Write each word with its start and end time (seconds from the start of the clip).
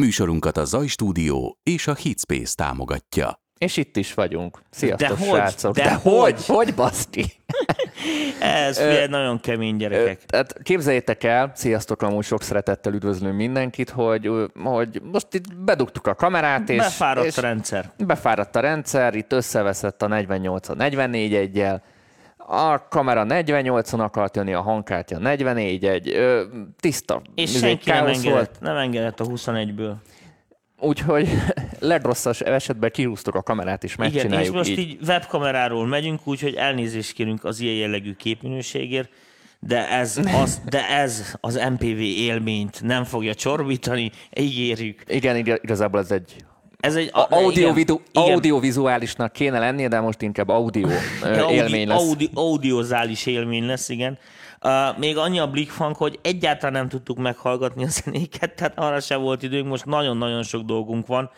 Műsorunkat 0.00 0.56
a 0.56 0.64
Zaj 0.64 0.86
Stúdió 0.86 1.58
és 1.62 1.86
a 1.86 1.94
Hitspace 1.94 2.54
támogatja. 2.54 3.40
És 3.58 3.76
itt 3.76 3.96
is 3.96 4.14
vagyunk. 4.14 4.62
Sziasztok, 4.70 5.08
De 5.18 5.24
hogy? 5.24 5.38
srácok. 5.38 5.74
De 5.74 5.82
De 5.82 5.94
hogy? 5.94 6.12
hogy? 6.12 6.44
Hogy, 6.46 6.74
baszki? 6.74 7.24
Ez 8.40 8.76
figyelj, 8.78 9.06
nagyon 9.06 9.40
kemény 9.40 9.76
gyerekek. 9.76 10.24
Tehát 10.24 10.62
képzeljétek 10.62 11.24
el, 11.24 11.52
sziasztok, 11.54 12.02
amúgy 12.02 12.24
sok 12.24 12.42
szeretettel 12.42 12.92
üdvözlünk 12.92 13.36
mindenkit, 13.36 13.90
hogy, 13.90 14.26
ö, 14.26 14.44
hogy 14.62 15.00
most 15.12 15.26
itt 15.34 15.54
bedugtuk 15.54 16.06
a 16.06 16.14
kamerát, 16.14 16.68
és, 16.68 16.76
Befáradt 16.76 17.26
és 17.26 17.38
a 17.38 17.40
rendszer. 17.40 17.90
befáradt 18.06 18.56
a 18.56 18.60
rendszer, 18.60 19.14
itt 19.14 19.32
összeveszett 19.32 20.02
a 20.02 20.06
48 20.06 20.68
a 20.68 20.74
44 20.74 21.34
egyel, 21.34 21.82
a 22.52 22.88
kamera 22.88 23.24
48-on 23.28 23.98
akart 24.00 24.36
jönni, 24.36 24.52
a 24.52 24.60
hangkártya 24.60 25.18
44 25.18 25.84
egy, 25.84 26.08
ö, 26.08 26.42
tiszta. 26.80 27.22
És 27.34 27.54
izé, 27.54 27.58
senki 27.58 27.90
nem 27.90 28.06
engedett, 28.06 28.60
nem 28.60 28.76
engedett 28.76 29.20
a 29.20 29.24
21-ből. 29.24 29.92
Úgyhogy 30.78 31.28
legrosszabb 31.80 32.34
esetben 32.44 32.90
kihúztuk 32.90 33.34
a 33.34 33.42
kamerát, 33.42 33.84
és 33.84 33.94
Igen, 33.94 34.06
és 34.06 34.12
megcsináljuk 34.12 34.54
most 34.54 34.70
így. 34.70 34.78
így. 34.78 34.98
webkameráról 35.06 35.86
megyünk, 35.86 36.20
úgyhogy 36.24 36.54
elnézést 36.54 37.12
kérünk 37.12 37.44
az 37.44 37.60
ilyen 37.60 37.74
jellegű 37.76 38.12
képminőségért, 38.14 39.10
de 39.60 39.88
ez 39.88 40.20
az, 40.42 40.60
de 40.68 40.88
ez 40.88 41.34
az 41.40 41.54
MPV 41.72 41.98
élményt 42.00 42.82
nem 42.82 43.04
fogja 43.04 43.34
csorbítani, 43.34 44.10
ígérjük. 44.36 45.02
Igen, 45.06 45.36
ig- 45.36 45.60
igazából 45.62 46.00
ez 46.00 46.10
egy 46.10 46.44
Ez 46.80 46.96
egy 46.96 47.10
a- 47.12 47.26
audio, 47.30 47.74
igen, 47.76 48.00
audiovizuálisnak 48.12 49.32
kéne 49.32 49.58
lennie, 49.58 49.88
de 49.88 50.00
most 50.00 50.22
inkább 50.22 50.48
audio 50.48 50.88
élmény 51.50 51.88
lesz. 51.88 52.00
Audi, 52.00 52.30
audiozális 52.34 53.26
élmény 53.26 53.66
lesz, 53.66 53.88
igen. 53.88 54.18
Uh, 54.64 54.98
még 54.98 55.16
annyi 55.16 55.38
a 55.38 55.50
Blickfang, 55.50 55.96
hogy 55.96 56.18
egyáltalán 56.22 56.72
nem 56.72 56.88
tudtuk 56.88 57.18
meghallgatni 57.18 57.84
a 57.84 57.88
zenéket, 57.88 58.54
tehát 58.54 58.78
arra 58.78 59.00
sem 59.00 59.20
volt 59.20 59.42
időnk, 59.42 59.68
most 59.68 59.84
nagyon-nagyon 59.84 60.42
sok 60.42 60.62
dolgunk 60.62 61.06
van. 61.06 61.30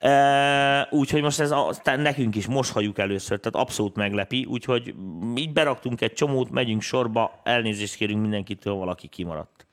Uh, 0.00 0.92
úgyhogy 0.98 1.22
most 1.22 1.40
ez 1.40 1.50
a, 1.50 1.70
tehát 1.82 2.02
nekünk 2.02 2.34
is 2.36 2.46
most 2.46 2.72
halljuk 2.72 2.98
először, 2.98 3.40
tehát 3.40 3.66
abszolút 3.66 3.96
meglepi, 3.96 4.44
úgyhogy 4.50 4.94
így 5.36 5.52
beraktunk 5.52 6.00
egy 6.00 6.12
csomót, 6.12 6.50
megyünk 6.50 6.82
sorba, 6.82 7.40
elnézést 7.44 7.94
kérünk 7.94 8.20
mindenkitől, 8.20 8.74
valaki 8.74 9.08
kimaradt. 9.08 9.65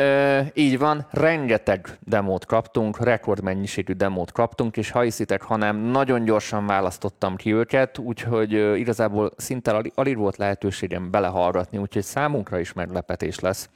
Ö, 0.00 0.40
így 0.54 0.78
van, 0.78 1.06
rengeteg 1.10 1.98
demót 2.00 2.44
kaptunk, 2.46 3.04
rekordmennyiségű 3.04 3.92
demót 3.92 4.32
kaptunk, 4.32 4.76
és 4.76 4.90
ha 4.90 5.00
hiszitek, 5.00 5.42
hanem 5.42 5.76
nagyon 5.76 6.24
gyorsan 6.24 6.66
választottam 6.66 7.36
ki 7.36 7.54
őket, 7.54 7.98
úgyhogy 7.98 8.54
ö, 8.54 8.74
igazából 8.74 9.30
szinte 9.36 9.70
alig, 9.70 9.92
alig 9.94 10.16
volt 10.16 10.36
lehetőségem 10.36 11.10
belehallgatni, 11.10 11.78
úgyhogy 11.78 12.02
számunkra 12.02 12.58
is 12.58 12.72
meglepetés 12.72 13.38
lesz 13.38 13.68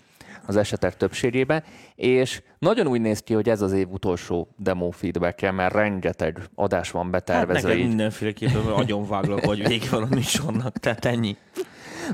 az 0.46 0.56
esetek 0.56 0.96
többségében, 0.96 1.62
és 1.94 2.42
nagyon 2.58 2.86
úgy 2.86 3.00
néz 3.00 3.20
ki, 3.20 3.34
hogy 3.34 3.48
ez 3.48 3.60
az 3.60 3.72
év 3.72 3.90
utolsó 3.90 4.48
demo 4.56 4.90
feedback 4.90 5.52
mert 5.52 5.74
rengeteg 5.74 6.38
adás 6.54 6.90
van 6.90 7.02
Hát 7.02 7.10
betervezve. 7.12 7.68
neked 7.68 7.82
így. 7.82 7.88
mindenféleképpen 7.88 8.66
agyonváglak, 8.66 9.44
hogy 9.44 9.66
vége 9.68 9.86
van 9.90 10.02
a 10.02 10.14
műsornak, 10.14 10.78
tehát 10.78 11.04
ennyi. 11.04 11.36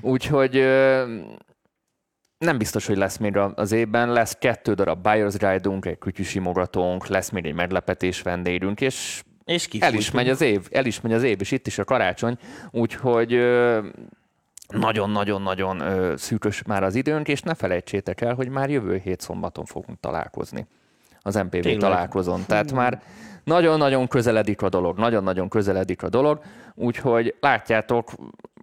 Úgyhogy 0.00 0.64
nem 2.44 2.58
biztos, 2.58 2.86
hogy 2.86 2.96
lesz 2.96 3.16
még 3.16 3.36
a- 3.36 3.52
az 3.56 3.72
évben. 3.72 4.12
Lesz 4.12 4.36
kettő 4.38 4.74
darab 4.74 5.06
Buyer's 5.08 5.34
Guide-unk, 5.38 5.86
egy 5.86 5.98
kütyűsimogatónk, 5.98 7.06
lesz 7.06 7.30
még 7.30 7.46
egy 7.46 7.54
meglepetés 7.54 8.22
vendégünk, 8.22 8.80
és 8.80 9.22
És 9.44 9.68
el 9.80 9.94
is 9.94 10.10
megy 10.10 10.28
az 10.28 10.40
év, 10.40 10.66
el 10.70 10.84
is 10.86 11.00
megy 11.00 11.12
az 11.12 11.22
év, 11.22 11.36
és 11.40 11.50
itt 11.50 11.66
is 11.66 11.78
a 11.78 11.84
karácsony, 11.84 12.36
úgyhogy 12.70 13.38
nagyon-nagyon-nagyon 14.68 15.82
szűkös 16.16 16.62
már 16.62 16.82
az 16.82 16.94
időnk, 16.94 17.28
és 17.28 17.40
ne 17.42 17.54
felejtsétek 17.54 18.20
el, 18.20 18.34
hogy 18.34 18.48
már 18.48 18.70
jövő 18.70 18.96
hét 19.04 19.20
szombaton 19.20 19.64
fogunk 19.64 20.00
találkozni 20.00 20.66
az 21.22 21.34
MPV 21.34 21.50
Tényleg? 21.50 21.76
találkozón. 21.78 22.44
Tehát 22.46 22.72
már 22.72 23.02
nagyon-nagyon 23.50 24.08
közeledik 24.08 24.62
a 24.62 24.68
dolog, 24.68 24.98
nagyon-nagyon 24.98 25.48
közeledik 25.48 26.02
a 26.02 26.08
dolog, 26.08 26.40
úgyhogy 26.74 27.34
látjátok, 27.40 28.10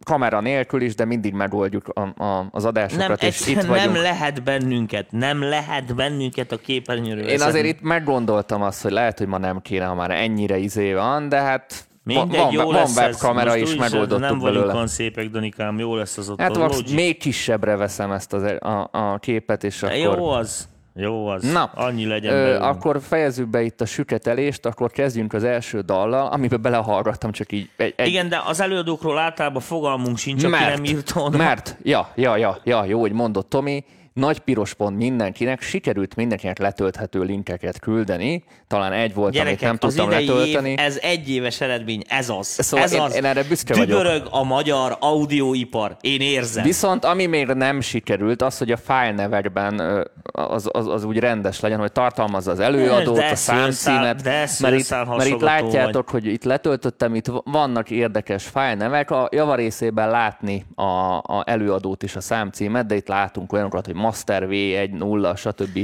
kamera 0.04 0.42
nélkül 0.42 0.82
is, 0.82 0.96
de 0.96 1.06
mindig 1.06 1.34
megoldjuk 1.34 1.88
a, 1.88 2.24
a, 2.24 2.48
az 2.52 2.64
Nem, 2.64 2.72
adásokat, 2.72 3.24
és 3.24 3.48
itt 3.48 3.62
vagyunk. 3.62 3.94
nem 3.94 3.96
lehet 4.02 4.44
bennünket, 4.44 5.12
nem 5.12 5.42
lehet 5.42 5.96
bennünket 5.96 6.52
a 6.52 6.58
képernyőről 6.58 7.28
Én 7.28 7.42
azért 7.42 7.66
itt 7.66 7.82
meggondoltam 7.82 8.62
azt, 8.62 8.82
hogy 8.82 8.92
lehet, 8.92 9.18
hogy 9.18 9.28
ma 9.28 9.38
nem 9.38 9.62
kéne, 9.62 9.86
ha 9.86 9.96
már 9.96 10.12
ennyire 10.12 10.58
izé 10.58 10.94
van, 10.94 11.30
de 11.30 11.38
hát 11.38 11.88
Mindegy, 12.04 12.40
van, 12.40 12.52
jó 12.52 12.64
van 12.64 12.74
lesz 12.74 12.96
webkamera 12.98 13.56
is, 13.56 13.76
megoldottuk 13.76 14.20
Nem 14.20 14.40
vagyunk 14.40 14.54
belőle. 14.56 14.74
olyan 14.74 14.88
szépek, 14.88 15.30
Danikám, 15.30 15.80
jó 15.80 15.96
lesz 15.96 16.18
az 16.18 16.30
ott. 16.30 16.42
Hát 16.42 16.58
a 16.58 16.70
még 16.94 17.18
kisebbre 17.18 17.76
veszem 17.76 18.12
ezt 18.12 18.34
az, 18.34 18.44
a, 18.44 18.90
a 18.92 19.18
képet, 19.20 19.64
és 19.64 19.84
akkor... 19.84 19.98
Jó 19.98 20.30
az, 20.30 20.68
jó 20.98 21.28
az. 21.28 21.52
Na, 21.52 21.64
Annyi 21.76 22.06
legyen 22.06 22.34
Ö, 22.34 22.36
belőle. 22.44 22.68
akkor 22.68 23.00
fejezzük 23.02 23.48
be 23.48 23.62
itt 23.62 23.82
a 23.82 23.86
süketelést, 23.86 24.66
akkor 24.66 24.92
kezdjünk 24.92 25.34
az 25.34 25.44
első 25.44 25.80
dallal, 25.82 26.28
amiben 26.28 26.62
belehallgattam 26.62 27.32
csak 27.32 27.52
így 27.52 27.70
egy, 27.78 27.94
egy 27.98 28.08
Igen, 28.08 28.30
de 28.30 28.42
az 28.46 28.62
előadókról 28.62 29.18
általában 29.18 29.62
fogalmunk 29.62 30.18
sincs, 30.18 30.44
aki 30.44 30.84
nem 30.84 31.04
oda. 31.16 31.38
Mert, 31.38 31.78
ja, 31.84 32.12
ja, 32.16 32.38
ja, 32.38 32.58
ja, 32.64 32.86
jó, 32.86 33.00
hogy 33.00 33.12
mondott 33.12 33.50
Tomi, 33.50 33.84
nagy 34.18 34.40
piros 34.40 34.74
pont 34.74 34.98
mindenkinek, 34.98 35.62
sikerült 35.62 36.16
mindenkinek 36.16 36.60
letölthető 36.60 37.22
linkeket 37.22 37.80
küldeni, 37.80 38.44
talán 38.68 38.92
egy 38.94 39.14
volt, 39.14 39.28
amit 39.28 39.38
Gyerekek, 39.38 39.62
nem 39.62 39.78
az 39.82 39.94
tudtam 39.94 40.10
letölteni. 40.10 40.70
év, 40.70 40.80
ez 40.80 40.98
egy 41.02 41.30
éves 41.30 41.62
eredmény, 41.62 42.02
ez 42.08 42.30
az. 42.30 42.48
Szóval 42.48 42.86
ez 42.86 42.94
én- 42.94 43.00
az. 43.00 43.16
én 43.16 43.26
erre 43.26 43.44
büszke 43.44 43.74
vagyok. 43.74 43.88
Dübörög 43.88 44.28
a 44.30 44.44
magyar 44.44 44.98
audioipar, 45.00 45.98
én 46.02 46.22
érzem. 46.22 46.64
Viszont 46.64 47.06
ami 47.06 47.26
még 47.26 47.48
nem 47.48 47.82
sikerült, 47.82 48.42
az, 48.42 48.58
hogy 48.58 48.72
a 48.72 48.78
file 48.78 49.12
nevekben 49.12 50.06
az, 50.32 50.70
az, 50.72 50.88
az 50.88 51.04
úgy 51.04 51.18
rendes 51.20 51.60
legyen, 51.60 51.80
hogy 51.80 51.92
tartalmazza 51.92 52.52
az 52.52 52.60
előadót, 52.60 53.16
De 53.16 53.30
a 53.30 53.36
számcímet, 53.36 54.24
mert 54.24 54.80
itt, 54.80 54.90
mert 54.90 55.26
itt 55.28 55.40
látjátok, 55.42 56.10
hogy 56.10 56.26
itt 56.26 56.44
letöltöttem, 56.44 57.16
itt 57.16 57.32
vannak 57.44 57.90
érdekes 57.90 58.46
file 58.46 58.76
nevek, 58.76 59.12
a 59.12 59.30
javarészében 59.32 60.10
látni 60.10 60.66
a, 60.76 61.18
a 61.18 61.44
előadót 61.46 62.04
és 62.04 62.16
a 62.16 62.22
számcímet, 62.22 62.86
de 62.86 62.96
itt 62.96 63.08
látunk 63.08 63.54
olyanokat, 63.54 63.86
hogy 63.86 63.96
Master 64.08 64.48
V1, 64.50 64.90
0, 64.98 65.36
stb. 65.36 65.78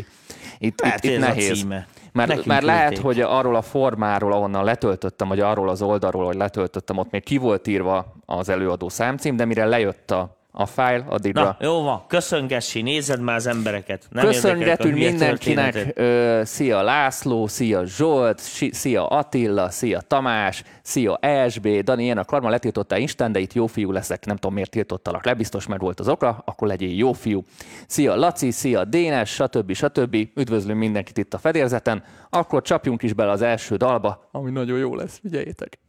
Itt, 0.58 0.82
Mert 0.82 1.04
itt, 1.04 1.12
itt 1.12 1.18
ez 1.18 1.24
a 1.24 1.28
nehéz. 1.28 1.58
címe. 1.60 1.88
Mert, 2.12 2.28
Nekünk 2.30 2.48
mert 2.48 2.64
lehet, 2.64 2.88
küldték. 2.88 3.06
hogy 3.06 3.22
arról 3.22 3.56
a 3.56 3.62
formáról, 3.62 4.34
ahonnan 4.34 4.64
letöltöttem, 4.64 5.28
vagy 5.28 5.40
arról 5.40 5.70
az 5.70 5.82
oldalról, 5.82 6.26
hogy 6.26 6.36
letöltöttem, 6.36 6.98
ott 6.98 7.12
még 7.12 7.24
ki 7.24 7.38
volt 7.38 7.68
írva 7.68 8.14
az 8.26 8.50
előadó 8.50 8.90
számcím, 8.90 9.36
de 9.36 9.46
mire 9.46 9.66
lejött 9.66 10.12
a, 10.12 10.38
a 10.56 10.66
file, 10.66 11.04
addigra 11.08 11.44
Na, 11.44 11.58
jó 11.60 11.82
van, 11.82 12.04
köszöngessi, 12.08 12.82
nézed 12.82 13.22
már 13.22 13.36
az 13.36 13.48
embereket. 13.48 14.08
Nem 14.10 14.26
Köszöngetünk 14.26 14.94
mindenkinek, 14.94 15.92
ö, 15.96 16.42
szia 16.44 16.82
László, 16.82 17.48
szia 17.48 17.86
Zsolt, 17.86 18.42
si- 18.46 18.74
szia 18.74 19.08
Attila, 19.08 19.70
szia 19.70 20.02
Tamás, 20.02 20.64
szia 20.82 21.18
ESB, 21.22 21.68
Dani, 21.68 22.04
ilyen 22.04 22.18
a 22.18 22.24
karma 22.26 22.50
letiltottál 22.50 23.00
Instán, 23.00 23.32
de 23.32 23.40
itt 23.40 23.54
jó 23.54 23.68
fiú 23.68 23.92
leszek, 23.92 24.26
nem 24.26 24.36
tudom 24.36 24.54
miért 24.54 24.70
tiltottalak 24.70 25.26
le, 25.26 25.34
biztos 25.34 25.68
meg 25.68 25.80
volt 25.80 26.00
az 26.00 26.08
oka, 26.08 26.42
akkor 26.46 26.68
legyél 26.68 26.96
jó 26.96 27.14
fiú. 27.14 27.44
Szia 27.88 28.16
Laci, 28.16 28.52
szia 28.52 28.84
Dénes, 28.84 29.30
stb. 29.30 29.74
stb. 29.74 30.16
Üdvözlünk 30.36 30.80
mindenkit 30.80 31.18
itt 31.18 31.34
a 31.34 31.38
fedélzeten, 31.38 32.04
akkor 32.30 32.62
csapjunk 32.62 33.04
is 33.04 33.14
bele 33.14 33.32
az 33.32 33.42
első 33.42 33.76
dalba, 33.76 34.28
ami 34.32 34.52
nagyon 34.52 34.78
jó 34.78 34.96
lesz, 34.96 35.20
figyeljétek. 35.22 35.80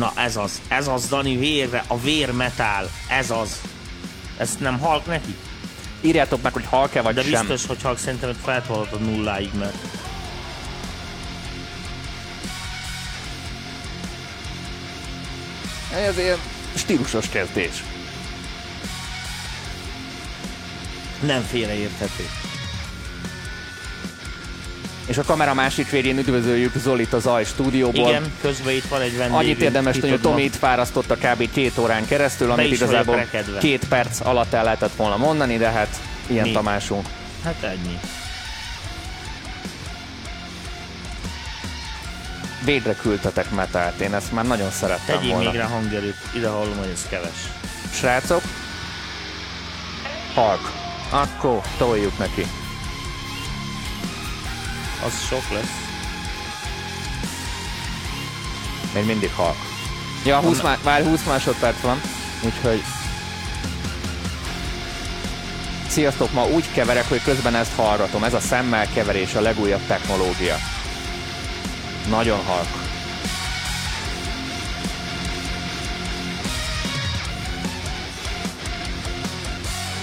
Na 0.00 0.12
ez 0.16 0.36
az, 0.36 0.60
ez 0.68 0.88
az 0.88 1.08
Dani 1.08 1.36
vérre, 1.36 1.84
a 1.86 2.00
vérmetál, 2.00 2.90
ez 3.08 3.30
az. 3.30 3.60
Ezt 4.36 4.60
nem 4.60 4.78
halk 4.78 5.06
neki? 5.06 5.34
Írjátok 6.00 6.42
meg, 6.42 6.52
hogy 6.52 6.64
halk-e 6.64 7.00
vagy 7.00 7.14
De 7.14 7.22
sem. 7.22 7.30
biztos, 7.46 7.66
hogy 7.66 7.82
halk 7.82 7.98
szerintem 7.98 8.28
hogy 8.28 8.38
feltolhatod 8.44 9.00
nulláig, 9.00 9.50
mert 9.58 9.74
Ez 15.94 16.18
ilyen 16.18 16.38
stílusos 16.74 17.28
kezdés. 17.28 17.82
nem 21.20 21.42
félreérthető. 21.42 22.24
És 25.10 25.18
a 25.18 25.22
kamera 25.22 25.54
másik 25.54 25.90
végén 25.90 26.18
üdvözöljük 26.18 26.72
Zolit 26.76 27.12
az 27.12 27.22
Zaj 27.22 27.44
stúdióból. 27.44 28.08
Igen, 28.08 28.32
közben 28.40 28.74
itt 28.74 28.84
van 28.84 29.00
egy 29.00 29.16
vendég. 29.16 29.36
Annyit 29.36 29.60
érdemes 29.60 30.00
hogy 30.00 30.20
Tomi 30.20 30.42
itt 30.42 30.56
fárasztotta 30.56 31.16
kb. 31.16 31.50
két 31.52 31.78
órán 31.78 32.06
keresztül, 32.06 32.50
amit 32.50 32.72
igazából 32.72 33.26
két 33.60 33.84
perc 33.88 34.20
alatt 34.26 34.52
el 34.52 34.64
lehetett 34.64 34.94
volna 34.96 35.16
mondani, 35.16 35.56
de 35.56 35.70
hát 35.70 36.00
ilyen 36.26 36.46
Mi? 36.46 36.52
Tamásunk. 36.52 37.06
Hát 37.44 37.62
ennyi. 37.62 37.98
Végre 42.64 42.94
küldtetek 42.94 43.50
metált, 43.50 44.00
én 44.00 44.14
ezt 44.14 44.32
már 44.32 44.46
nagyon 44.46 44.70
szerettem 44.70 45.16
Tegyél 45.16 45.34
volna. 45.34 45.50
még 45.50 45.60
rá 45.60 45.66
hangerőt, 45.66 46.16
ide 46.34 46.48
hallom, 46.48 46.76
hogy 46.78 46.90
ez 46.92 47.06
keves. 47.10 47.38
Srácok, 47.92 48.42
Halk. 50.34 50.72
Akkor 51.10 51.60
toljuk 51.78 52.18
neki. 52.18 52.46
Az 55.04 55.12
sok 55.28 55.50
lesz. 55.52 55.88
Még 58.94 59.04
mindig 59.04 59.32
halk. 59.32 59.56
Ja, 60.24 60.38
20 60.40 60.60
má- 60.60 60.84
már 60.84 61.02
20 61.04 61.24
másodperc 61.24 61.80
van, 61.80 62.00
úgyhogy 62.42 62.82
Sziasztok, 65.88 66.32
ma 66.32 66.46
úgy 66.46 66.72
keverek, 66.72 67.08
hogy 67.08 67.22
közben 67.22 67.54
ezt 67.54 67.74
hallgatom. 67.74 68.24
Ez 68.24 68.34
a 68.34 68.40
szemmel 68.40 68.86
keverés, 68.92 69.34
a 69.34 69.40
legújabb 69.40 69.86
technológia. 69.86 70.56
Nagyon 72.08 72.44
halk. 72.44 72.66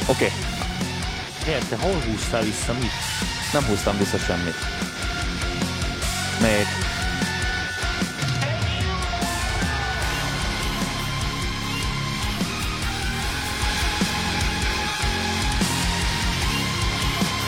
Oké, 0.05 0.25
okay. 0.25 0.37
Miért? 1.45 1.65
Te 1.65 1.75
hol 1.75 2.01
húztál 2.05 2.41
vissza? 2.41 2.73
Mit? 2.73 2.91
nem 3.53 3.63
húztam 3.63 3.97
vissza 3.97 4.17
semmit. 4.17 4.76
Még. 6.47 6.67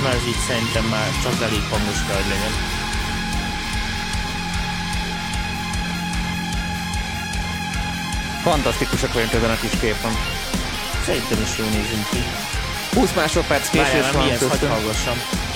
Na 0.01 0.09
ez 0.09 0.27
így 0.27 0.35
szerintem 0.47 0.83
már 0.83 1.07
csak 1.23 1.41
elég 1.41 1.61
hangos 1.69 2.05
kell, 2.07 2.15
hogy 2.15 2.27
legyen. 2.27 2.51
Fantasztikusak 8.43 9.13
vagyunk 9.13 9.33
ezen 9.33 9.49
a 9.49 9.55
kis 9.55 9.79
képen. 9.79 10.11
Szerintem 11.05 11.41
is 11.41 11.57
jól 11.57 11.67
nézünk 11.67 12.09
ki. 12.09 12.23
20 12.93 13.13
másodperc 13.15 13.69
késés 13.69 13.91
Várjál, 13.91 14.11
van 14.11 14.25
mi 14.25 14.31
ez? 14.31 14.39
Hagyj 14.39 14.65
köztünk. 14.65 15.48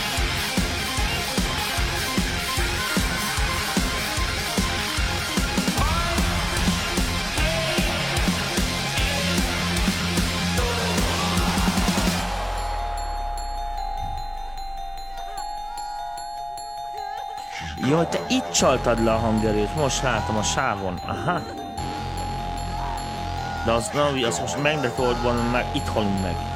Jaj, 17.93 18.07
te 18.07 18.19
itt 18.27 18.51
csaltad 18.51 19.03
le 19.03 19.11
a 19.11 19.17
hangerőt, 19.17 19.75
most 19.75 20.03
látom 20.03 20.37
a 20.37 20.41
sávon. 20.41 20.99
Aha. 21.07 21.39
De 23.65 23.71
az, 23.71 23.89
na, 23.93 24.27
az 24.27 24.39
most 24.39 24.61
meg 24.61 24.81
lett 24.81 24.99
oldva, 24.99 25.33
mert 25.51 25.75
itt 25.75 25.87
halunk 25.87 26.21
meg. 26.21 26.52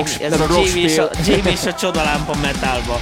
Rock, 0.00 0.20
ez 0.20 0.40
a 0.40 0.46
Jamie 0.48 0.84
és 0.84 0.98
a. 0.98 1.10
Jamie 1.24 1.52
és 1.52 1.66
a 1.66 1.74
csodalámpa 1.74 2.36
metálba. 2.36 3.00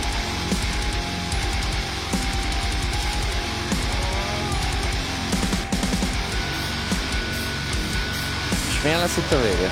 És 8.68 8.82
milyen 8.82 8.98
lesz 8.98 9.16
itt 9.16 9.32
a 9.32 9.40
vége? 9.42 9.70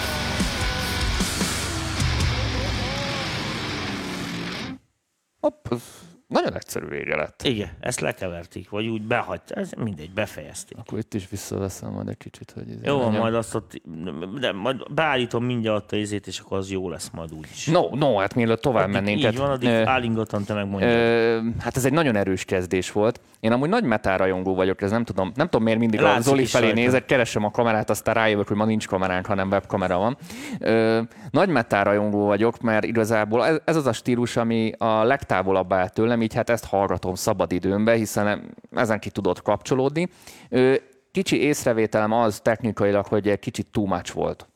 Hopp, 5.41 5.67
nagyon 6.27 6.57
egyszerű 6.57 6.86
vége 6.97 7.17
lett. 7.17 7.43
Igen, 7.45 7.69
ezt 7.81 8.01
lekeverték, 8.01 8.71
vagy 8.71 8.87
úgy 8.87 9.03
behagyta, 9.03 9.55
ez 9.55 9.71
mindegy, 9.77 10.11
befejezték. 10.11 10.79
Akkor 10.79 10.99
itt 10.99 11.15
is 11.15 11.29
visszaveszem 11.29 11.93
majd 11.93 12.09
egy 12.09 12.17
kicsit, 12.17 12.51
hogy... 12.55 12.65
ez 12.71 12.77
Jó, 12.83 12.95
van, 12.95 13.05
menjen. 13.05 13.21
majd 13.21 13.35
azt 13.35 13.55
ott, 13.55 13.81
de 14.41 14.53
majd 14.53 14.93
beállítom 14.93 15.45
mindjárt 15.45 15.93
a 15.93 15.97
izét, 15.97 16.27
és 16.27 16.39
akkor 16.39 16.59
az 16.59 16.71
jó 16.71 16.89
lesz 16.91 17.11
majd 17.11 17.33
úgy 17.33 17.47
is. 17.53 17.67
No, 17.67 17.89
no, 17.95 18.17
hát 18.17 18.35
mielőtt 18.35 18.61
tovább 18.61 18.89
mennénk. 18.91 19.17
Így 19.17 19.23
tehát, 19.23 19.39
van, 19.39 19.51
addig 19.51 19.69
ö, 19.69 19.85
állingatlan 19.85 20.45
te 20.45 20.55
megmondjad. 20.55 20.91
Ö, 20.91 21.39
hát 21.61 21.77
ez 21.77 21.85
egy 21.85 21.93
nagyon 21.93 22.17
erős 22.17 22.45
kezdés 22.45 22.93
volt. 22.93 23.21
Én 23.41 23.53
amúgy 23.53 23.69
nagy 23.69 23.85
metal 23.85 24.17
rajongó 24.17 24.55
vagyok, 24.55 24.83
ez 24.83 24.91
nem 24.91 25.05
tudom, 25.05 25.33
nem 25.35 25.47
tudom 25.47 25.65
miért 25.65 25.79
mindig 25.79 26.01
a 26.01 26.03
Látszik 26.03 26.23
Zoli 26.23 26.43
is 26.43 26.51
felé 26.51 26.65
rajta. 26.65 26.81
nézek, 26.81 27.05
keresem 27.05 27.45
a 27.45 27.51
kamerát, 27.51 27.91
aztán 27.91 28.15
rájövök, 28.15 28.49
hogy 28.49 28.57
ma 28.57 28.65
nincs 28.65 28.87
kameránk, 28.87 29.27
hanem 29.27 29.49
webkamera 29.49 29.99
van. 29.99 30.17
Ö, 30.61 31.01
nagy 31.31 31.49
metal 31.49 31.85
rajongó 31.85 32.27
vagyok, 32.27 32.61
mert 32.61 32.85
igazából 32.85 33.47
ez, 33.47 33.61
ez 33.65 33.77
az 33.77 33.87
a 33.87 33.93
stílus, 33.93 34.37
ami 34.37 34.73
a 34.79 35.03
legtávolabb 35.03 35.73
áll 35.73 35.89
tőlem, 35.89 36.23
így 36.23 36.35
hát 36.35 36.51
ezt 36.51 36.65
hallgatom 36.87 37.15
szabadidőmbe, 37.15 37.93
hiszen 37.93 38.55
ezen 38.71 38.99
ki 38.99 39.11
tudott 39.11 39.43
kapcsolódni. 39.43 40.09
Kicsi 41.13 41.41
észrevételem 41.41 42.13
az 42.13 42.41
technikailag, 42.41 43.07
hogy 43.07 43.29
egy 43.29 43.39
kicsit 43.39 43.71
too 43.71 43.87
much 43.87 44.15
volt. 44.15 44.49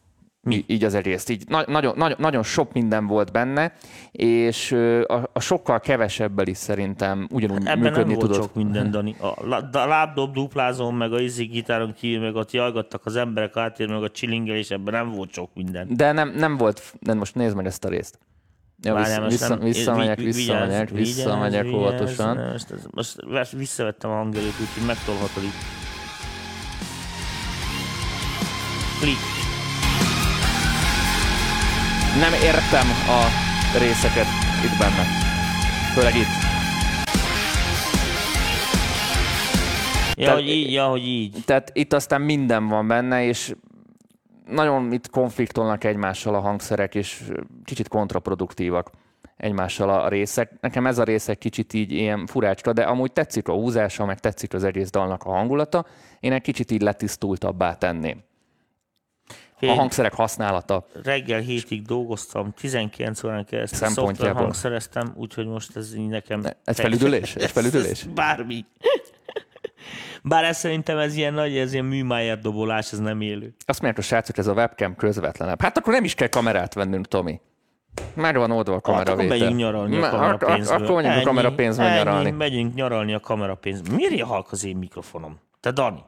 Mi? 0.43 0.65
Így 0.67 0.85
az 0.85 0.95
egész. 0.95 1.29
Így 1.29 1.49
na- 1.49 1.65
nagyon, 1.67 1.95
nagyon, 1.97 2.17
nagyon 2.21 2.43
sok 2.43 2.73
minden 2.73 3.07
volt 3.07 3.33
benne, 3.33 3.73
és 4.13 4.73
a, 5.07 5.31
a 5.33 5.41
sokkal 5.41 5.81
kevesebbel 5.81 6.47
is 6.47 6.57
szerintem 6.57 7.29
ugyanúgy 7.33 7.57
Ebben 7.57 7.79
nem 7.79 7.79
működni 7.79 8.15
volt 8.15 8.27
tudott. 8.27 8.43
sok 8.43 8.55
minden, 8.55 8.91
Dani. 8.97 9.17
A, 9.21 9.27
a 9.27 9.87
lábdob 9.87 10.33
duplázón, 10.35 10.95
meg 10.95 11.13
a 11.13 11.21
izzi 11.21 11.45
gitáron 11.45 11.93
kívül, 11.93 12.21
meg 12.21 12.35
ott 12.35 12.51
jajgattak 12.51 13.07
az 13.07 13.17
emberek 13.17 13.57
átér, 13.57 13.89
meg 13.89 14.03
a 14.03 14.11
csilingelés, 14.11 14.71
ebben 14.71 14.95
nem 14.95 15.13
volt 15.13 15.33
sok 15.33 15.51
minden. 15.55 15.89
De 15.97 16.13
nem, 16.13 16.33
nem 16.37 16.57
volt, 16.57 16.95
de 17.01 17.15
most 17.15 17.35
nézd 17.35 17.57
meg 17.57 17.67
ezt 17.67 17.85
a 17.85 17.89
részt. 17.89 18.19
Ja, 18.83 18.95
Várjál, 18.95 19.27
vissza, 19.29 19.49
most 19.49 19.49
nem- 19.49 19.69
visszamegyek, 19.69 20.17
vi- 20.17 20.25
vi- 20.25 20.33
visszamegyek, 20.33 20.89
vigyázz, 20.91 21.07
visszamegyek 21.17 21.63
vigyázz, 21.63 21.81
óvatosan. 21.81 22.37
vigyázz, 22.37 22.53
Most, 22.53 22.71
ez- 22.71 22.87
most 22.91 23.17
vers- 23.27 23.53
visszavettem 23.53 24.11
a 24.11 24.15
hangerőt, 24.15 24.55
úgyhogy 24.61 24.87
megtolhatod 24.87 25.43
itt. 25.43 25.63
Klik. 29.01 29.17
Nem 32.21 32.33
értem 32.33 32.87
a 33.09 33.25
részeket 33.79 34.27
itt 34.65 34.79
benne. 34.79 35.05
Főleg 35.95 36.17
itt. 36.17 36.39
Ja, 40.17 40.25
Tehát- 40.27 40.41
hogy 40.41 40.49
így, 40.49 40.73
ja, 40.73 40.87
hogy 40.87 41.07
így. 41.07 41.37
Tehát 41.45 41.71
itt 41.75 41.93
aztán 41.93 42.21
minden 42.21 42.69
van 42.69 42.87
benne, 42.89 43.25
és 43.25 43.55
nagyon 44.51 44.93
itt 44.93 45.11
konfliktolnak 45.11 45.85
egymással 45.85 46.35
a 46.35 46.41
hangszerek, 46.41 46.95
és 46.95 47.23
kicsit 47.65 47.89
kontraproduktívak 47.89 48.91
egymással 49.37 49.91
a 49.91 50.09
részek. 50.09 50.53
Nekem 50.61 50.87
ez 50.87 50.99
a 50.99 51.05
rész 51.05 51.29
egy 51.29 51.39
kicsit 51.39 51.73
így 51.73 51.93
ilyen 51.93 52.27
furácska, 52.27 52.73
de 52.73 52.83
amúgy 52.83 53.13
tetszik 53.13 53.49
a 53.49 53.53
húzása, 53.53 54.05
meg 54.05 54.21
tetszik 54.21 54.55
az 54.55 54.65
egész 54.65 54.91
dalnak 54.91 55.23
a 55.23 55.31
hangulata. 55.31 55.87
Én 56.21 56.33
egy 56.33 56.43
kicsit 56.43 56.71
így 56.71 56.83
letisztultabbá 56.83 57.75
tenném. 57.75 58.23
A 59.61 59.65
Én 59.67 59.75
hangszerek 59.75 60.15
használata. 60.15 60.87
reggel 61.03 61.41
hétig 61.41 61.83
dolgoztam, 61.83 62.53
19 62.53 63.25
órán 63.25 63.45
keresztül 63.45 63.89
szoftver 63.89 64.35
hangszereztem, 64.35 65.13
úgyhogy 65.17 65.47
most 65.47 65.77
ez 65.77 65.95
így 65.95 66.09
nekem... 66.09 66.43
Ez 66.65 66.81
felüdülés? 66.81 67.37
Ez 67.37 67.51
felüdülés? 67.51 68.03
Ez 68.03 68.07
bármi. 68.15 68.65
Bár 70.23 70.45
ez 70.45 70.59
szerintem 70.59 70.99
ez 70.99 71.17
ilyen 71.17 71.35
nagy, 71.35 71.57
ez 71.57 71.73
ilyen 71.73 71.85
műmájer 71.85 72.39
dobolás, 72.39 72.93
ez 72.93 72.99
nem 72.99 73.21
élő. 73.21 73.55
Azt 73.67 73.81
mondják 73.81 74.05
a 74.05 74.07
srácok, 74.07 74.39
ez 74.39 74.47
a 74.47 74.53
webcam 74.53 74.97
közvetlenebb. 74.97 75.61
Hát 75.61 75.79
akkor 75.79 75.93
nem 75.93 76.05
is 76.05 76.15
kell 76.15 76.29
kamerát 76.29 76.75
vennünk, 76.75 77.07
Tomi. 77.09 77.41
Meg 78.15 78.37
van 78.37 78.51
oldva 78.51 78.77
a 78.83 78.93
Hát 78.93 79.09
akkor 79.09 79.25
megyünk 79.25 79.57
nyaralni 79.57 79.97
a 79.97 79.99
Ma- 80.01 80.07
ak- 80.07 80.15
ak- 80.15 80.39
kamerapénzből. 80.39 80.85
Akkor 80.85 81.03
menjünk 81.03 81.21
a 81.23 81.29
kamerapénzből 81.29 81.89
nyaralni. 81.89 82.31
Megyünk 82.31 82.75
nyaralni 82.75 83.15
a 83.15 83.21
kamerapénzből. 83.21 83.95
Miért 83.97 84.21
halk 84.21 84.53
az 84.53 84.65
én 84.65 84.77
mikrofonom? 84.77 85.39
Te 85.61 85.71
Dani, 85.71 86.03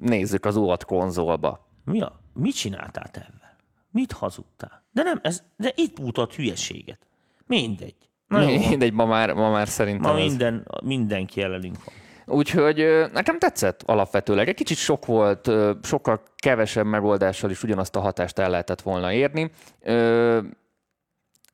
Nézzük 0.00 0.44
az 0.44 0.56
UAT 0.56 0.84
konzolba. 0.84 1.68
mi 1.84 2.00
a, 2.00 2.20
mit 2.34 2.54
csináltál 2.54 3.08
te 3.10 3.20
ebben? 3.20 3.56
Mit 3.90 4.12
hazudtál? 4.12 4.84
De 4.92 5.02
nem, 5.02 5.18
ez, 5.22 5.42
de 5.56 5.72
itt 5.76 6.00
mutat 6.00 6.34
hülyeséget. 6.34 6.98
Mindegy. 7.46 7.94
Na 8.28 8.44
Mindegy, 8.44 8.92
ma 8.92 9.04
már, 9.06 9.32
ma 9.32 9.50
már 9.50 9.68
szerintem 9.68 10.12
ma 10.12 10.18
ez. 10.18 10.24
minden, 10.28 10.66
mindenki 10.84 11.42
ellenünk 11.42 11.84
van. 11.84 11.94
Úgyhogy 12.28 13.06
nekem 13.12 13.38
tetszett 13.38 13.82
alapvetőleg. 13.86 14.48
Egy 14.48 14.54
kicsit 14.54 14.76
sok 14.76 15.06
volt, 15.06 15.50
sokkal 15.82 16.22
kevesebb 16.36 16.86
megoldással 16.86 17.50
is 17.50 17.62
ugyanazt 17.62 17.96
a 17.96 18.00
hatást 18.00 18.38
el 18.38 18.50
lehetett 18.50 18.80
volna 18.80 19.12
érni. 19.12 19.50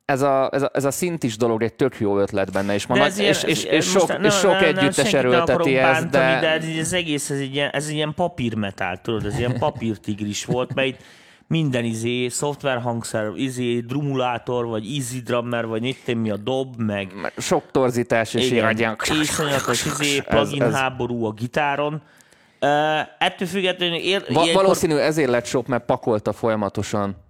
Ez 0.05 0.21
a, 0.21 0.49
ez, 0.53 0.61
a, 0.61 0.69
ez 0.73 0.83
a 0.85 0.91
szintis 0.91 1.37
dolog 1.37 1.63
egy 1.63 1.73
tök 1.73 1.99
jó 1.99 2.19
ötlet 2.19 2.51
benne, 2.51 2.73
és, 2.73 2.85
ma 2.87 2.93
De 2.93 2.99
nagy, 2.99 3.09
ez 3.09 3.17
ilyen- 3.19 3.33
és, 3.33 3.43
és, 3.43 3.63
ez- 3.63 3.73
és 3.73 3.93
most 3.93 3.99
sok, 3.99 4.07
nem- 4.07 4.23
és 4.23 4.33
sok 4.33 4.51
nem- 4.51 4.63
együttes 4.63 5.11
nem 5.11 5.25
erőlteti 5.25 5.77
ezt, 5.77 6.09
bántani, 6.11 6.39
de... 6.39 6.57
de 6.59 6.79
ez 6.79 6.93
egész, 6.93 7.29
ez 7.29 7.39
egy 7.39 7.53
ilyen, 7.55 7.69
ez 7.69 7.89
ilyen 7.89 8.13
papírmetál, 8.13 9.01
tudod, 9.01 9.25
ez 9.25 9.37
ilyen 9.37 9.57
papírtigris 9.59 10.45
volt, 10.45 10.73
mert 10.73 10.87
itt 10.87 10.99
minden 11.47 11.83
izé, 11.83 12.27
szoftverhangszer, 12.27 13.31
izé, 13.35 13.79
drumulátor, 13.79 14.65
vagy 14.65 14.85
easy 14.95 15.19
drummer, 15.21 15.65
vagy 15.65 15.81
tudom 15.81 16.17
mi 16.17 16.29
a 16.29 16.37
dob, 16.37 16.75
meg 16.77 17.31
Sok 17.37 17.63
torzítás, 17.71 18.33
és 18.33 18.45
igen, 18.45 18.57
ilyen... 18.57 18.97
iszonyatos 19.21 19.85
izé, 19.99 20.17
Ez- 20.17 20.25
plugin 20.25 20.61
ez- 20.61 20.73
háború 20.73 21.25
a 21.25 21.31
gitáron. 21.31 22.01
Uh, 22.61 22.69
ettől 23.19 23.47
függetlenül 23.47 23.95
ér, 23.97 24.19
Va- 24.19 24.29
ilyenkor- 24.29 24.53
valószínű 24.63 24.95
ezért 24.95 25.29
lett 25.29 25.45
sok, 25.45 25.67
mert 25.67 25.85
pakolta 25.85 26.33
folyamatosan 26.33 27.23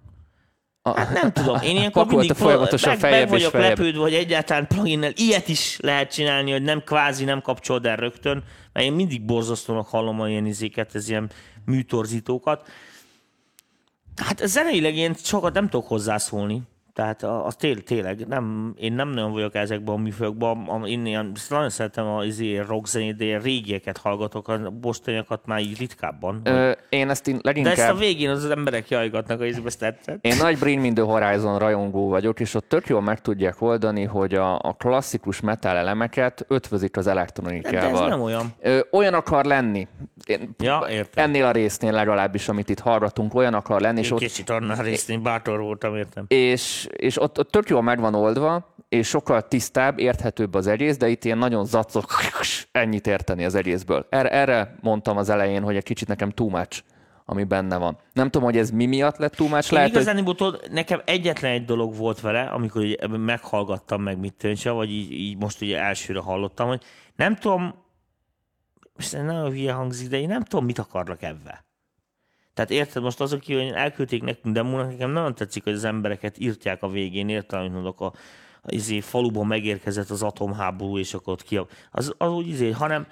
Hát 0.94 1.12
nem 1.22 1.32
tudom, 1.32 1.56
én 1.62 1.76
ilyenkor 1.76 2.02
Pakolta 2.02 2.16
mindig 2.16 2.36
folyamatosan 2.36 2.90
meg, 2.90 2.98
feljebb 2.98 3.20
meg 3.20 3.28
vagyok 3.30 3.50
feljebb. 3.50 3.78
lepődve, 3.78 4.00
hogy 4.00 4.14
egyáltalán 4.14 4.66
pluginnel 4.66 5.12
ilyet 5.14 5.48
is 5.48 5.78
lehet 5.82 6.12
csinálni, 6.12 6.50
hogy 6.50 6.62
nem 6.62 6.82
kvázi 6.84 7.24
nem 7.24 7.40
kapcsolod 7.42 7.86
el 7.86 7.96
rögtön, 7.96 8.42
mert 8.72 8.86
én 8.86 8.92
mindig 8.92 9.24
borzasztónak 9.24 9.86
hallom 9.88 10.20
a 10.20 10.28
ilyen 10.28 10.46
izéket, 10.46 10.94
ez 10.94 11.08
ilyen 11.08 11.30
műtorzítókat. 11.64 12.68
Hát 14.16 14.46
zeneileg 14.46 14.96
én 14.96 15.14
sokat 15.14 15.54
nem 15.54 15.68
tudok 15.68 15.88
hozzászólni. 15.88 16.62
Tehát 16.96 17.22
a- 17.22 17.46
az 17.46 17.56
tél, 17.56 17.82
tényleg, 17.82 18.26
nem, 18.28 18.74
én 18.78 18.92
nem 18.92 19.08
nagyon 19.08 19.32
vagyok 19.32 19.54
ezekben 19.54 19.94
a 19.94 19.98
műfajokban. 19.98 20.68
A- 20.68 20.86
Én 20.86 21.06
ilyen, 21.06 21.32
nagyon 21.48 21.70
szeretem 21.70 22.06
a 22.06 22.24
izé, 22.24 22.58
rock 22.58 22.86
zenét, 22.86 23.16
de 23.16 23.38
régieket 23.38 23.96
hallgatok, 23.96 24.48
a 24.48 24.72
mostaniakat 24.82 25.46
már 25.46 25.60
így 25.60 25.78
ritkábban. 25.78 26.40
Ö, 26.44 26.70
én 26.88 27.10
ezt 27.10 27.28
én 27.28 27.34
de 27.42 27.50
ezt 27.50 27.58
a 27.58 27.62
leginkább... 27.62 27.98
végén 27.98 28.30
az 28.30 28.44
emberek 28.50 28.88
jajgatnak, 28.88 29.38
hogy 29.38 29.62
ez 29.64 29.76
tetszett. 29.76 30.18
Én 30.24 30.36
nagy 30.36 30.58
Bring 30.58 30.80
Me 30.82 30.92
The 30.92 31.02
Horizon 31.04 31.58
rajongó 31.58 32.08
vagyok, 32.08 32.40
és 32.40 32.54
ott 32.54 32.68
tök 32.68 32.86
jól 32.86 33.00
meg 33.00 33.20
tudják 33.20 33.60
oldani, 33.62 34.04
hogy 34.04 34.34
a, 34.34 34.54
a 34.54 34.72
klasszikus 34.78 35.40
metal 35.40 35.76
elemeket 35.76 36.44
ötvözik 36.48 36.96
az 36.96 37.04
De 37.04 37.10
ez 37.10 37.16
elektronikával. 37.16 38.08
nem 38.08 38.20
olyan. 38.20 38.52
Ö, 38.60 38.78
olyan 38.92 39.14
akar 39.14 39.44
lenni, 39.44 39.88
én, 40.26 40.54
Ja, 40.58 40.86
értem. 40.90 41.24
ennél 41.24 41.44
a 41.44 41.50
résznél 41.50 41.92
legalábbis, 41.92 42.48
amit 42.48 42.68
itt 42.68 42.78
hallgatunk, 42.80 43.34
olyan 43.34 43.54
akar 43.54 43.80
lenni, 43.80 43.98
és 44.00 44.06
Én 44.06 44.12
ott, 44.12 44.18
kicsit 44.20 44.50
annál 44.50 44.82
részt, 44.82 45.10
én 45.10 45.22
bátor 45.22 45.60
voltam, 45.60 45.96
értem. 45.96 46.24
és, 46.28 46.85
és 46.86 47.20
ott, 47.20 47.38
ott 47.38 47.50
tök 47.50 47.68
jól 47.68 47.82
meg 47.82 48.00
van 48.00 48.14
oldva, 48.14 48.74
és 48.88 49.08
sokkal 49.08 49.42
tisztább, 49.42 49.98
érthetőbb 49.98 50.54
az 50.54 50.66
egész, 50.66 50.96
de 50.96 51.08
itt 51.08 51.24
ilyen 51.24 51.38
nagyon 51.38 51.64
zacok, 51.64 52.12
ennyit 52.72 53.06
érteni 53.06 53.44
az 53.44 53.54
egészből. 53.54 54.06
Erre, 54.10 54.30
erre 54.30 54.76
mondtam 54.80 55.16
az 55.16 55.28
elején, 55.28 55.62
hogy 55.62 55.76
egy 55.76 55.82
kicsit 55.82 56.08
nekem 56.08 56.30
too 56.30 56.48
much, 56.48 56.82
ami 57.24 57.44
benne 57.44 57.76
van. 57.76 57.98
Nem 58.12 58.30
tudom, 58.30 58.46
hogy 58.48 58.56
ez 58.56 58.70
mi 58.70 58.86
miatt 58.86 59.16
lett 59.16 59.34
too 59.34 59.48
much, 59.48 59.72
Én 59.72 59.78
lehet, 59.78 59.92
hogy 59.92 60.02
igazán 60.02 60.24
tudod, 60.24 60.68
nekem 60.70 61.02
egyetlen 61.04 61.52
egy 61.52 61.64
dolog 61.64 61.96
volt 61.96 62.20
vele, 62.20 62.42
amikor 62.42 62.84
így 62.84 63.08
meghallgattam 63.08 64.02
meg 64.02 64.18
mit 64.18 64.34
töntse, 64.34 64.70
vagy 64.70 64.90
így, 64.90 65.12
így, 65.12 65.36
most 65.36 65.60
ugye 65.62 65.78
elsőre 65.78 66.20
hallottam, 66.20 66.68
hogy 66.68 66.82
nem 67.16 67.36
tudom, 67.36 67.74
most 68.94 69.12
nagyon 69.12 69.50
hülye 69.50 69.72
hangzik, 69.72 70.08
de 70.08 70.18
én 70.18 70.28
nem 70.28 70.42
tudom, 70.42 70.64
mit 70.64 70.78
akarnak 70.78 71.22
ebben. 71.22 71.64
Tehát 72.56 72.70
érted, 72.70 73.02
most 73.02 73.20
azok, 73.20 73.44
hogy 73.46 73.72
elküldték 73.74 74.22
nekünk 74.22 74.54
demónak, 74.54 74.88
nekem 74.88 75.10
nagyon 75.10 75.34
tetszik, 75.34 75.64
hogy 75.64 75.72
az 75.72 75.84
embereket 75.84 76.38
írtják 76.38 76.82
a 76.82 76.88
végén, 76.88 77.28
érted, 77.28 77.58
amit 77.58 77.72
mondok, 77.72 78.00
a, 78.00 78.12
a 78.62 78.72
izé, 78.72 79.00
faluban 79.00 79.46
megérkezett 79.46 80.10
az 80.10 80.22
atomháború, 80.22 80.98
és 80.98 81.14
akkor 81.14 81.32
ott 81.32 81.42
ki 81.42 81.56
az, 81.90 82.14
az 82.18 82.28
úgy 82.28 82.48
izé, 82.48 82.70
hanem 82.70 83.06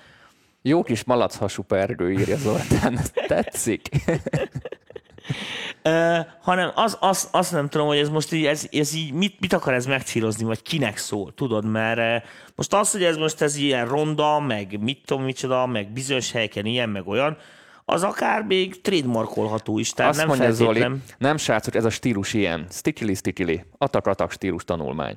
Jó 0.62 0.82
kis 0.82 1.04
malac 1.04 1.66
pergő 1.66 2.12
írja 2.12 2.36
Zoltán, 2.36 2.98
tetszik. 3.26 3.88
Ö, 5.82 6.18
hanem 6.40 6.70
az, 6.74 6.96
az, 7.00 7.28
azt 7.32 7.52
nem 7.52 7.68
tudom, 7.68 7.86
hogy 7.86 7.98
ez 7.98 8.08
most 8.08 8.32
így, 8.32 8.46
ez, 8.46 8.68
ez 8.72 8.94
így 8.94 9.12
mit, 9.12 9.40
mit 9.40 9.52
akar 9.52 9.74
ez 9.74 9.86
megcírozni, 9.86 10.44
vagy 10.44 10.62
kinek 10.62 10.96
szól, 10.96 11.34
tudod, 11.34 11.64
mert 11.64 12.26
most 12.54 12.74
az, 12.74 12.92
hogy 12.92 13.02
ez 13.02 13.16
most 13.16 13.40
ez 13.40 13.56
ilyen 13.56 13.88
ronda, 13.88 14.40
meg 14.40 14.80
mit 14.80 15.02
tudom 15.04 15.24
micsoda, 15.24 15.66
meg 15.66 15.92
bizonyos 15.92 16.32
helyeken 16.32 16.66
ilyen, 16.66 16.88
meg 16.88 17.06
olyan, 17.06 17.36
az 17.84 18.02
akár 18.02 18.42
még 18.42 18.80
trademarkolható 18.80 19.78
is, 19.78 19.92
tehát 19.92 20.10
Azt 20.10 20.20
nem 20.20 20.28
mondja 20.28 20.50
Zoli, 20.52 20.78
feltétlen. 20.80 21.02
nem 21.18 21.36
srácok, 21.36 21.74
ez 21.74 21.84
a 21.84 21.90
stílus 21.90 22.32
ilyen. 22.34 22.66
Stikili, 22.70 23.14
stikili. 23.14 23.64
Atak-atak 23.78 24.30
stílus 24.32 24.64
tanulmány. 24.64 25.16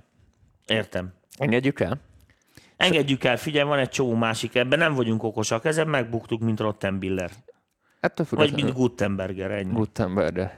Értem. 0.67 1.13
Engedjük 1.37 1.79
el? 1.79 1.99
Engedjük 2.77 3.23
el, 3.23 3.37
figyelj, 3.37 3.67
van 3.67 3.79
egy 3.79 3.89
csomó 3.89 4.13
másik 4.15 4.55
ebben, 4.55 4.79
nem 4.79 4.93
vagyunk 4.93 5.23
okosak, 5.23 5.65
ezen 5.65 5.87
megbuktuk, 5.87 6.41
mint 6.41 6.59
Rottenbiller. 6.59 7.31
Ettől 7.99 8.25
Vagy 8.29 8.53
mint 8.53 8.73
Gutenberger, 8.73 9.51
ennyi. 9.51 9.73
Gutenberg. 9.73 10.51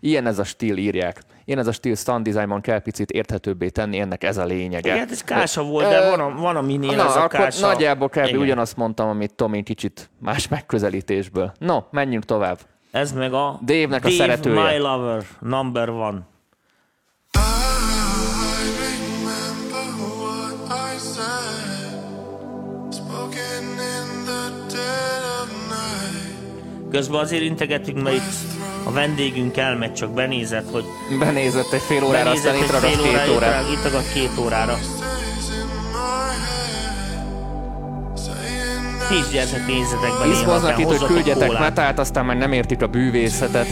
Ilyen 0.00 0.26
ez 0.26 0.38
a 0.38 0.44
stíl, 0.44 0.76
írják. 0.76 1.20
Ilyen 1.44 1.60
ez 1.60 1.66
a 1.66 1.72
stíl 1.72 1.94
stand 1.94 2.24
designban 2.24 2.60
kell 2.60 2.78
picit 2.82 3.10
érthetőbbé 3.10 3.68
tenni, 3.68 3.98
ennek 3.98 4.24
ez 4.24 4.36
a 4.36 4.44
lényege. 4.44 4.94
Igen, 4.94 5.08
ez 5.10 5.24
kása 5.24 5.62
volt, 5.62 5.88
de 5.88 6.10
van 6.10 6.20
a, 6.20 6.40
van 6.40 6.56
a 6.56 6.60
minél 6.60 6.96
Na, 6.96 7.04
ez 7.04 7.16
a 7.16 7.22
akkor 7.22 7.38
kása. 7.38 7.66
nagyjából 7.66 8.08
kb. 8.08 8.26
Igen. 8.26 8.36
ugyanazt 8.40 8.76
mondtam, 8.76 9.08
amit 9.08 9.34
Tomi 9.34 9.62
kicsit 9.62 10.10
más 10.20 10.48
megközelítésből. 10.48 11.52
No, 11.58 11.78
menjünk 11.90 12.24
tovább. 12.24 12.58
Ez 12.90 13.12
meg 13.12 13.32
a 13.32 13.58
Dave-nek 13.64 14.04
a 14.04 14.08
Dave 14.08 14.14
szeretője. 14.14 14.70
My 14.72 14.78
Lover, 14.78 15.22
number 15.40 15.88
one. 15.88 16.18
Közben 26.90 27.20
azért 27.20 27.42
integetünk, 27.42 28.02
mert 28.02 28.16
itt 28.16 28.57
a 28.84 28.90
vendégünk 28.90 29.56
elmegy, 29.56 29.92
csak 29.92 30.10
benézett, 30.10 30.70
hogy 30.70 30.84
Benézett 31.18 31.72
egy 31.72 31.80
fél 31.80 32.04
órára, 32.04 32.30
aztán 32.30 32.54
itt 32.54 32.62
fél 32.62 32.90
két 32.90 33.08
órára, 33.08 33.32
órát. 33.32 33.64
itt 33.72 33.82
ragadt 33.82 34.12
két 34.12 34.30
órára. 34.38 34.78
Gyertek, 39.32 39.66
nézzetek 39.66 40.10
be 40.10 40.64
kell, 40.64 40.78
itt, 40.78 40.86
hogy 40.86 41.06
küldjetek 41.06 41.58
metált, 41.58 41.98
aztán 41.98 42.24
már 42.24 42.36
nem 42.36 42.52
értik 42.52 42.82
a 42.82 42.86
bűvészetet. 42.86 43.66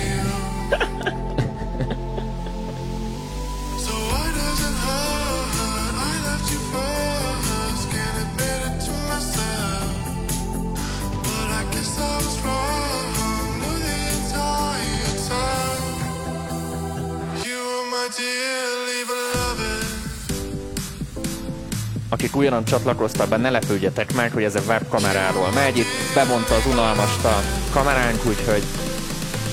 Újonnan 22.46 22.64
csatlakoztak 22.64 23.28
be, 23.28 23.36
ne 23.36 23.50
lepődjetek 23.50 24.14
meg, 24.14 24.32
hogy 24.32 24.42
ez 24.42 24.54
a 24.54 24.60
webkameráról 24.66 25.50
megy. 25.54 25.76
Itt 25.76 25.86
bemondta 26.14 26.54
az 26.54 26.66
unalmast 26.66 27.24
a 27.24 27.42
kameránk, 27.72 28.24
úgyhogy... 28.26 28.62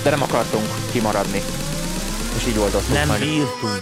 De 0.02 0.10
nem 0.10 0.22
akartunk 0.22 0.64
kimaradni. 0.92 1.42
És 2.36 2.46
így 2.46 2.58
oldottuk 2.58 2.92
Nem 2.92 3.08
meg. 3.08 3.18
bírtunk. 3.18 3.80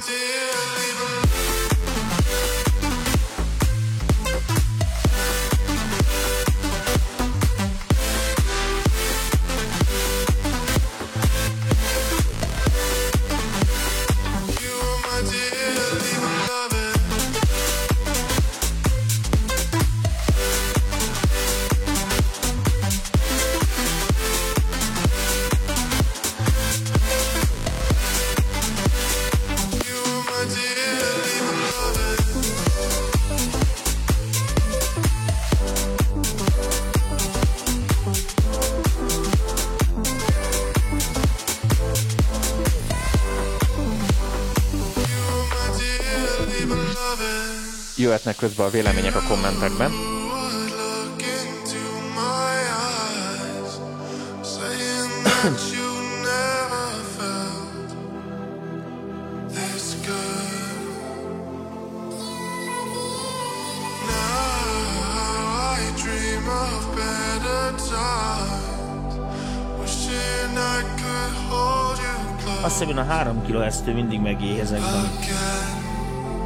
Wishing 69.81 70.59
I 70.59 70.83
could 71.01 71.35
hold 71.49 71.99
you 71.99 72.65
Azt 72.65 72.79
hiszem, 72.79 72.99
a 72.99 73.05
3 73.05 73.43
kHz-től 73.43 73.95
mindig 73.95 74.21
megéhezek. 74.21 74.79
again. 74.81 75.82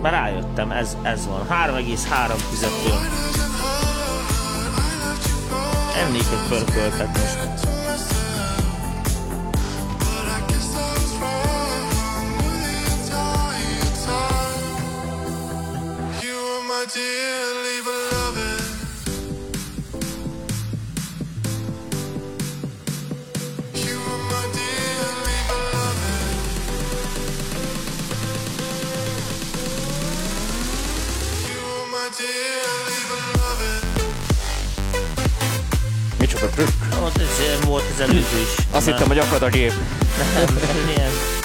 Már 0.06 0.14
rájöttem, 0.14 0.70
ez, 0.70 0.96
ez 1.02 1.26
van. 1.26 1.46
3,3 1.48 2.34
fizető. 2.50 2.74
Why 2.74 3.08
does 3.08 3.34
it 3.34 3.52
hurt? 3.60 3.98
I 4.78 4.98
left 5.04 5.28
you 5.28 5.36
for 5.48 5.96
Ennék 6.02 6.20
egy 6.20 6.48
pörköltet 6.48 7.08
most. 7.08 7.64
to 16.88 17.35
a 36.46 36.48
trükk. 36.48 37.02
Ott 37.04 37.18
ez 37.18 37.64
volt 37.64 37.84
az 37.94 38.00
előző 38.00 38.38
is. 38.40 38.64
Azt 38.70 38.86
hittem, 38.86 39.06
hogy 39.06 39.18
akad 39.18 39.42
a 39.42 39.48
gép. 39.48 39.72
Nem, 40.34 40.44
nem, 40.44 40.94
ilyen. 40.96 41.35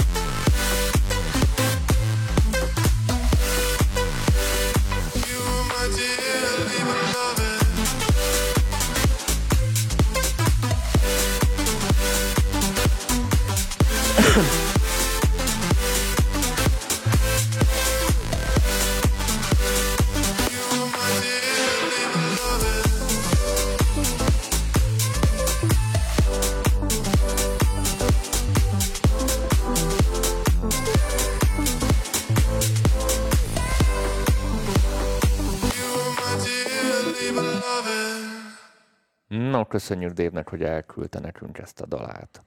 Köszönjük 39.72 40.12
Dévnek, 40.12 40.50
hogy 40.50 40.64
elküldte 40.64 41.20
nekünk 41.20 41.58
ezt 41.58 41.82
a 41.82 41.86
dalát. 41.86 42.42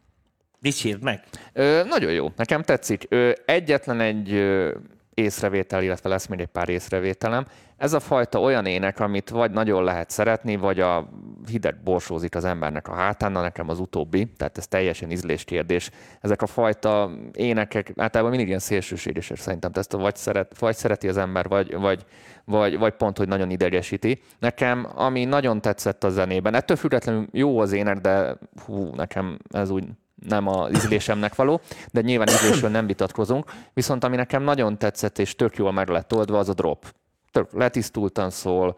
Dicsérd 0.60 1.02
meg. 1.02 1.24
Ö, 1.52 1.84
nagyon 1.84 2.12
jó, 2.12 2.32
nekem 2.36 2.62
tetszik. 2.62 3.06
Ö, 3.08 3.32
egyetlen 3.44 4.00
egy 4.00 4.32
ö, 4.32 4.74
észrevétel, 5.14 5.82
illetve 5.82 6.08
lesz 6.08 6.26
még 6.26 6.40
egy 6.40 6.46
pár 6.46 6.68
észrevételem. 6.68 7.46
Ez 7.76 7.92
a 7.92 8.00
fajta 8.00 8.40
olyan 8.40 8.66
ének, 8.66 9.00
amit 9.00 9.30
vagy 9.30 9.50
nagyon 9.50 9.84
lehet 9.84 10.10
szeretni, 10.10 10.56
vagy 10.56 10.80
a 10.80 11.08
hideg 11.46 11.82
borsózik 11.82 12.34
az 12.34 12.44
embernek 12.44 12.88
a 12.88 12.94
hátán, 12.94 13.32
na 13.32 13.40
nekem 13.40 13.68
az 13.68 13.80
utóbbi, 13.80 14.26
tehát 14.36 14.58
ez 14.58 14.66
teljesen 14.66 15.10
ízléskérdés. 15.10 15.90
Ezek 16.20 16.42
a 16.42 16.46
fajta 16.46 17.10
énekek 17.32 17.92
általában 17.96 18.30
mindig 18.30 18.48
ilyen 18.48 18.58
szélsőségesek 18.58 19.36
szerintem, 19.36 19.70
ezt 19.74 19.92
vagy, 19.92 20.16
szeret, 20.16 20.58
vagy 20.58 20.76
szereti 20.76 21.08
az 21.08 21.16
ember, 21.16 21.48
vagy, 21.48 21.74
vagy, 21.74 22.04
vagy, 22.44 22.78
vagy 22.78 22.94
pont, 22.94 23.18
hogy 23.18 23.28
nagyon 23.28 23.50
idegesíti. 23.50 24.20
Nekem, 24.38 24.86
ami 24.94 25.24
nagyon 25.24 25.60
tetszett 25.60 26.04
a 26.04 26.10
zenében, 26.10 26.54
ettől 26.54 26.76
függetlenül 26.76 27.26
jó 27.32 27.58
az 27.58 27.72
ének, 27.72 27.98
de 27.98 28.36
hú, 28.66 28.94
nekem 28.94 29.38
ez 29.50 29.70
úgy 29.70 29.84
nem 30.28 30.48
az 30.48 30.74
ízlésemnek 30.74 31.34
való, 31.34 31.60
de 31.92 32.00
nyilván 32.00 32.28
ízlésről 32.28 32.70
nem 32.70 32.86
vitatkozunk. 32.86 33.52
Viszont 33.72 34.04
ami 34.04 34.16
nekem 34.16 34.42
nagyon 34.42 34.78
tetszett 34.78 35.18
és 35.18 35.34
tök 35.34 35.56
jól 35.56 35.72
meg 35.72 35.88
lett 35.88 36.14
oldva, 36.14 36.38
az 36.38 36.48
a 36.48 36.54
drop. 36.54 36.94
Tök 37.30 37.52
letisztultan 37.52 38.30
szól, 38.30 38.76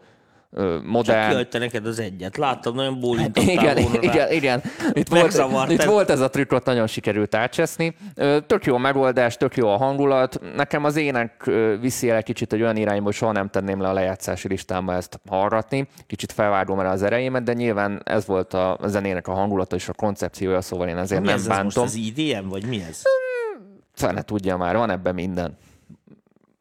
ö, 0.51 0.75
Csak 0.75 0.85
modern. 0.85 1.29
kihagyta 1.29 1.57
neked 1.57 1.85
az 1.85 1.99
egyet. 1.99 2.37
Láttam, 2.37 2.75
nagyon 2.75 2.99
bólintottál 2.99 3.49
Igen, 3.53 3.75
volna 3.83 3.99
rá. 4.01 4.01
igen, 4.01 4.31
igen. 4.31 4.61
Itt 4.91 5.07
volt, 5.07 5.21
Megzavart 5.21 5.71
itt 5.71 5.79
ez. 5.79 5.85
volt 5.85 6.09
ez 6.09 6.19
a 6.19 6.29
trükkot, 6.29 6.65
nagyon 6.65 6.87
sikerült 6.87 7.35
átcseszni. 7.35 7.95
Tök 8.47 8.65
jó 8.65 8.75
a 8.75 8.77
megoldás, 8.77 9.37
tök 9.37 9.55
jó 9.57 9.67
a 9.67 9.77
hangulat. 9.77 10.39
Nekem 10.55 10.83
az 10.83 10.95
ének 10.95 11.49
viszi 11.81 12.09
el 12.09 12.15
egy 12.17 12.23
kicsit 12.23 12.53
egy 12.53 12.61
olyan 12.61 12.75
irányba, 12.75 13.03
hogy 13.03 13.13
soha 13.13 13.31
nem 13.31 13.49
tenném 13.49 13.81
le 13.81 13.87
a 13.89 13.93
lejátszási 13.93 14.47
listámba 14.47 14.93
ezt 14.93 15.19
hallgatni. 15.29 15.87
Kicsit 16.07 16.31
felvágom 16.31 16.79
el 16.79 16.87
az 16.91 17.03
erejémet, 17.03 17.43
de 17.43 17.53
nyilván 17.53 18.01
ez 18.05 18.25
volt 18.25 18.53
a 18.53 18.77
zenének 18.85 19.27
a 19.27 19.33
hangulata 19.33 19.75
és 19.75 19.89
a 19.89 19.93
koncepciója, 19.93 20.61
szóval 20.61 20.87
én 20.87 20.97
ezért 20.97 21.21
Mi 21.21 21.27
nem 21.27 21.35
ez, 21.35 21.41
ez 21.41 21.47
most 21.47 21.57
bántom. 21.59 21.83
az 21.83 21.95
IDM, 21.95 22.47
vagy 22.49 22.65
mi 22.65 22.81
ez? 22.89 23.01
Fene 23.93 24.21
tudja 24.21 24.57
már, 24.57 24.75
van 24.75 24.89
ebben 24.89 25.13
minden. 25.13 25.57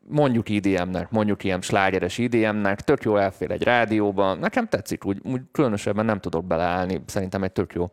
Mondjuk 0.09 0.49
IDM-nek, 0.49 1.11
mondjuk 1.11 1.45
ilyen 1.45 1.61
slágeres 1.61 2.19
IDM-nek, 2.19 2.81
tök 2.81 3.03
jó 3.03 3.17
elfér 3.17 3.51
egy 3.51 3.63
rádióban. 3.63 4.39
Nekem 4.39 4.69
tetszik, 4.69 5.05
úgy, 5.05 5.21
úgy 5.25 5.41
különösebben 5.53 6.05
nem 6.05 6.21
tudok 6.21 6.45
beleállni. 6.45 7.03
Szerintem 7.07 7.43
egy 7.43 7.53
tök 7.53 7.73
jó 7.73 7.91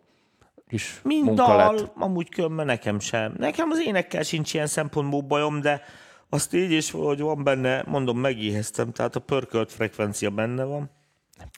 kis 0.73 0.99
Mint 1.03 1.25
munka 1.25 1.45
dal, 1.45 1.73
lett. 1.75 1.91
amúgy 1.95 2.29
különben 2.29 2.65
nekem 2.65 2.99
sem. 2.99 3.33
Nekem 3.37 3.69
az 3.69 3.79
énekkel 3.85 4.23
sincs 4.23 4.53
ilyen 4.53 4.67
szempontból 4.67 5.21
bajom, 5.21 5.61
de 5.61 5.81
azt 6.29 6.53
így 6.53 6.71
is 6.71 6.91
valahogy 6.91 7.19
van 7.19 7.43
benne, 7.43 7.83
mondom, 7.87 8.19
megéheztem, 8.19 8.91
tehát 8.91 9.15
a 9.15 9.19
pörkölt 9.19 9.71
frekvencia 9.71 10.29
benne 10.29 10.63
van. 10.63 10.89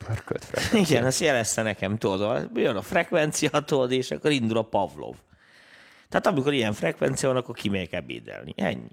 Pörkölt 0.05 0.45
fel. 0.49 0.79
Igen, 0.79 1.03
azt 1.05 1.19
jelezte 1.19 1.61
nekem, 1.61 1.97
tudod, 1.97 2.49
jön 2.53 2.75
a 2.75 2.81
frekvencia, 2.81 3.49
tudod, 3.49 3.91
és 3.91 4.11
akkor 4.11 4.31
indul 4.31 4.57
a 4.57 4.61
Pavlov. 4.61 5.15
Tehát 6.09 6.27
amikor 6.27 6.53
ilyen 6.53 6.73
frekvencia 6.73 7.29
van, 7.29 7.37
akkor 7.37 7.55
kimegyek 7.55 7.93
ebédelni. 7.93 8.53
Ennyi. 8.57 8.89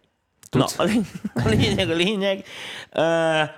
Tudsz? 0.52 0.76
Na, 0.76 0.84
a 0.84 0.86
lény- 0.86 1.06
a 1.44 1.48
lényeg, 1.48 1.90
a 1.90 1.94
lényeg, 1.94 2.44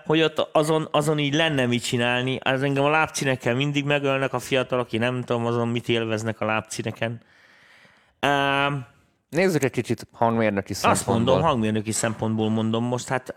hogy 0.06 0.22
ott 0.22 0.48
azon, 0.52 0.88
azon 0.90 1.18
így 1.18 1.34
lenne 1.34 1.66
mit 1.66 1.84
csinálni. 1.84 2.38
Az 2.42 2.62
engem 2.62 2.84
a 2.84 2.90
lábcinekkel 2.90 3.54
mindig 3.54 3.84
megölnek 3.84 4.32
a 4.32 4.38
fiatalok, 4.38 4.84
aki 4.84 4.98
nem 4.98 5.22
tudom 5.22 5.46
azon 5.46 5.68
mit 5.68 5.88
élveznek 5.88 6.40
a 6.40 6.44
lábcineken. 6.44 7.20
Uh, 8.26 8.72
Nézzük 9.28 9.64
egy 9.64 9.70
kicsit 9.70 10.06
hangmérnöki 10.12 10.72
azt 10.72 10.80
szempontból. 10.80 11.14
mondom, 11.14 11.42
hangmérnöki 11.42 11.92
szempontból 11.92 12.50
mondom 12.50 12.84
most, 12.84 13.08
hát 13.08 13.34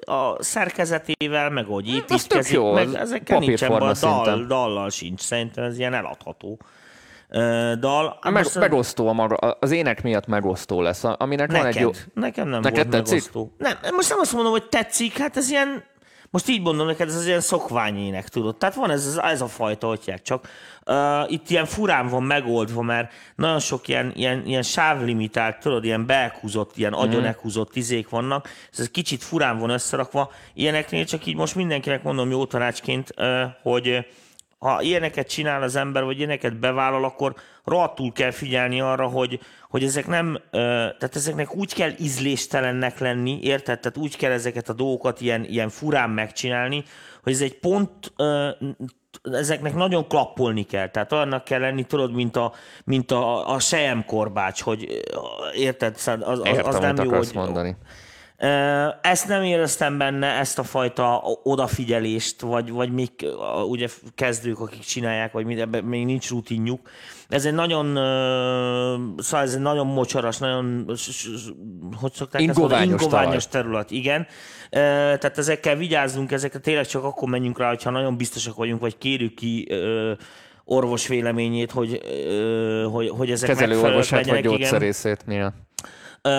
a 0.00 0.42
szerkezetével, 0.42 1.50
meg 1.50 1.66
ahogy 1.66 1.88
az 1.88 1.94
tök 1.94 2.10
építkezik, 2.10 2.54
jó, 2.54 2.72
meg 2.72 2.94
ezekkel 2.94 3.38
nincsen 3.38 3.78
dal, 4.00 4.44
dallal 4.46 4.90
sincs, 4.90 5.20
szerintem 5.20 5.64
ez 5.64 5.78
ilyen 5.78 5.94
eladható 5.94 6.58
dal. 7.78 8.18
Meg, 8.22 8.32
Most 8.32 8.58
megosztó 8.58 9.08
a 9.08 9.12
maga, 9.12 9.34
az 9.36 9.70
ének 9.70 10.02
miatt 10.02 10.26
megosztó 10.26 10.80
lesz, 10.82 11.04
aminek 11.04 11.50
van 11.52 11.60
neked, 11.60 11.76
egy 11.76 11.82
jó... 11.82 11.90
nekem 12.14 12.48
nem 12.48 12.60
Neked 12.60 12.76
volt 12.76 13.04
tetszik? 13.04 13.12
megosztó. 13.32 13.54
Nem, 13.58 13.94
most 13.94 14.08
nem 14.08 14.18
azt 14.20 14.32
mondom, 14.32 14.52
hogy 14.52 14.68
tetszik, 14.68 15.18
hát 15.18 15.36
ez 15.36 15.50
ilyen, 15.50 15.84
most 16.30 16.48
így 16.48 16.62
mondom 16.62 16.86
neked, 16.86 17.08
ez 17.08 17.14
az 17.16 17.26
ilyen 17.26 17.40
szokványének, 17.40 18.28
tudod. 18.28 18.56
Tehát 18.56 18.74
van 18.74 18.90
ez, 18.90 19.06
ez, 19.06 19.16
ez 19.16 19.40
a 19.40 19.46
fajta, 19.46 19.86
hogy 19.86 20.14
csak 20.22 20.48
uh, 20.86 21.32
itt 21.32 21.50
ilyen 21.50 21.64
furán 21.66 22.08
van 22.08 22.22
megoldva, 22.22 22.82
mert 22.82 23.12
nagyon 23.36 23.58
sok 23.58 23.88
ilyen, 23.88 24.12
ilyen, 24.14 24.42
ilyen 24.46 24.62
sávlimitált, 24.62 25.58
tudod, 25.58 25.84
ilyen 25.84 26.06
belkúzott, 26.06 26.76
ilyen 26.76 26.92
Mhm. 26.92 27.00
agyon 27.00 27.24
ekúzott 27.24 27.76
izék 27.76 28.08
vannak, 28.08 28.48
ez 28.72 28.78
egy 28.80 28.90
kicsit 28.90 29.22
furán 29.22 29.58
van 29.58 29.70
összerakva. 29.70 30.30
Ilyeneknél 30.54 31.04
csak 31.04 31.26
így 31.26 31.36
most 31.36 31.54
mindenkinek 31.54 32.02
mondom 32.02 32.30
jó 32.30 32.44
tanácsként, 32.46 33.12
uh, 33.16 33.42
hogy 33.62 34.06
ha 34.58 34.82
ilyeneket 34.82 35.28
csinál 35.28 35.62
az 35.62 35.76
ember, 35.76 36.04
vagy 36.04 36.18
ilyeneket 36.18 36.58
bevállal, 36.58 37.04
akkor 37.04 37.34
rohadtul 37.64 38.12
kell 38.12 38.30
figyelni 38.30 38.80
arra, 38.80 39.06
hogy, 39.06 39.40
hogy 39.68 39.84
ezek 39.84 40.06
nem, 40.06 40.38
tehát 40.50 41.16
ezeknek 41.16 41.54
úgy 41.54 41.74
kell 41.74 41.90
ízléstelennek 41.98 42.98
lenni, 42.98 43.38
érted? 43.42 43.80
Tehát 43.80 43.96
úgy 43.96 44.16
kell 44.16 44.32
ezeket 44.32 44.68
a 44.68 44.72
dolgokat 44.72 45.20
ilyen, 45.20 45.44
ilyen 45.44 45.68
furán 45.68 46.10
megcsinálni, 46.10 46.84
hogy 47.22 47.32
ez 47.32 47.40
egy 47.40 47.58
pont, 47.58 48.12
ezeknek 49.22 49.74
nagyon 49.74 50.08
klappolni 50.08 50.62
kell. 50.62 50.88
Tehát 50.88 51.12
olyannak 51.12 51.44
kell 51.44 51.60
lenni, 51.60 51.84
tudod, 51.84 52.12
mint 52.12 52.36
a, 52.36 52.52
mint 52.84 53.10
a, 53.10 53.54
a 53.54 53.58
sejem 53.58 54.04
korbács, 54.04 54.62
hogy 54.62 55.02
érted? 55.54 55.96
Szóval 55.96 56.28
Az, 56.28 56.38
az, 56.38 56.46
Értem, 56.46 56.66
az 56.66 56.78
nem 56.78 56.96
amit 56.98 57.10
jó, 57.10 57.16
hogy, 57.16 57.30
mondani. 57.34 57.68
Ö, 57.68 58.07
Ezt 59.00 59.28
nem 59.28 59.42
éreztem 59.42 59.98
benne, 59.98 60.26
ezt 60.26 60.58
a 60.58 60.62
fajta 60.62 61.22
odafigyelést, 61.42 62.40
vagy, 62.40 62.70
vagy 62.70 62.92
még 62.92 63.10
ugye 63.68 63.88
kezdők, 64.14 64.60
akik 64.60 64.80
csinálják, 64.80 65.32
vagy 65.32 65.44
mind, 65.44 65.58
ebben 65.58 65.84
még 65.84 66.04
nincs 66.04 66.30
rutinjuk. 66.30 66.90
Ez 67.28 67.44
egy 67.44 67.54
nagyon, 67.54 67.86
szóval 69.16 69.46
ez 69.46 69.54
egy 69.54 69.60
nagyon 69.60 69.86
mocsaras, 69.86 70.38
nagyon, 70.38 70.84
hogy 72.00 72.12
szokták 72.12 72.40
ezt 72.42 72.58
mondani? 72.58 72.82
Ingoványos 72.82 73.02
ingoványos 73.02 73.46
terület, 73.46 73.90
igen. 73.90 74.26
Tehát 74.70 75.38
ezekkel 75.38 75.76
vigyázzunk, 75.76 76.32
ezekre 76.32 76.58
tényleg 76.58 76.86
csak 76.86 77.04
akkor 77.04 77.28
menjünk 77.28 77.58
rá, 77.58 77.68
hogyha 77.68 77.90
nagyon 77.90 78.16
biztosak 78.16 78.56
vagyunk, 78.56 78.80
vagy 78.80 78.98
kérjük 78.98 79.34
ki 79.34 79.68
orvos 80.64 81.06
véleményét, 81.06 81.70
hogy, 81.70 82.02
hogy, 82.92 83.08
hogy 83.08 83.30
ezek 83.30 83.48
Kezelő 83.48 83.68
megfelelőek 83.68 83.84
orvosát 83.84 84.18
vagy 84.18 84.26
legyenek, 84.26 84.44
igen. 84.44 84.58
gyógyszerészét, 84.58 85.26
milyen? 85.26 85.54
Ö, 86.22 86.30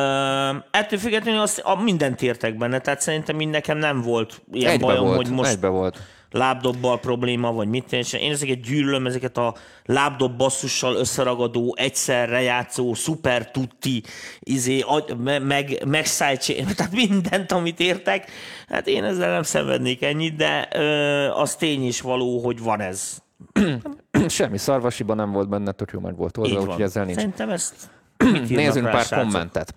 ettől 0.72 1.00
függetlenül 1.00 1.42
azt, 1.42 1.60
a 1.60 1.82
mindent 1.82 2.22
értek 2.22 2.58
benne, 2.58 2.80
tehát 2.80 3.02
szerintem 3.02 3.42
így 3.42 3.48
nekem 3.48 3.78
nem 3.78 4.02
volt 4.02 4.42
ilyen 4.52 4.72
Egybe 4.72 4.86
bajom, 4.86 5.06
volt, 5.06 5.16
hogy 5.16 5.30
most 5.30 5.52
egybe 5.52 5.68
volt. 5.68 6.00
lábdobbal 6.32 7.00
probléma, 7.00 7.52
vagy 7.52 7.68
mit 7.68 7.94
és 7.94 8.14
én 8.14 8.32
ezeket 8.32 8.62
gyűlölöm, 8.62 9.06
ezeket 9.06 9.38
a 9.38 9.56
lábdob 9.86 10.38
basszussal 10.38 10.96
összeragadó, 10.96 11.76
egyszerre 11.78 12.42
játszó, 12.42 12.94
szuper 12.94 13.52
tutti, 13.52 14.04
izé, 14.40 14.80
agy, 14.80 15.18
me, 15.18 15.40
meg, 15.40 15.84
meg 15.86 16.06
sidechain, 16.06 16.66
tehát 16.76 16.92
mindent, 16.92 17.52
amit 17.52 17.80
értek, 17.80 18.32
hát 18.68 18.88
én 18.88 19.04
ezzel 19.04 19.32
nem 19.32 19.44
szenvednék 19.44 20.04
ennyit, 20.04 20.36
de 20.36 20.68
ö, 20.74 21.28
az 21.30 21.56
tény 21.56 21.88
is 21.88 22.02
való, 22.02 22.40
hogy 22.40 22.60
van 22.60 22.80
ez. 22.82 23.18
Semmi 24.28 24.58
szarvasiban 24.58 25.16
nem 25.16 25.32
volt 25.32 25.50
benne, 25.50 25.72
tök 25.72 25.92
jó 25.92 26.00
meg 26.00 26.16
volt 26.16 26.38
oldva, 26.38 26.62
úgyhogy 26.62 26.82
ezzel 26.82 27.04
nincs. 27.04 27.18
Szerintem 27.18 27.50
ezt 27.50 27.90
Nézzünk 28.48 28.90
pár 28.90 29.04
srácok? 29.04 29.18
kommentet. 29.32 29.74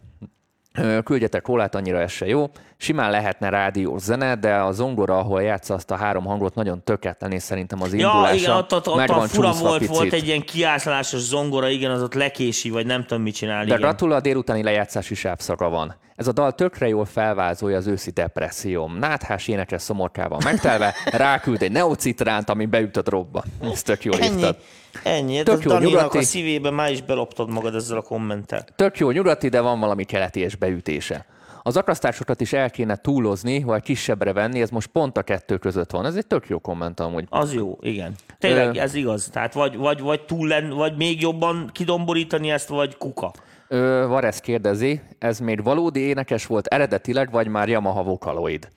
Küldjetek 1.05 1.47
hólát, 1.47 1.75
annyira 1.75 2.01
ez 2.01 2.11
se 2.11 2.27
jó. 2.27 2.51
Simán 2.77 3.11
lehetne 3.11 3.49
rádiós 3.49 4.03
zene, 4.03 4.35
de 4.35 4.55
a 4.55 4.73
zongora, 4.73 5.19
ahol 5.19 5.43
játsza 5.43 5.75
azt 5.75 5.91
a 5.91 5.97
három 5.97 6.25
hangot, 6.25 6.55
nagyon 6.55 6.85
tökéletlen, 6.85 7.33
és 7.33 7.43
szerintem 7.43 7.83
az 7.83 7.93
indulása 7.93 8.29
Ja, 8.29 8.35
igen, 8.35 8.51
ott, 8.51 8.73
ott, 8.73 8.89
ott 8.89 9.09
a 9.09 9.21
fura 9.21 9.53
volt, 9.53 9.79
picit. 9.79 9.95
volt 9.97 10.13
egy 10.13 10.27
ilyen 10.27 10.41
kiállásos 10.41 11.21
zongora, 11.21 11.69
igen, 11.69 11.91
az 11.91 12.03
ott 12.03 12.15
lekési, 12.15 12.71
vagy 12.71 12.87
nem 12.87 13.05
tudom 13.05 13.23
mit 13.23 13.35
csinálni. 13.35 13.71
De 13.71 13.77
gratula, 13.77 14.17
a 14.17 14.21
délutáni 14.21 14.63
lejátszási 14.63 15.15
sápszaka 15.15 15.69
van. 15.69 15.95
Ez 16.17 16.27
a 16.27 16.33
dal 16.33 16.53
tökre 16.53 16.89
jól 16.89 17.05
felvázolja 17.05 17.77
az 17.77 17.87
őszi 17.87 18.11
depresszióm. 18.11 18.99
Náthás 18.99 19.49
énekes 19.49 19.83
szomorkával 19.83 20.39
megtelve, 20.45 20.95
ráküld 21.11 21.63
egy 21.63 21.73
neocitránt, 21.73 22.51
ami 22.51 22.67
beüt 22.67 22.97
a 22.97 23.03
drobba. 23.03 23.45
Ezt 23.73 23.85
tök 23.85 24.05
jól 24.05 24.19
Ennyi. 24.21 24.35
írtad. 24.37 24.57
Ennyi. 25.03 25.43
Tök 25.43 25.63
jó, 25.63 25.79
nyugati. 25.79 26.19
a 26.19 26.23
szívébe 26.23 26.71
már 26.71 26.91
is 26.91 27.03
beloptad 27.03 27.51
magad 27.51 27.75
ezzel 27.75 27.97
a 27.97 28.03
kommenttel. 28.03 28.65
Tök 28.77 28.99
jó 28.99 29.11
nyugati, 29.11 29.49
de 29.49 29.61
van 29.61 29.81
valami 29.81 30.05
keleti 30.05 30.41
és 30.41 30.57
beütése. 30.57 31.27
Az 31.63 31.77
akasztásokat 31.77 32.41
is 32.41 32.53
el 32.53 32.71
kéne 32.71 32.97
túlozni, 32.97 33.63
vagy 33.63 33.83
kisebbre 33.83 34.33
venni, 34.33 34.61
ez 34.61 34.71
most 34.71 34.87
pont 34.87 35.17
a 35.17 35.23
kettő 35.23 35.57
között 35.57 35.91
van. 35.91 36.07
Ez 36.07 36.15
egy 36.15 36.27
tök 36.27 36.49
jó 36.49 36.59
komment 36.59 37.01
amúgy. 37.01 37.25
Az 37.29 37.55
jó, 37.55 37.79
igen. 37.81 38.15
Tényleg, 38.39 38.69
Ö- 38.69 38.77
ez 38.77 38.95
igaz. 38.95 39.29
Tehát 39.33 39.53
vagy, 39.55 39.77
vagy, 39.77 40.01
vagy 40.01 40.21
túl 40.25 40.49
len, 40.49 40.71
vagy 40.71 40.97
még 40.97 41.21
jobban 41.21 41.71
kidomborítani 41.73 42.51
ezt, 42.51 42.69
vagy 42.69 42.97
kuka. 42.97 43.33
Ö, 43.69 44.05
Varesz 44.09 44.41
kérdezi, 44.41 45.01
ez 45.19 45.39
még 45.39 45.63
valódi 45.63 46.01
énekes 46.01 46.47
volt 46.47 46.67
eredetileg, 46.67 47.31
vagy 47.31 47.49
már 47.49 47.69
Yamaha 47.69 48.03
Vocaloid? 48.03 48.69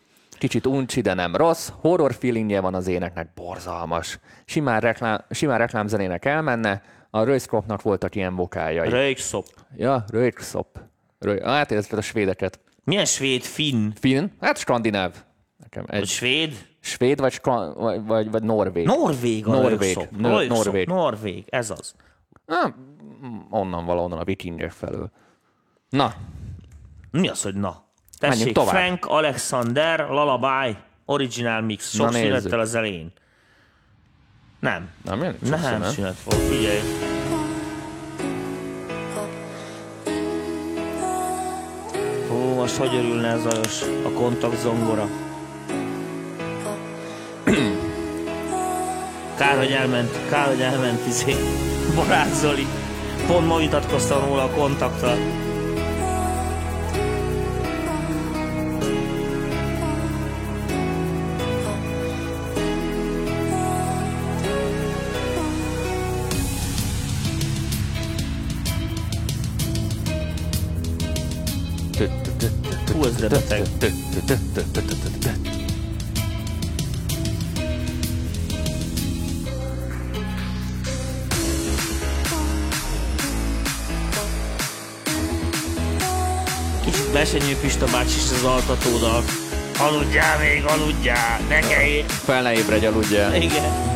Kicsit 0.45 0.65
uncsi, 0.65 1.01
de 1.01 1.13
nem 1.13 1.36
rossz. 1.36 1.69
Horror 1.79 2.13
feelingje 2.13 2.60
van 2.60 2.73
az 2.75 2.88
éneknek, 2.88 3.34
borzalmas. 3.36 4.19
Simán, 4.45 4.79
reklám, 4.79 5.25
simán 5.29 5.58
reklámzenének 5.58 6.25
elmenne, 6.25 6.81
a 7.10 7.23
Röjszkropnak 7.23 7.81
voltak 7.81 8.15
ilyen 8.15 8.36
vokáljai. 8.36 8.89
Röjkszop. 8.89 9.45
ja, 9.75 10.03
Röjkszop. 10.10 10.79
Röj... 11.19 11.39
Hát 11.41 11.71
a 11.71 12.01
svédeket. 12.01 12.60
Milyen 12.84 13.05
svéd, 13.05 13.41
finn? 13.43 13.89
Finn? 13.99 14.25
Hát 14.39 14.58
skandináv. 14.58 15.15
Nekem 15.58 15.84
Vagy 15.88 15.95
egy 15.99 16.08
svéd? 16.08 16.67
svéd 16.79 17.19
vagy, 17.19 17.31
skra... 17.31 17.73
vagy, 17.73 18.05
vagy, 18.05 18.31
vagy 18.31 18.43
norvég. 18.43 18.86
Norvég 18.86 19.47
a 19.47 19.51
Norvég. 19.51 19.79
röjkszop. 19.79 20.12
No- 20.17 20.38
Röjkszop. 20.38 20.63
Norvég. 20.63 20.88
Norvég, 20.88 21.45
ez 21.49 21.69
az. 21.69 21.95
Ah, 22.45 22.71
onnan 23.49 23.86
valahonnan 23.86 24.19
a 24.19 24.23
vikingek 24.23 24.71
felől. 24.71 25.12
Na, 25.89 26.13
Mi 27.12 27.27
az, 27.27 27.41
hogy 27.41 27.55
na? 27.55 27.84
Tessék, 28.19 28.54
tovább. 28.54 28.75
Frank 28.75 29.06
Alexander, 29.06 29.99
Lullaby, 30.10 30.78
Original 31.06 31.62
Mix. 31.62 31.93
Sok 31.93 32.13
szünettel 32.13 32.60
az 32.60 32.75
elején. 32.75 33.12
Nem. 34.60 34.89
nem 35.04 35.23
jön? 35.23 35.38
Nem, 35.41 35.84
szünet 35.84 36.15
volt, 36.23 36.41
figyelj. 36.41 36.80
Hú, 42.30 42.36
most 42.36 42.75
hogy 42.75 42.95
örülne 42.95 43.28
ez 43.28 43.41
Zajos, 43.41 43.82
a 43.82 44.10
kontakt 44.10 44.60
zongora. 44.60 45.08
Kár, 49.38 49.58
hogy 49.58 49.71
elment, 49.71 50.30
kár, 50.30 50.47
hogy 50.47 50.62
elment 50.62 51.08
izé, 51.08 51.36
Barát 51.95 52.34
Zoli. 52.34 52.67
Pont 53.28 53.47
ma 53.47 53.58
vitatkoztam 53.58 54.25
róla 54.25 54.43
a 54.43 54.49
kontakttal. 54.49 55.44
Hú, 72.93 73.03
ez 73.05 73.15
de 73.15 73.27
beteg. 73.27 73.61
Kicsit 86.85 87.11
besenyő 87.11 87.55
Pista 87.61 87.85
bácsi 87.85 88.07
is 88.07 88.31
az 88.31 88.43
altatódal. 88.43 89.23
Aludjál 89.79 90.39
még, 90.39 90.63
aludjál, 90.65 91.39
ne 91.49 91.59
kelj. 91.59 92.03
Fel 92.07 92.41
ne 92.41 92.53
ébredj, 92.53 92.85
aludjál. 92.85 93.35
Igen. 93.35 93.94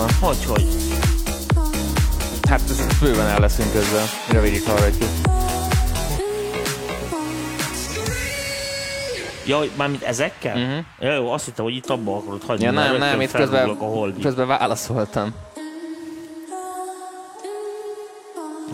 Összeállításban. 0.00 0.10
Hogy, 0.20 0.44
hogy? 0.44 0.66
Hát 2.48 2.60
ez 2.60 2.98
bőven 3.00 3.26
el 3.26 3.40
leszünk 3.40 3.74
ezzel. 3.74 4.04
Rövidik 4.30 4.66
hallgatjuk. 4.66 5.08
Ja, 9.46 9.58
hogy 9.58 9.70
mármint 9.76 10.02
ezekkel? 10.02 10.56
Uh-huh. 10.56 10.84
Ja, 11.00 11.14
jó, 11.14 11.30
azt 11.30 11.44
hittem, 11.44 11.64
hogy 11.64 11.74
itt 11.74 11.90
abba 11.90 12.16
akarod 12.16 12.42
hagyni. 12.42 12.64
Ja, 12.64 12.70
nem, 12.70 12.96
nem, 12.96 13.20
itt 13.20 13.30
közben, 13.30 13.68
a 13.68 13.84
holdig. 13.84 14.22
közben 14.22 14.46
válaszoltam. 14.46 15.34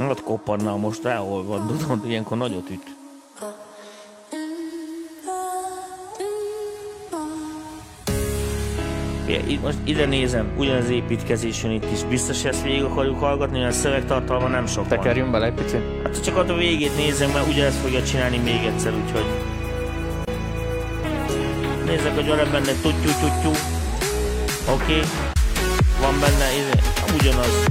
Ott 0.09 0.23
kopparnál 0.23 0.75
most 0.75 1.05
elhol 1.05 1.45
van, 1.45 1.67
tudod, 1.67 2.09
ilyenkor 2.09 2.37
nagyot 2.37 2.71
üt. 2.71 2.96
Itt 9.47 9.63
most 9.63 9.77
ide 9.85 10.07
nézem, 10.07 10.47
ugyanaz 10.57 10.91
építkezésön 10.91 11.71
itt 11.71 11.93
is. 11.93 12.05
Biztos, 12.05 12.43
hogy 12.43 12.51
ezt 12.51 12.63
végig 12.63 12.83
akarjuk 12.83 13.19
hallgatni, 13.21 13.65
a 13.65 13.71
szövegtartalma 13.71 14.49
nem 14.49 14.67
sok. 14.67 14.89
Tekerjünk 14.89 15.31
bele 15.31 15.47
egy 15.47 15.53
picit. 15.53 15.81
Hát 16.03 16.25
csak 16.25 16.37
ott 16.37 16.51
a 16.51 16.55
végét 16.55 16.97
nézzem, 16.97 17.31
mert 17.31 17.47
ugyanezt 17.47 17.77
fogja 17.77 18.03
csinálni 18.03 18.39
még 18.39 18.65
egyszer, 18.67 18.93
úgyhogy... 19.05 19.25
Nézzek, 21.85 22.15
hogy 22.15 22.27
van 22.27 22.37
benne 22.37 22.73
tuttyú 22.83 23.11
tuttyú. 23.21 23.51
Oké. 24.69 24.83
Okay. 24.83 25.03
Van 26.01 26.21
benne, 26.21 26.47
izé, 26.59 26.79
ugyanaz. 27.19 27.65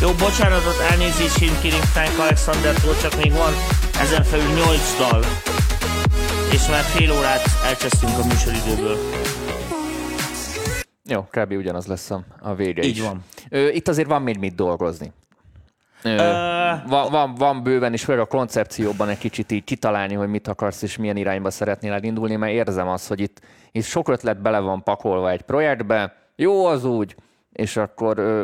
Jó, 0.00 0.10
bocsánatot, 0.12 0.78
elnézést, 0.90 1.42
én 1.42 1.58
kérünk 1.62 1.82
Frank 1.82 2.18
Alexandertől, 2.18 2.96
csak 3.02 3.22
még 3.22 3.32
van 3.32 3.52
ezen 4.00 4.24
felül 4.24 4.52
8 4.52 4.96
dal. 4.98 5.24
És 6.52 6.66
már 6.68 6.82
fél 6.82 7.12
órát 7.12 7.48
elcsesztünk 7.66 8.18
a 8.18 8.24
műsoridőből. 8.24 8.98
Jó, 11.08 11.26
kb. 11.30 11.52
ugyanaz 11.52 11.86
lesz 11.86 12.10
a, 12.10 12.24
a 12.40 12.54
vége 12.54 12.82
Így 12.82 12.96
is. 12.96 13.02
van. 13.02 13.24
Ö, 13.48 13.68
itt 13.68 13.88
azért 13.88 14.08
van 14.08 14.22
még 14.22 14.38
mit 14.38 14.54
dolgozni. 14.54 15.12
Ö, 16.02 16.16
van, 16.86 17.10
van, 17.10 17.34
van 17.34 17.62
bőven 17.62 17.92
is, 17.92 18.04
főleg 18.04 18.20
a 18.22 18.26
koncepcióban 18.26 19.08
egy 19.08 19.18
kicsit 19.18 19.52
így 19.52 19.64
kitalálni, 19.64 20.14
hogy 20.14 20.28
mit 20.28 20.48
akarsz 20.48 20.82
és 20.82 20.96
milyen 20.96 21.16
irányba 21.16 21.50
szeretnél 21.50 21.92
elindulni, 21.92 22.36
mert 22.36 22.52
érzem 22.52 22.88
azt, 22.88 23.08
hogy 23.08 23.20
itt, 23.20 23.40
itt 23.72 23.84
sok 23.84 24.08
ötlet 24.08 24.42
bele 24.42 24.58
van 24.58 24.82
pakolva 24.82 25.30
egy 25.30 25.42
projektbe, 25.42 26.16
jó 26.36 26.66
az 26.66 26.84
úgy, 26.84 27.16
és 27.52 27.76
akkor 27.76 28.18
ö, 28.18 28.42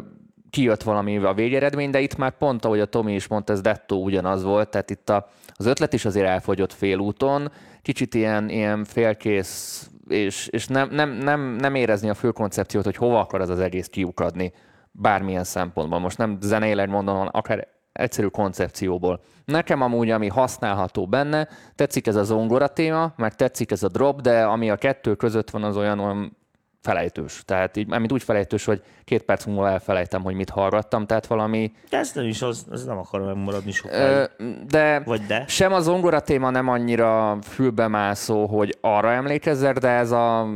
kijött 0.50 0.82
valami 0.82 1.16
a 1.16 1.34
végeredmény, 1.34 1.90
de 1.90 2.00
itt 2.00 2.16
már 2.16 2.36
pont, 2.36 2.64
ahogy 2.64 2.80
a 2.80 2.86
Tomi 2.86 3.14
is 3.14 3.26
mondta, 3.26 3.52
ez 3.52 3.60
dettó 3.60 4.02
ugyanaz 4.02 4.42
volt, 4.42 4.68
tehát 4.68 4.90
itt 4.90 5.10
a, 5.10 5.28
az 5.54 5.66
ötlet 5.66 5.92
is 5.92 6.04
azért 6.04 6.26
elfogyott 6.26 6.72
félúton, 6.72 7.50
kicsit 7.82 8.14
ilyen, 8.14 8.48
ilyen 8.48 8.84
félkész, 8.84 9.86
és, 10.10 10.46
és 10.46 10.66
nem, 10.66 10.88
nem, 10.90 11.10
nem, 11.10 11.40
nem 11.40 11.74
érezni 11.74 12.08
a 12.08 12.14
fő 12.14 12.30
koncepciót, 12.30 12.84
hogy 12.84 12.96
hova 12.96 13.20
akar 13.20 13.40
az 13.40 13.48
az 13.48 13.60
egész 13.60 13.86
kiukadni 13.86 14.52
bármilyen 14.92 15.44
szempontból. 15.44 15.98
Most 15.98 16.18
nem 16.18 16.38
zeneileg 16.40 16.88
mondom, 16.88 17.14
hanem 17.14 17.30
akár 17.32 17.68
egyszerű 17.92 18.26
koncepcióból. 18.26 19.20
Nekem 19.44 19.80
amúgy, 19.82 20.10
ami 20.10 20.28
használható 20.28 21.06
benne, 21.06 21.48
tetszik 21.74 22.06
ez 22.06 22.16
a 22.16 22.24
zongora 22.24 22.68
téma, 22.68 23.12
meg 23.16 23.34
tetszik 23.34 23.70
ez 23.70 23.82
a 23.82 23.88
drop, 23.88 24.20
de 24.20 24.44
ami 24.44 24.70
a 24.70 24.76
kettő 24.76 25.14
között 25.14 25.50
van, 25.50 25.62
az 25.62 25.76
olyan, 25.76 25.98
olyan 25.98 26.36
felejtős. 26.82 27.42
Tehát 27.44 27.76
így, 27.76 27.86
mármint 27.86 28.12
úgy 28.12 28.22
felejtős, 28.22 28.64
hogy 28.64 28.82
két 29.04 29.22
perc 29.22 29.44
múlva 29.44 29.68
elfelejtem, 29.68 30.22
hogy 30.22 30.34
mit 30.34 30.50
hallgattam, 30.50 31.06
tehát 31.06 31.26
valami... 31.26 31.72
De 31.90 31.98
ez 31.98 32.12
nem 32.14 32.24
is 32.26 32.42
az, 32.42 32.66
ez 32.72 32.84
nem 32.84 32.98
akar 32.98 33.20
megmaradni 33.20 33.70
sokáig. 33.72 34.30
de 34.68 35.00
Vagy 35.00 35.20
de? 35.26 35.44
sem 35.46 35.72
a 35.72 35.80
zongora 35.80 36.20
téma 36.20 36.50
nem 36.50 36.68
annyira 36.68 37.38
fülbemászó, 37.42 38.46
hogy 38.46 38.76
arra 38.80 39.12
emlékezzek, 39.12 39.78
de 39.78 39.88
ez 39.88 40.10
a 40.10 40.46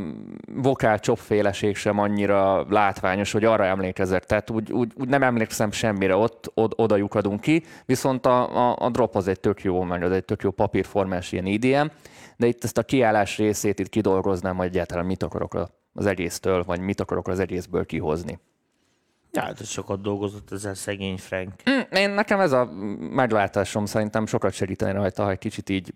vokál 0.55 0.99
csopféleség 0.99 1.75
sem 1.75 1.99
annyira 1.99 2.65
látványos, 2.69 3.31
hogy 3.31 3.45
arra 3.45 3.65
emlékezzek. 3.65 4.23
Tehát 4.25 4.49
úgy, 4.49 4.71
úgy, 4.71 4.91
úgy 4.95 5.07
nem 5.07 5.23
emlékszem 5.23 5.71
semmire, 5.71 6.15
ott 6.15 6.51
od, 6.53 6.73
oda 6.75 6.95
lyukadunk 6.95 7.41
ki, 7.41 7.63
viszont 7.85 8.25
a, 8.25 8.69
a, 8.69 8.75
a 8.79 8.89
drop 8.89 9.15
az 9.15 9.27
egy 9.27 9.39
tök 9.39 9.63
jó, 9.63 9.81
meg 9.83 10.03
az 10.03 10.11
egy 10.11 10.25
tök 10.25 10.41
jó 10.41 10.51
papírformás 10.51 11.31
ilyen 11.31 11.45
IDM, 11.45 11.85
de 12.37 12.47
itt 12.47 12.63
ezt 12.63 12.77
a 12.77 12.83
kiállás 12.83 13.37
részét 13.37 13.79
itt 13.79 13.89
kidolgoznám, 13.89 14.55
hogy 14.55 14.65
egyáltalán 14.65 15.05
mit 15.05 15.23
akarok 15.23 15.53
a- 15.53 15.69
az 15.97 16.05
egésztől, 16.05 16.63
vagy 16.63 16.79
mit 16.79 16.99
akarok 16.99 17.27
az 17.27 17.39
egészből 17.39 17.85
kihozni. 17.85 18.39
Ja, 19.31 19.41
hát 19.41 19.65
sokat 19.65 20.01
dolgozott 20.01 20.51
ezzel 20.51 20.73
szegény 20.73 21.17
Frank. 21.17 21.51
Hm, 21.63 21.95
Én 21.97 22.09
nekem 22.09 22.39
ez 22.39 22.51
a 22.51 22.65
meglátásom 22.99 23.85
szerintem 23.85 24.25
sokat 24.25 24.53
segíteni 24.53 24.91
rajta, 24.93 25.23
ha 25.23 25.29
egy 25.29 25.37
kicsit 25.37 25.69
így 25.69 25.93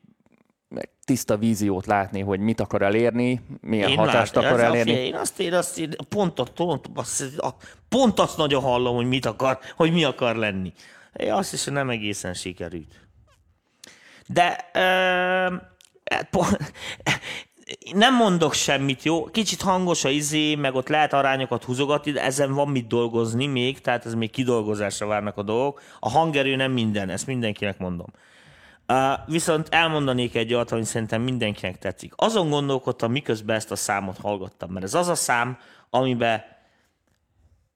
tiszta 1.06 1.38
víziót 1.38 1.86
látni, 1.86 2.22
hogy 2.22 2.40
mit 2.40 2.60
akar 2.60 2.82
elérni, 2.82 3.42
milyen 3.62 3.96
hatást 3.96 4.36
lát- 4.36 4.46
akar 4.46 4.60
a 4.60 4.64
elérni. 4.64 4.90
figyelj, 4.92 5.08
Én 5.08 5.16
azt, 5.16 5.40
én 5.40 5.54
azt 5.54 5.78
én 5.78 5.94
pont, 6.10 6.40
azt- 6.40 6.52
pont, 6.52 6.90
azt, 6.96 7.24
pont 7.90 8.20
azt 8.20 8.38
nagyon 8.38 8.62
hallom, 8.62 8.96
hogy 8.96 9.08
mit 9.08 9.26
akar, 9.26 9.60
hogy 9.76 9.92
mi 9.94 10.04
akar 10.04 10.36
lenni. 10.36 10.74
Én 11.14 11.32
azt 11.34 11.50
hiszem, 11.52 11.74
nem 11.74 11.90
egészen 11.90 12.34
sikerült. 12.34 13.08
De 14.28 14.70
ö, 14.74 15.56
po- 16.30 16.58
nem 17.94 18.16
mondok 18.16 18.54
semmit, 18.54 19.04
jó? 19.04 19.24
Kicsit 19.24 19.62
hangos 19.62 20.04
a 20.04 20.10
izé, 20.10 20.56
meg 20.56 20.76
ott 20.76 20.88
lehet 20.88 21.14
arányokat 21.14 21.64
húzogatni, 21.64 22.12
de 22.12 22.24
ezen 22.24 22.54
van 22.54 22.68
mit 22.68 22.88
dolgozni 22.88 23.46
még, 23.46 23.82
tehát 23.82 24.06
ez 24.06 24.14
még 24.14 24.32
kidolgozásra 24.32 25.08
várnak 25.08 25.38
a 25.38 25.44
dolgok. 25.44 25.82
A 26.00 26.10
hangerő 26.10 26.56
nem 26.56 26.72
minden, 26.72 27.10
ezt 27.10 27.28
mindenkinek 27.28 27.78
mondom. 27.78 28.08
Uh, 28.88 28.96
viszont 29.28 29.68
elmondanék 29.72 30.36
egy 30.36 30.54
olyat, 30.54 30.72
ami 30.72 30.84
szerintem 30.84 31.22
mindenkinek 31.22 31.78
tetszik. 31.78 32.14
Azon 32.16 32.50
gondolkodtam, 32.50 33.12
miközben 33.12 33.56
ezt 33.56 33.72
a 33.72 33.76
számot 33.76 34.18
hallgattam, 34.18 34.72
mert 34.72 34.86
ez 34.86 34.94
az 34.94 35.08
a 35.08 35.16
szám, 35.16 35.58
amiben 35.90 36.44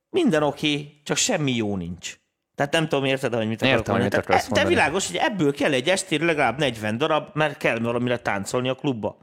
minden 0.10 0.44
oké, 0.44 0.72
okay, 0.72 1.02
csak 1.04 1.18
semmi 1.18 1.56
jó 1.56 1.76
nincs. 1.76 2.18
Tehát 2.56 2.72
nem 2.72 2.88
tudom, 2.88 3.06
érted, 3.06 3.34
hogy 3.34 3.48
mit 3.48 3.62
akarok 3.62 3.78
Értem, 3.78 3.96
mondani. 3.96 4.04
mit 4.04 4.12
Tehát, 4.12 4.26
akarsz 4.26 4.44
de 4.44 4.50
mondani. 4.50 4.76
világos, 4.76 5.08
hogy 5.08 5.16
ebből 5.16 5.54
kell 5.54 5.74
egy 5.74 5.90
estére 5.90 6.26
legalább 6.26 6.58
40 6.58 6.98
darab, 6.98 7.30
mert 7.34 7.58
kell 7.58 7.80
valamire 7.80 8.18
táncolni 8.18 8.70
a 8.70 8.76
klubba. 8.76 9.18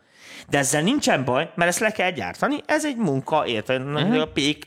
De 0.49 0.59
ezzel 0.59 0.83
nincsen 0.83 1.25
baj, 1.25 1.53
mert 1.55 1.71
ezt 1.71 1.79
le 1.79 1.91
kell 1.91 2.11
gyártani. 2.11 2.63
Ez 2.67 2.85
egy 2.85 2.97
munka, 2.97 3.47
érted? 3.47 3.83
Uh-huh. 3.83 4.21
A 4.21 4.27
pék, 4.27 4.65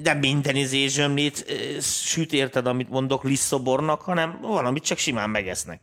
de 0.00 0.14
minden 0.14 0.56
izé 0.56 0.86
zsömlét 0.86 1.44
süt, 1.80 2.32
érted, 2.32 2.66
amit 2.66 2.90
mondok, 2.90 3.24
lisszobornak, 3.24 4.00
hanem 4.00 4.38
valamit 4.40 4.84
csak 4.84 4.98
simán 4.98 5.30
megesznek. 5.30 5.80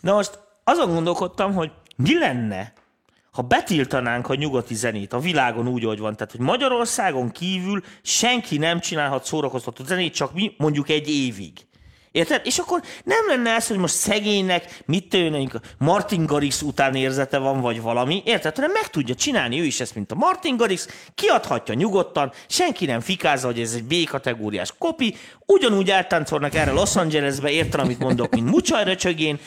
Na 0.00 0.14
most 0.14 0.38
azon 0.64 0.94
gondolkodtam, 0.94 1.54
hogy 1.54 1.70
mi 1.96 2.18
lenne, 2.18 2.72
ha 3.30 3.42
betiltanánk 3.42 4.28
a 4.28 4.34
nyugati 4.34 4.74
zenét 4.74 5.12
a 5.12 5.18
világon 5.18 5.68
úgy, 5.68 5.84
ahogy 5.84 5.98
van. 5.98 6.16
Tehát, 6.16 6.32
hogy 6.32 6.40
Magyarországon 6.40 7.30
kívül 7.30 7.82
senki 8.02 8.58
nem 8.58 8.80
csinálhat 8.80 9.24
szórakoztató 9.24 9.84
zenét, 9.84 10.14
csak 10.14 10.34
mi 10.34 10.54
mondjuk 10.58 10.88
egy 10.88 11.08
évig. 11.08 11.52
Érted? 12.12 12.40
És 12.44 12.58
akkor 12.58 12.82
nem 13.04 13.26
lenne 13.26 13.50
ez, 13.50 13.66
hogy 13.66 13.76
most 13.76 13.94
szegénynek, 13.94 14.82
mit 14.86 15.08
tőnünk, 15.08 15.60
Martin 15.78 16.26
Garrix 16.26 16.62
után 16.62 16.94
érzete 16.94 17.38
van, 17.38 17.60
vagy 17.60 17.80
valami, 17.80 18.22
érted? 18.24 18.54
Hanem 18.54 18.70
meg 18.70 18.86
tudja 18.86 19.14
csinálni 19.14 19.60
ő 19.60 19.64
is 19.64 19.80
ezt, 19.80 19.94
mint 19.94 20.12
a 20.12 20.14
Martin 20.14 20.56
Garrix, 20.56 20.88
kiadhatja 21.14 21.74
nyugodtan, 21.74 22.32
senki 22.48 22.86
nem 22.86 23.00
fikázza, 23.00 23.46
hogy 23.46 23.60
ez 23.60 23.74
egy 23.74 23.84
B-kategóriás 23.84 24.72
kopi, 24.78 25.16
ugyanúgy 25.46 25.90
eltáncolnak 25.90 26.54
erre 26.54 26.72
Los 26.72 26.96
Angelesbe, 26.96 27.50
érted, 27.50 27.80
amit 27.80 27.98
mondok, 27.98 28.34
mint 28.34 28.50
Mucsaj 28.50 28.84
röcsögén, 28.84 29.38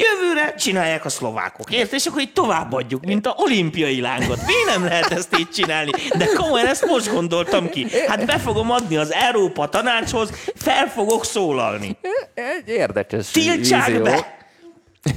Jövőre 0.00 0.54
csinálják 0.54 1.04
a 1.04 1.08
szlovákok, 1.08 1.72
érted? 1.72 1.92
És 1.94 2.06
akkor 2.06 2.20
így 2.20 2.32
továbbadjuk, 2.32 3.04
mint 3.04 3.26
a 3.26 3.34
olimpiai 3.36 4.00
lángot. 4.00 4.46
Miért 4.46 4.66
nem 4.66 4.84
lehet 4.84 5.10
ezt 5.10 5.38
így 5.38 5.50
csinálni? 5.50 5.90
De 6.18 6.26
komolyan 6.26 6.66
ezt 6.66 6.86
most 6.86 7.12
gondoltam 7.12 7.68
ki. 7.68 7.86
Hát 8.06 8.26
be 8.26 8.38
fogom 8.38 8.70
adni 8.70 8.96
az 8.96 9.12
Európa 9.12 9.68
tanácshoz, 9.68 10.30
fel 10.54 10.86
fogok 10.88 11.24
szólalni. 11.24 11.96
Egy 12.34 12.68
érdekes 12.68 13.30
Tiltsák 13.30 13.86
vízió. 13.86 14.02
be! 14.02 14.38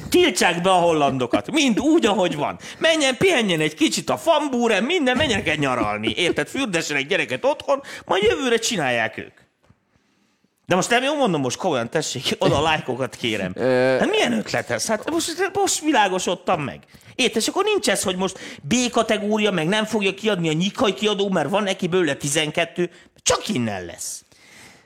Tiltsák 0.10 0.62
be 0.62 0.70
a 0.70 0.74
hollandokat, 0.74 1.52
mind 1.52 1.80
úgy, 1.80 2.06
ahogy 2.06 2.36
van. 2.36 2.60
Menjen, 2.78 3.18
pihenjen 3.18 3.60
egy 3.60 3.74
kicsit 3.74 4.10
a 4.10 4.18
fambúren, 4.18 4.84
minden, 4.84 5.18
menjenek 5.18 5.48
egy 5.48 5.60
nyaralni. 5.60 6.14
Érted? 6.18 6.48
Fürdessenek 6.48 7.08
gyereket 7.08 7.46
otthon, 7.46 7.82
majd 8.06 8.24
jövőre 8.24 8.58
csinálják 8.58 9.18
ők. 9.18 9.43
De 10.66 10.76
most 10.76 10.90
nem 10.90 11.04
jó 11.04 11.16
mondom, 11.16 11.42
most 11.42 11.58
komolyan 11.58 11.90
tessék, 11.90 12.24
oda 12.40 12.58
a 12.58 12.62
lájkokat 12.62 13.16
kérem. 13.16 13.54
Hát 14.00 14.10
milyen 14.10 14.34
ötlet 14.34 14.70
ez? 14.70 14.88
Hát 14.88 15.10
most, 15.12 15.52
most 15.54 15.82
világosodtam 15.84 16.62
meg. 16.62 16.80
Érted? 17.16 17.42
És 17.42 17.48
akkor 17.48 17.64
nincs 17.64 17.90
ez, 17.90 18.04
hogy 18.04 18.16
most 18.16 18.40
B 18.62 18.74
kategória, 18.92 19.52
meg 19.52 19.68
nem 19.68 19.86
fogja 19.86 20.14
kiadni 20.14 20.50
a 20.50 20.54
nyikai 20.54 20.94
kiadó, 20.94 21.30
mert 21.30 21.50
van 21.50 21.64
neki 21.64 21.88
belőle 21.88 22.14
12, 22.16 22.90
csak 23.22 23.48
innen 23.48 23.86
lesz. 23.86 24.24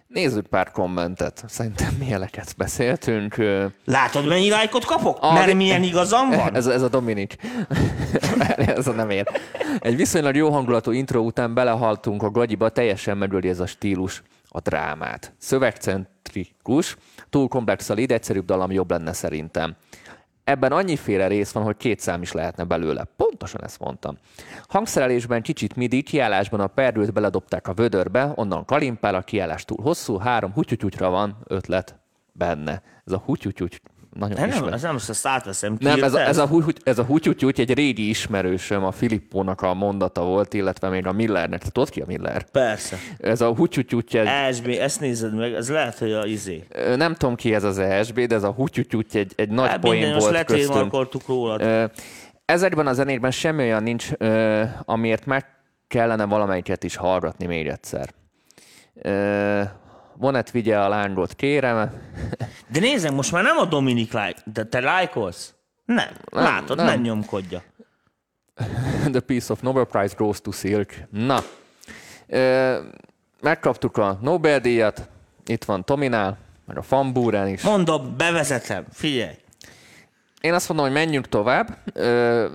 Nézzük 0.08 0.48
pár 0.48 0.72
kommentet. 0.72 1.44
Szerintem 1.48 1.96
mieleket 2.00 2.54
beszéltünk. 2.58 3.38
Ö, 3.38 3.66
Látod, 3.86 4.26
mennyi 4.28 4.50
lájkot 4.50 4.86
kapok? 4.86 5.18
A- 5.22 5.34
Mert 5.34 5.54
milyen 5.54 5.84
igazam 5.84 6.30
van? 6.30 6.56
Ez, 6.56 6.68
ez 6.68 6.82
a 6.82 6.88
Dominik. 6.88 7.36
ez 8.58 8.88
a 8.88 8.92
nem 8.92 9.10
ér. 9.10 9.28
Egy 9.80 9.96
viszonylag 9.96 10.36
jó 10.36 10.50
hangulatú 10.52 10.92
intro 10.92 11.20
után 11.20 11.54
belehaltunk 11.54 12.24
a 12.24 12.30
gagyiba, 12.30 12.70
teljesen 12.70 13.18
megöli 13.18 13.50
ez 13.50 13.60
a 13.60 13.66
stílus 13.66 14.24
a 14.58 14.60
drámát. 14.60 15.34
Szövegcentrikus, 15.38 16.98
túl 17.30 17.48
komplex 17.48 17.90
a 17.90 17.94
lead, 17.94 18.12
egyszerűbb 18.12 18.46
dalam 18.46 18.72
jobb 18.72 18.92
lenne 18.92 19.14
szerintem. 19.14 19.76
Ebben 20.44 20.72
annyiféle 20.72 21.28
rész 21.28 21.52
van, 21.52 21.64
hogy 21.64 21.78
két 21.78 22.00
szám 22.00 22.22
is 22.22 22.32
lehetne 22.32 22.64
belőle. 22.64 23.04
Pontosan 23.16 23.64
ezt 23.64 23.80
mondtam. 23.80 24.18
Hangszerelésben 24.68 25.42
kicsit 25.42 25.76
midi, 25.76 26.02
kiállásban 26.02 26.60
a 26.60 26.68
perdőt 26.68 27.14
beledobták 27.14 27.68
a 27.68 27.74
vödörbe, 27.74 28.32
onnan 28.36 28.66
kalimpál, 28.66 29.16
a 29.16 29.22
kiállás 29.22 29.66
túl 29.66 29.82
hosszú, 29.82 30.18
három 30.18 30.54
hutyutyutyra 30.54 31.10
van 31.10 31.38
ötlet 31.48 32.00
benne. 32.32 32.82
Ez 33.06 33.14
a 33.14 33.24
hutyutyuty 33.26 33.78
nagyon 34.20 34.40
nem, 34.40 34.50
ismerős. 34.50 34.74
ez 34.74 34.82
nem 34.82 34.94
most 34.94 35.10
ezt 35.10 35.28
átveszem. 35.28 35.76
Nem, 35.80 36.04
ez 36.04 36.14
a, 36.14 36.22
ez, 36.22 36.38
a, 36.38 36.50
ez 36.84 37.00
a 37.00 37.04
hutyutyuty 37.04 37.60
egy 37.62 37.74
régi 37.74 38.10
ismerősöm, 38.10 38.84
a 38.84 38.92
Filippónak 38.92 39.62
a 39.62 39.74
mondata 39.74 40.24
volt, 40.24 40.54
illetve 40.54 40.90
még 40.90 41.08
a 41.08 41.12
Millernek. 41.12 41.62
Te 41.64 41.70
tudod 41.70 41.90
ki 41.90 42.02
a 42.02 42.06
Miller? 42.08 42.44
Persze. 42.44 42.98
Ez 43.18 43.42
a 43.42 43.56
hutyutyuty, 43.56 44.18
egy, 44.18 44.26
ESB, 44.26 44.68
ezt 44.68 45.00
nézed 45.00 45.36
meg, 45.36 45.54
ez 45.54 45.70
lehet, 45.70 45.98
hogy 45.98 46.12
a 46.12 46.26
izé. 46.26 46.64
nem 46.96 47.16
tudom 47.16 47.36
ki 47.36 47.54
ez 47.54 47.64
az 47.64 47.78
ESB, 47.78 48.20
de 48.20 48.36
ez 48.36 48.44
a 48.44 48.52
hutyutyuty 48.52 49.18
egy, 49.18 49.34
egy 49.36 49.50
nagy 49.50 49.70
Hát 49.70 49.80
poén 49.80 50.00
minden, 50.00 50.14
most 50.14 50.30
volt 50.30 50.38
köztünk. 50.46 50.68
letrémarkoltuk 50.68 51.28
rólad. 51.28 51.92
Ezekben 52.46 52.88
a 52.88 52.94
zenékben 52.94 53.32
semmi 53.32 53.64
olyan 53.64 53.84
nincs, 53.84 54.10
amiért 54.86 55.26
meg 55.26 55.46
kellene 55.88 56.26
valamelyiket 56.26 56.84
is 56.84 56.96
hallgatni 56.96 57.46
még 57.46 57.68
egyszer. 57.68 58.10
Vonet 60.18 60.52
vigye 60.52 60.80
a 60.80 60.88
lángot, 60.88 61.34
kérem. 61.36 61.92
De 62.68 62.80
nézzem, 62.80 63.14
most 63.14 63.32
már 63.32 63.44
nem 63.44 63.58
a 63.58 63.66
Dominik 63.66 64.14
like, 64.14 64.42
de 64.54 64.64
te 64.64 64.80
lájkolsz? 64.80 65.54
Nem, 65.86 66.08
Nem, 66.32 66.44
látod, 66.44 66.78
nem. 66.78 66.86
nem. 66.86 66.96
nem 66.96 67.04
nyomkodja. 67.04 67.64
The 69.12 69.20
Piece 69.20 69.54
of 69.54 69.60
Nobel 69.62 69.86
Prize 69.86 70.16
goes 70.18 70.42
to 70.42 70.52
Silk. 70.52 70.94
Na, 71.10 71.40
ö, 72.28 72.78
megkaptuk 73.42 73.98
a 73.98 74.18
Nobel-díjat, 74.22 75.10
itt 75.46 75.64
van 75.64 75.86
Tominál, 75.86 76.38
meg 76.66 76.78
a 76.78 76.82
Fambúrán 76.82 77.48
is. 77.48 77.62
Mondom, 77.62 78.18
bevezetem, 78.18 78.86
figyelj. 78.92 79.36
Én 80.42 80.54
azt 80.54 80.68
mondom, 80.68 80.86
hogy 80.86 80.96
menjünk 80.96 81.28
tovább. 81.30 81.78
Ö, 81.94 82.48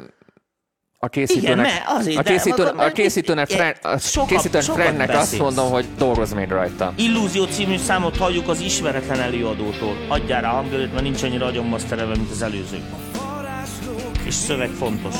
a 1.04 1.08
készítőnek, 1.08 1.66
Igen, 1.66 1.72
ne, 1.86 1.94
azért, 1.98 2.18
a 2.18 2.22
de- 2.22 2.30
készítő, 2.30 2.62
mert- 2.64 2.78
a 2.78 2.92
készítőnek, 2.92 3.48
Frank, 3.50 3.76
a 3.82 3.98
sokat- 3.98 4.28
készítőnek 4.28 4.66
sokat 4.66 4.86
azt 4.98 5.06
beszélsz. 5.06 5.40
mondom, 5.42 5.70
hogy 5.70 5.84
dolgozz 5.98 6.32
még 6.32 6.48
rajta. 6.48 6.92
Illúzió 6.96 7.44
című 7.44 7.76
számot 7.78 8.16
halljuk 8.16 8.48
az 8.48 8.60
ismeretlen 8.60 9.20
előadótól. 9.20 9.96
Adjál 10.08 10.40
rá 10.40 10.48
hangerőt, 10.48 10.92
mert 10.92 11.02
nincs 11.04 11.22
annyira 11.22 11.46
agyonmaszterelve, 11.46 12.16
mint 12.16 12.30
az 12.30 12.42
előzőkben. 12.42 12.98
És 14.24 14.34
szöveg 14.34 14.68
fontos. 14.78 15.14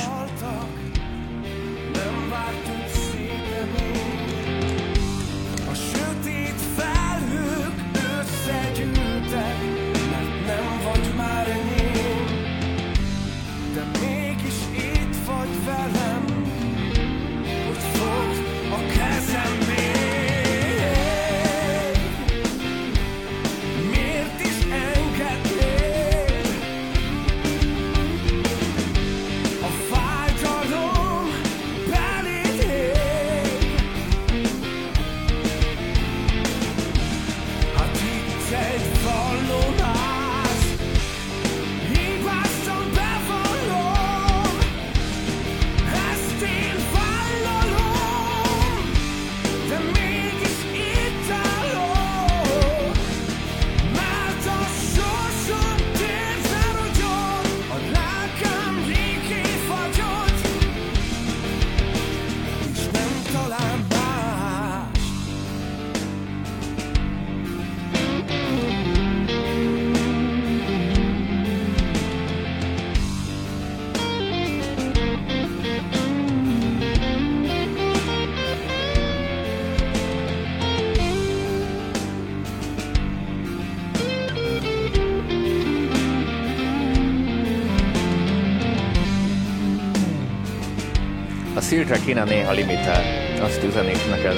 Sziltre 91.93 92.13
kéne 92.13 92.25
néha 92.25 92.53
limitál. 92.53 93.03
Azt 93.43 93.63
üzenik 93.63 94.09
neked. 94.11 94.37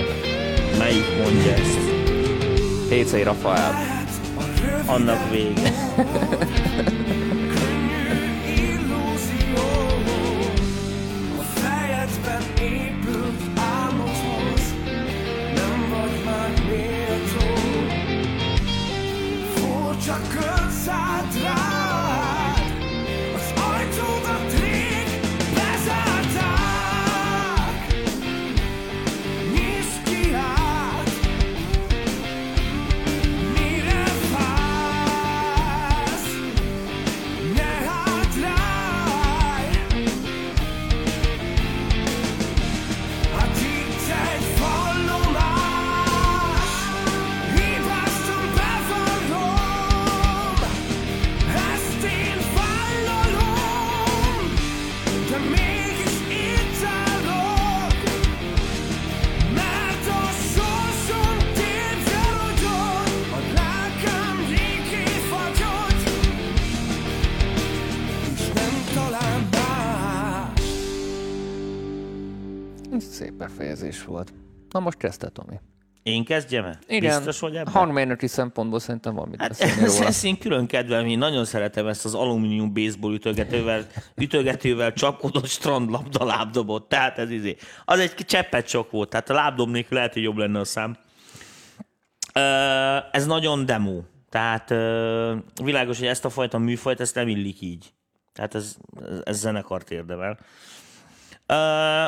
Melyik 0.78 1.04
mondja 1.22 1.52
ezt? 1.52 1.78
Hécei 2.88 3.22
Rafael. 3.22 3.74
Annak 4.86 5.30
vége. 5.30 5.72
befejezés 74.04 74.32
volt. 74.32 74.32
Na 74.70 74.80
most 74.80 74.96
kezdte, 74.96 75.28
Tomi. 75.28 75.60
Én 76.02 76.24
kezdjem-e? 76.24 76.78
Igen, 76.86 77.16
Biztos, 77.16 77.40
hogy 77.40 77.56
ebben? 77.56 77.72
hangmérnöki 77.72 78.26
szempontból 78.26 78.78
szerintem 78.78 79.14
van 79.14 79.28
mit 79.28 79.40
Hát 79.40 79.76
róla. 79.80 80.06
ezt 80.06 80.24
én 80.24 80.38
külön 80.38 80.66
kedvelem, 80.66 81.06
én 81.06 81.18
nagyon 81.18 81.44
szeretem 81.44 81.86
ezt 81.86 82.04
az 82.04 82.14
alumínium 82.14 82.72
baseball 82.72 83.14
ütögetővel, 83.14 83.86
ütögetővel 84.16 84.92
csapkodott 84.92 85.46
strandlabda 85.46 86.24
lábdobot. 86.24 86.88
Tehát 86.88 87.18
ez 87.18 87.30
izé. 87.30 87.56
Az 87.84 87.98
egy 87.98 88.14
cseppet 88.14 88.68
sok 88.68 88.90
volt, 88.90 89.08
tehát 89.08 89.30
a 89.30 89.34
lábdob 89.34 89.70
nélkül 89.70 89.96
lehet, 89.96 90.12
hogy 90.12 90.22
jobb 90.22 90.36
lenne 90.36 90.58
a 90.60 90.64
szám. 90.64 90.96
Ez 93.12 93.26
nagyon 93.26 93.66
demo. 93.66 94.02
Tehát 94.28 94.68
világos, 95.62 95.98
hogy 95.98 96.06
ezt 96.08 96.24
a 96.24 96.30
fajta 96.30 96.58
műfajt, 96.58 97.00
ezt 97.00 97.14
nem 97.14 97.28
illik 97.28 97.60
így. 97.60 97.92
Tehát 98.32 98.54
ez, 98.54 98.76
ez, 99.10 99.20
ez 99.24 99.38
zenekart 99.38 99.90
érdemel. 99.90 100.38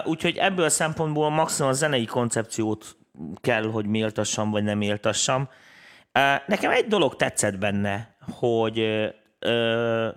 Úgyhogy 0.04 0.36
ebből 0.36 0.64
a 0.64 0.68
szempontból 0.68 1.30
maximum 1.30 1.70
a 1.70 1.74
zenei 1.74 2.04
koncepciót 2.04 2.96
kell, 3.40 3.62
hogy 3.62 3.86
méltassam, 3.86 4.50
vagy 4.50 4.62
nem 4.64 4.78
méltassam. 4.78 5.48
Uh, 6.14 6.22
nekem 6.46 6.70
egy 6.70 6.86
dolog 6.86 7.16
tetszett 7.16 7.58
benne, 7.58 8.16
hogy 8.38 8.78
uh, 8.78 10.08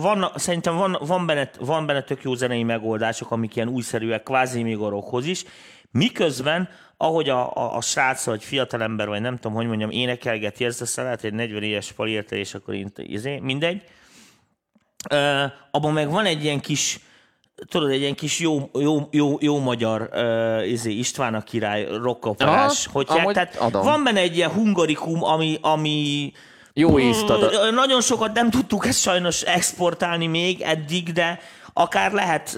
van, 0.00 0.32
szerintem 0.34 0.76
van, 0.76 0.96
van, 1.00 1.26
benne, 1.26 1.50
van 1.58 1.86
benne 1.86 2.02
tök 2.02 2.22
jó 2.22 2.34
zenei 2.34 2.62
megoldások, 2.62 3.30
amik 3.30 3.56
ilyen 3.56 3.68
újszerűek, 3.68 4.22
kvázi 4.22 4.74
rockhoz 4.74 5.26
is, 5.26 5.44
miközben, 5.90 6.68
ahogy 6.96 7.28
a, 7.28 7.56
a, 7.56 7.76
a 7.76 7.80
srác, 7.80 8.24
vagy 8.24 8.44
fiatalember, 8.44 9.08
vagy 9.08 9.20
nem 9.20 9.36
tudom, 9.36 9.56
hogy 9.56 9.66
mondjam, 9.66 9.90
énekelgeti 9.90 10.64
ezt, 10.64 10.80
aztán 10.80 11.04
lehet, 11.04 11.24
egy 11.24 11.34
40 11.34 11.62
éves 11.62 11.94
érte, 12.04 12.36
és 12.36 12.54
akkor 12.54 12.74
én, 12.74 12.92
izé, 12.96 13.38
mindegy. 13.38 13.82
Uh, 15.12 15.52
abban 15.70 15.92
meg 15.92 16.10
van 16.10 16.24
egy 16.24 16.44
ilyen 16.44 16.60
kis, 16.60 17.00
tudod, 17.68 17.90
egy 17.90 18.00
ilyen 18.00 18.14
kis 18.14 18.38
jó, 18.38 18.70
jó, 18.74 19.08
jó, 19.10 19.36
jó 19.40 19.58
magyar 19.58 20.08
uh, 20.12 20.70
izé, 20.70 20.90
István 20.90 21.34
a 21.34 21.42
király 21.42 21.88
rockoperás. 22.02 22.86
Aha, 22.86 23.04
Hogy 23.04 23.34
tehát 23.34 23.56
adom. 23.56 23.82
van 23.82 24.04
benne 24.04 24.20
egy 24.20 24.36
ilyen 24.36 24.50
hungarikum, 24.50 25.24
ami, 25.24 25.58
ami 25.60 26.32
Jó 26.74 26.98
ízt 26.98 27.30
ad. 27.30 27.74
Nagyon 27.74 28.00
sokat 28.00 28.34
nem 28.34 28.50
tudtuk 28.50 28.86
ezt 28.86 29.00
sajnos 29.00 29.42
exportálni 29.42 30.26
még 30.26 30.60
eddig, 30.60 31.12
de 31.12 31.40
akár 31.72 32.12
lehet, 32.12 32.56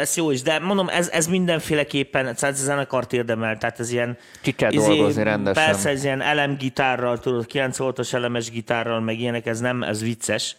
ez 0.00 0.16
jó 0.16 0.30
is, 0.30 0.42
de 0.42 0.58
mondom, 0.58 0.88
ez, 0.88 1.08
ez 1.08 1.26
mindenféleképpen, 1.26 2.22
tehát 2.22 2.42
ez 2.42 2.62
zenekart 2.62 3.12
érdemel, 3.12 3.58
tehát 3.58 3.80
ez 3.80 3.92
ilyen... 3.92 4.18
Ki 4.42 4.52
kell 4.52 4.70
dolgozni 4.70 5.22
rendesen. 5.22 5.64
Persze, 5.64 5.88
ez 5.88 6.04
ilyen 6.04 6.20
elemgitárral, 6.20 7.18
tudod, 7.18 7.46
9 7.46 7.78
voltos 7.78 8.12
elemes 8.12 8.50
gitárral, 8.50 9.00
meg 9.00 9.20
ilyenek, 9.20 9.46
ez 9.46 9.60
nem, 9.60 9.82
ez 9.82 10.02
vicces. 10.02 10.56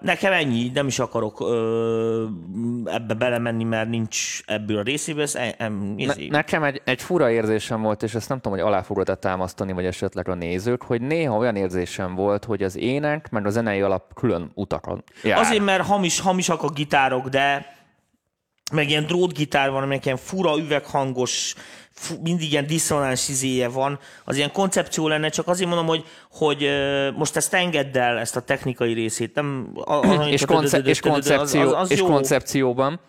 Nekem 0.00 0.32
ennyi, 0.32 0.70
nem 0.74 0.86
is 0.86 0.98
akarok 0.98 1.40
ebbe 2.84 3.14
belemenni, 3.14 3.64
mert 3.64 3.88
nincs 3.88 4.40
ebből 4.46 4.78
a 4.78 4.82
részéből. 4.82 5.22
Ez, 5.22 5.38
em, 5.56 5.94
Ne, 5.96 6.14
nekem 6.28 6.62
egy, 6.62 6.82
egy 6.84 7.02
fura 7.02 7.30
érzésem 7.30 7.82
volt, 7.82 8.02
és 8.02 8.14
ezt 8.14 8.28
nem 8.28 8.40
tudom, 8.40 8.58
hogy 8.58 8.66
alá 8.66 8.82
fogod-e 8.82 9.14
támasztani, 9.14 9.72
vagy 9.72 9.84
esetleg 9.84 10.28
a 10.28 10.34
nézők, 10.34 10.82
hogy 10.82 11.00
néha 11.00 11.36
olyan 11.36 11.56
érzésem 11.56 12.14
volt, 12.14 12.44
hogy 12.44 12.62
az 12.62 12.76
ének, 12.76 13.30
meg 13.30 13.46
a 13.46 13.50
zenei 13.50 13.80
alap 13.80 14.14
külön 14.14 14.50
utakon 14.54 15.04
jár. 15.22 15.38
Azért, 15.38 15.64
mert 15.64 15.86
hamis, 15.86 16.20
hamisak 16.20 16.62
a 16.62 16.68
gitárok, 16.70 17.28
de 17.28 17.76
meg 18.72 18.88
ilyen 18.88 19.06
drótgitár 19.06 19.70
van, 19.70 19.82
amelyek 19.82 20.04
ilyen 20.04 20.16
fura 20.16 20.58
üveghangos, 20.58 21.54
mindig 22.22 22.52
ilyen 22.52 22.66
diszonáns 22.66 23.28
izéje 23.28 23.68
van, 23.68 23.98
az 24.24 24.36
ilyen 24.36 24.52
koncepció 24.52 25.08
lenne, 25.08 25.28
csak 25.28 25.48
azért 25.48 25.68
mondom, 25.68 25.86
hogy, 25.86 26.04
hogy 26.30 26.68
most 27.16 27.36
ezt 27.36 27.54
engedd 27.54 27.98
el, 27.98 28.18
ezt 28.18 28.36
a 28.36 28.40
technikai 28.40 28.92
részét. 28.92 29.34
Nem, 29.34 29.76
és, 30.28 30.44
konce- 30.44 30.86
és, 30.86 31.00
koncepció, 31.00 31.76
és 31.88 32.00
koncepcióban, 32.00 33.00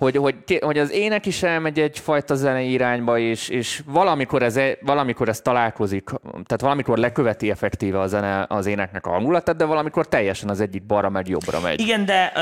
hogy, 0.00 0.16
hogy, 0.16 0.58
hogy 0.60 0.78
az 0.78 0.90
ének 0.90 1.26
is 1.26 1.42
elmegy 1.42 1.78
egyfajta 1.78 2.34
zenei 2.34 2.70
irányba, 2.70 3.18
és, 3.18 3.48
és 3.48 3.82
valamikor, 3.86 4.42
ez, 4.42 4.56
e- 4.56 4.78
valamikor 4.80 5.28
ez 5.28 5.40
találkozik, 5.40 6.10
tehát 6.22 6.60
valamikor 6.60 6.98
leköveti 6.98 7.50
effektíve 7.50 8.00
a 8.00 8.06
zene 8.06 8.46
az 8.48 8.66
éneknek 8.66 9.06
a 9.06 9.10
hangulatát, 9.10 9.56
de 9.56 9.64
valamikor 9.64 10.08
teljesen 10.08 10.48
az 10.48 10.60
egyik 10.60 10.86
balra 10.86 11.08
megy, 11.08 11.28
jobbra 11.28 11.60
megy. 11.60 11.80
Igen, 11.80 12.04
de 12.04 12.32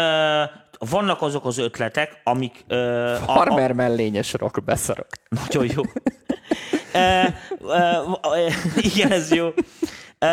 vannak 0.79 1.23
azok 1.23 1.45
az 1.45 1.59
ötletek, 1.59 2.21
amik... 2.25 2.65
Ö, 2.69 3.13
a, 3.15 3.23
a, 3.27 3.33
Farmer 3.33 3.73
mellényes 3.73 4.33
rock 4.33 4.65
beszarok. 4.65 5.07
Nagyon 5.29 5.71
jó. 5.75 5.83
e, 6.93 7.01
e, 7.01 8.03
igen, 8.77 9.13
ez 9.13 9.33
jó. 9.33 9.47
E, 10.19 10.29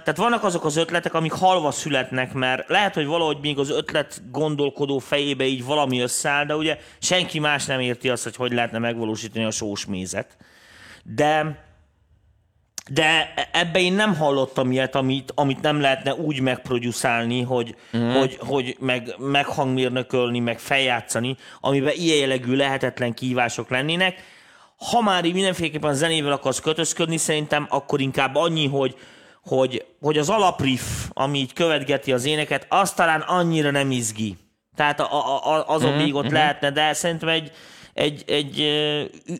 tehát 0.00 0.16
vannak 0.16 0.44
azok 0.44 0.64
az 0.64 0.76
ötletek, 0.76 1.14
amik 1.14 1.32
halva 1.32 1.70
születnek, 1.70 2.32
mert 2.32 2.68
lehet, 2.68 2.94
hogy 2.94 3.06
valahogy 3.06 3.38
még 3.40 3.58
az 3.58 3.70
ötlet 3.70 4.22
gondolkodó 4.30 4.98
fejébe 4.98 5.44
így 5.44 5.64
valami 5.64 6.00
összeáll, 6.00 6.44
de 6.44 6.56
ugye 6.56 6.78
senki 6.98 7.38
más 7.38 7.66
nem 7.66 7.80
érti 7.80 8.08
azt, 8.08 8.24
hogy 8.24 8.36
hogy 8.36 8.52
lehetne 8.52 8.78
megvalósítani 8.78 9.44
a 9.44 9.50
sós 9.50 9.86
mézet. 9.86 10.36
De 11.02 11.58
de 12.92 13.34
ebbe 13.52 13.80
én 13.80 13.92
nem 13.92 14.14
hallottam 14.14 14.72
ilyet, 14.72 14.94
amit, 14.94 15.32
amit 15.34 15.60
nem 15.60 15.80
lehetne 15.80 16.14
úgy 16.14 16.40
megproduszálni, 16.40 17.42
hogy, 17.42 17.74
mm. 17.96 18.10
hogy, 18.10 18.38
hogy 18.40 18.76
meg, 18.80 19.14
meghangmérnökölni, 19.18 20.38
meg 20.38 20.58
feljátszani, 20.58 21.36
amiben 21.60 21.92
ilyen 21.96 22.18
jellegű 22.18 22.54
lehetetlen 22.54 23.14
kívások 23.14 23.70
lennének. 23.70 24.24
Ha 24.90 25.00
már 25.00 25.24
így 25.24 25.34
mindenféleképpen 25.34 25.94
zenével 25.94 26.32
akarsz 26.32 26.60
kötözködni, 26.60 27.16
szerintem 27.16 27.66
akkor 27.68 28.00
inkább 28.00 28.34
annyi, 28.34 28.68
hogy, 28.68 28.96
hogy, 29.44 29.84
hogy 30.00 30.18
az 30.18 30.28
alapriff, 30.28 30.82
ami 31.08 31.38
így 31.38 31.52
követgeti 31.52 32.12
az 32.12 32.24
éneket, 32.24 32.66
az 32.68 32.92
talán 32.92 33.20
annyira 33.20 33.70
nem 33.70 33.90
izgi. 33.90 34.36
Tehát 34.76 35.00
a, 35.00 35.12
a, 35.12 35.54
a, 35.54 35.68
azon 35.68 35.92
még 35.92 36.14
ott 36.14 36.30
lehetne, 36.30 36.70
de 36.70 36.92
szerintem 36.92 37.28
egy, 37.28 37.52
egy, 37.94 38.24
egy 38.26 38.64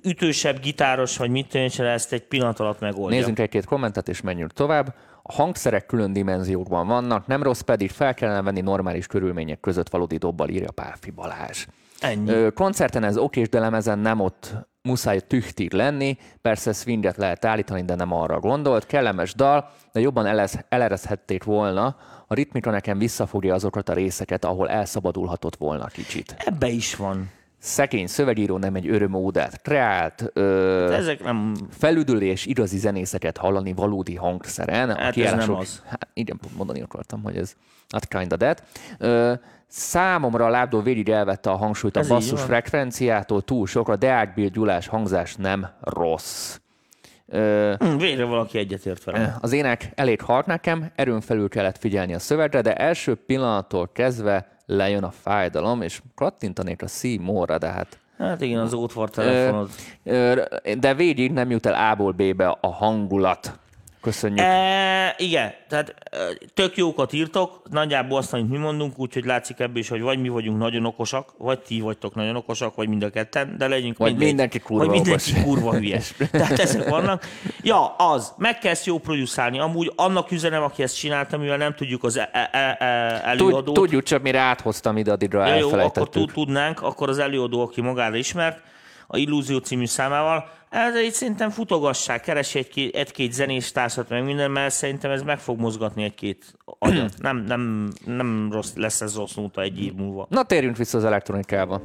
ütősebb 0.04 0.60
gitáros, 0.60 1.16
vagy 1.16 1.30
mit 1.30 1.48
tűnse 1.48 1.84
ezt 1.84 2.12
egy 2.12 2.22
pillanat 2.22 2.60
alatt 2.60 2.80
megoldja. 2.80 3.18
Nézzünk 3.18 3.38
egy-két 3.38 3.64
kommentet, 3.64 4.08
és 4.08 4.20
menjünk 4.20 4.52
tovább. 4.52 4.94
A 5.22 5.32
hangszerek 5.32 5.86
külön 5.86 6.12
dimenziókban 6.12 6.86
vannak, 6.86 7.26
nem 7.26 7.42
rossz, 7.42 7.60
pedig 7.60 7.90
fel 7.90 8.14
kellene 8.14 8.42
venni 8.42 8.60
normális 8.60 9.06
körülmények 9.06 9.60
között 9.60 9.88
valódi 9.88 10.16
dobbal, 10.16 10.48
írja 10.48 10.70
Pálfi 10.70 11.10
Balázs. 11.10 11.66
Ennyi. 12.00 12.30
Ö, 12.30 12.50
koncerten 12.50 13.04
ez 13.04 13.16
okés, 13.16 13.48
de 13.48 13.58
lemezen 13.58 13.98
nem 13.98 14.20
ott 14.20 14.54
muszáj 14.82 15.20
tüchtig 15.20 15.72
lenni, 15.72 16.18
persze 16.42 16.72
swinget 16.72 17.16
lehet 17.16 17.44
állítani, 17.44 17.82
de 17.82 17.94
nem 17.94 18.12
arra 18.12 18.40
gondolt. 18.40 18.86
Kellemes 18.86 19.34
dal, 19.34 19.70
de 19.92 20.00
jobban 20.00 20.26
elez, 20.26 20.58
elerezhették 20.68 21.44
volna. 21.44 21.96
A 22.26 22.34
ritmika 22.34 22.70
nekem 22.70 22.98
visszafogja 22.98 23.54
azokat 23.54 23.88
a 23.88 23.92
részeket, 23.92 24.44
ahol 24.44 24.68
elszabadulhatott 24.68 25.56
volna 25.56 25.86
kicsit. 25.86 26.34
Ebbe 26.38 26.68
is 26.68 26.94
van. 26.96 27.30
Szegény 27.62 28.06
szövegíró 28.06 28.56
nem 28.58 28.74
egy 28.74 28.88
örömódát 28.88 29.62
kreált, 29.62 30.30
ö, 30.32 30.92
Ezek 30.92 31.22
nem... 31.24 31.54
felüdülés, 31.70 32.46
igazi 32.46 32.78
zenészeket 32.78 33.36
hallani 33.36 33.72
valódi 33.72 34.14
hangszeren. 34.14 34.96
Hát 34.96 35.16
ez 35.16 35.46
nem 35.46 35.54
az. 35.54 35.82
Hát 35.88 36.08
igen, 36.12 36.40
mondani 36.56 36.80
akartam, 36.80 37.22
hogy 37.22 37.36
ez 37.36 37.54
not 37.88 38.06
kinda 38.06 38.36
that. 38.36 38.62
Ö, 38.98 39.32
számomra 39.66 40.44
a 40.44 40.48
lábdó 40.48 40.80
végig 40.80 41.08
elvette 41.08 41.50
a 41.50 41.56
hangsúlyt 41.56 41.96
a 41.96 42.00
Ez 42.00 42.06
így 42.06 42.12
basszus 42.12 42.40
frekvenciától 42.42 43.42
túl 43.42 43.66
sokra, 43.66 43.96
de 43.96 44.10
Ágbil 44.10 44.48
Gyulás 44.48 44.86
hangzás 44.86 45.34
nem 45.36 45.66
rossz. 45.80 46.58
Ö, 47.26 47.74
Hm, 47.78 47.96
Végre 47.96 48.24
valaki 48.24 48.58
egyetért 48.58 49.04
velem. 49.04 49.34
az 49.40 49.52
ének 49.52 49.90
elég 49.94 50.20
hard 50.20 50.46
nekem, 50.46 50.90
erőn 50.94 51.20
felül 51.20 51.48
kellett 51.48 51.78
figyelni 51.78 52.14
a 52.14 52.18
szövegre, 52.18 52.60
de 52.60 52.74
első 52.74 53.14
pillanattól 53.14 53.90
kezdve 53.92 54.58
lejön 54.70 55.04
a 55.04 55.10
fájdalom, 55.10 55.82
és 55.82 56.02
kattintanék 56.14 56.82
a 56.82 56.86
C-móra, 56.86 57.58
de 57.58 57.68
hát 57.68 57.98
Hát 58.18 58.40
igen, 58.40 58.60
az 58.60 58.72
ótvar 58.72 59.10
telefonod. 59.10 59.70
Ö, 60.04 60.42
de 60.78 60.94
végig 60.94 61.32
nem 61.32 61.50
jut 61.50 61.66
el 61.66 61.90
A-ból 61.90 62.12
B-be 62.12 62.56
a 62.60 62.68
hangulat. 62.72 63.58
Köszönjük. 64.00 64.40
E, 64.40 65.14
igen, 65.18 65.52
tehát 65.68 65.94
e, 66.10 66.16
tök 66.54 66.76
jókat 66.76 67.12
írtok, 67.12 67.60
nagyjából 67.70 68.18
azt, 68.18 68.32
amit 68.32 68.48
mi 68.50 68.56
mondunk, 68.56 68.98
úgyhogy 68.98 69.24
látszik 69.24 69.58
ebből 69.58 69.76
is, 69.78 69.88
hogy 69.88 70.00
vagy 70.00 70.20
mi 70.20 70.28
vagyunk 70.28 70.58
nagyon 70.58 70.84
okosak, 70.86 71.28
vagy 71.38 71.58
ti 71.58 71.80
vagytok 71.80 72.14
nagyon 72.14 72.36
okosak, 72.36 72.74
vagy 72.74 72.88
mind 72.88 73.02
a 73.02 73.10
ketten, 73.10 73.54
de 73.58 73.68
legyünk 73.68 73.96
Vagy 73.98 74.08
mindegy. 74.10 74.26
mindenki 74.28 74.58
kurva 74.58 74.84
Vagy 74.84 74.94
mindenki 74.94 75.30
okos. 75.32 75.42
kurva 75.44 75.72
hülyes. 75.74 76.14
Tehát 76.30 76.58
ezek 76.58 76.88
vannak. 76.88 77.24
Ja, 77.62 77.94
az, 77.96 78.32
meg 78.38 78.58
kell 78.58 78.70
ezt 78.70 78.86
jó 78.86 78.98
producálni. 78.98 79.58
Amúgy 79.58 79.92
annak 79.96 80.30
üzenem, 80.30 80.62
aki 80.62 80.82
ezt 80.82 80.96
csinálta, 80.98 81.38
mivel 81.38 81.56
nem 81.56 81.74
tudjuk 81.74 82.04
az 82.04 82.16
e- 82.18 82.30
e- 82.32 82.50
e- 82.78 83.20
előadót. 83.24 83.74
tudjuk, 83.74 84.02
csak 84.02 84.22
mire 84.22 84.38
áthoztam 84.40 84.96
ide, 84.96 85.12
addigra 85.12 85.46
Ja, 85.46 85.54
jó, 85.54 85.66
akkor 85.66 85.78
elfelejtettük. 85.78 86.32
tudnánk, 86.32 86.82
akkor 86.82 87.08
az 87.08 87.18
előadó, 87.18 87.60
aki 87.62 87.80
magára 87.80 88.16
ismert, 88.16 88.62
a 89.12 89.16
Illúzió 89.16 89.58
című 89.58 89.86
számával, 89.86 90.50
ez 90.68 90.94
egy 90.94 91.12
szerintem 91.12 91.50
futogassák, 91.50 92.20
keresi 92.20 92.58
egy-két, 92.58 92.94
egy-két 92.94 93.32
zenés 93.32 93.72
társat, 93.72 94.08
meg 94.08 94.24
minden, 94.24 94.50
mert 94.50 94.74
szerintem 94.74 95.10
ez 95.10 95.22
meg 95.22 95.38
fog 95.38 95.58
mozgatni 95.60 96.02
egy-két 96.02 96.54
agyat. 96.78 97.14
Nem, 97.18 97.36
nem, 97.36 97.92
nem 98.04 98.48
rossz, 98.52 98.72
lesz 98.74 99.00
ez 99.00 99.16
rossz 99.16 99.34
nóta 99.34 99.60
egy 99.60 99.84
év 99.84 99.94
múlva. 99.94 100.26
Na, 100.30 100.42
térjünk 100.42 100.76
vissza 100.76 100.98
az 100.98 101.04
elektronikába. 101.04 101.82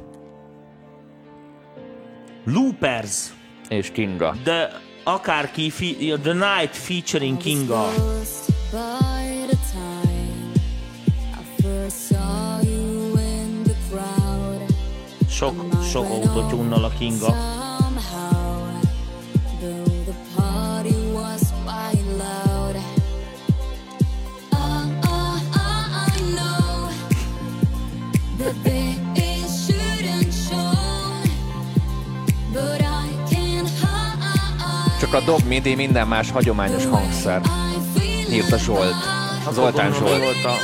Loopers, 2.44 3.32
És 3.68 3.90
Kinga. 3.90 4.36
de 4.44 4.80
akárki, 5.04 5.70
fi, 5.70 6.14
The 6.22 6.32
Night 6.32 6.76
featuring 6.76 7.36
Kinga. 7.36 7.84
Lost 7.84 8.46
by 8.70 9.46
the 9.46 9.56
time 9.72 9.95
show, 15.36 15.52
but 32.52 32.80
I 32.80 33.08
can't 33.28 33.68
hide. 33.68 35.00
Csak 35.00 35.14
a 35.14 35.20
dob 35.20 35.42
midi 35.46 35.74
minden 35.74 36.08
más 36.08 36.30
hagyományos 36.30 36.84
hangszer. 36.86 37.40
Írta 38.30 38.58
Zsolt. 38.58 38.94
Zoltán 39.52 39.92
Zsolt. 39.92 40.18
volt 40.18 40.44
a 40.44 40.54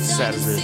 szerző. 0.00 0.58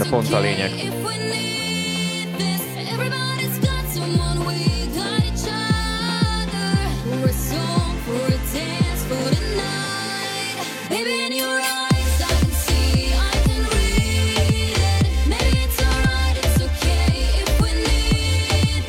If 0.00 0.94
we 1.04 1.18
need 1.28 1.54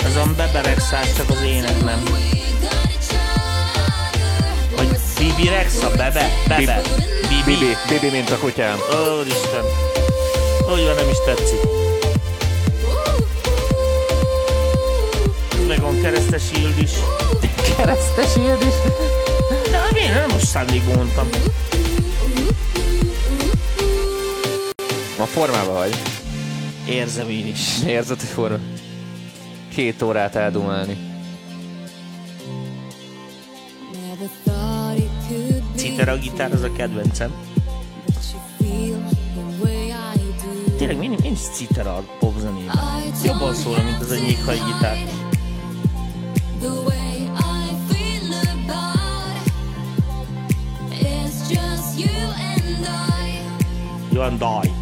Ez 0.05 0.15
a 0.15 0.33
beberegszás 0.37 1.13
csak 1.13 1.29
az 1.29 1.41
ének, 1.41 1.83
nem? 1.83 2.03
Vagy 4.75 4.87
Bibi 5.17 5.47
Rex 5.49 5.83
a 5.83 5.89
bebe? 5.89 6.29
Bebe. 6.47 6.81
Bibi. 7.27 7.43
Bibi, 7.45 7.75
Bibi, 7.89 8.09
mint 8.15 8.29
a 8.29 8.37
kutyám. 8.37 8.77
Ó, 8.77 9.21
Isten. 9.21 9.94
Hogy 10.67 10.83
van, 10.83 10.95
nem 10.95 11.09
is 11.09 11.17
tetszik. 11.25 11.59
Meg 15.67 15.81
van 15.81 16.01
keresztes 16.01 16.41
shield 16.43 16.81
is. 16.81 16.91
Keresztes 17.77 18.35
ilyed 18.35 18.61
is. 18.61 18.91
De 19.71 19.77
hát 19.77 19.97
én 19.97 20.11
nem 20.13 20.29
most 20.29 20.45
szándékból 20.45 20.95
mondtam. 20.95 21.29
Ma 25.17 25.25
formában 25.25 25.73
vagy. 25.73 25.95
Érzem 26.89 27.29
én 27.29 27.47
is. 27.47 27.83
Érzed, 27.85 28.19
hogy 28.19 28.29
forma. 28.29 28.57
Két 29.75 30.01
órát 30.01 30.35
eldumálni. 30.35 30.97
Citer 35.75 36.09
a 36.09 36.17
gitár, 36.17 36.53
az 36.53 36.61
a 36.61 36.71
kedvencem. 36.71 37.33
Tényleg 40.77 40.97
mindig 40.97 41.19
nincs 41.19 41.39
citer 41.39 41.87
a 41.87 42.03
popzenében. 42.19 42.79
Jobban 43.23 43.53
szól, 43.53 43.77
mint 43.83 44.01
az 44.01 44.11
a 44.11 44.15
nyékhaj 44.15 44.57
gitár. 44.65 44.97
You 54.11 54.21
and 54.21 54.41
I. 54.41 54.74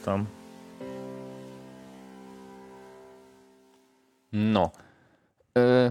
Vigyáztam. 0.00 0.28
No. 4.30 4.64
Ö, 5.52 5.86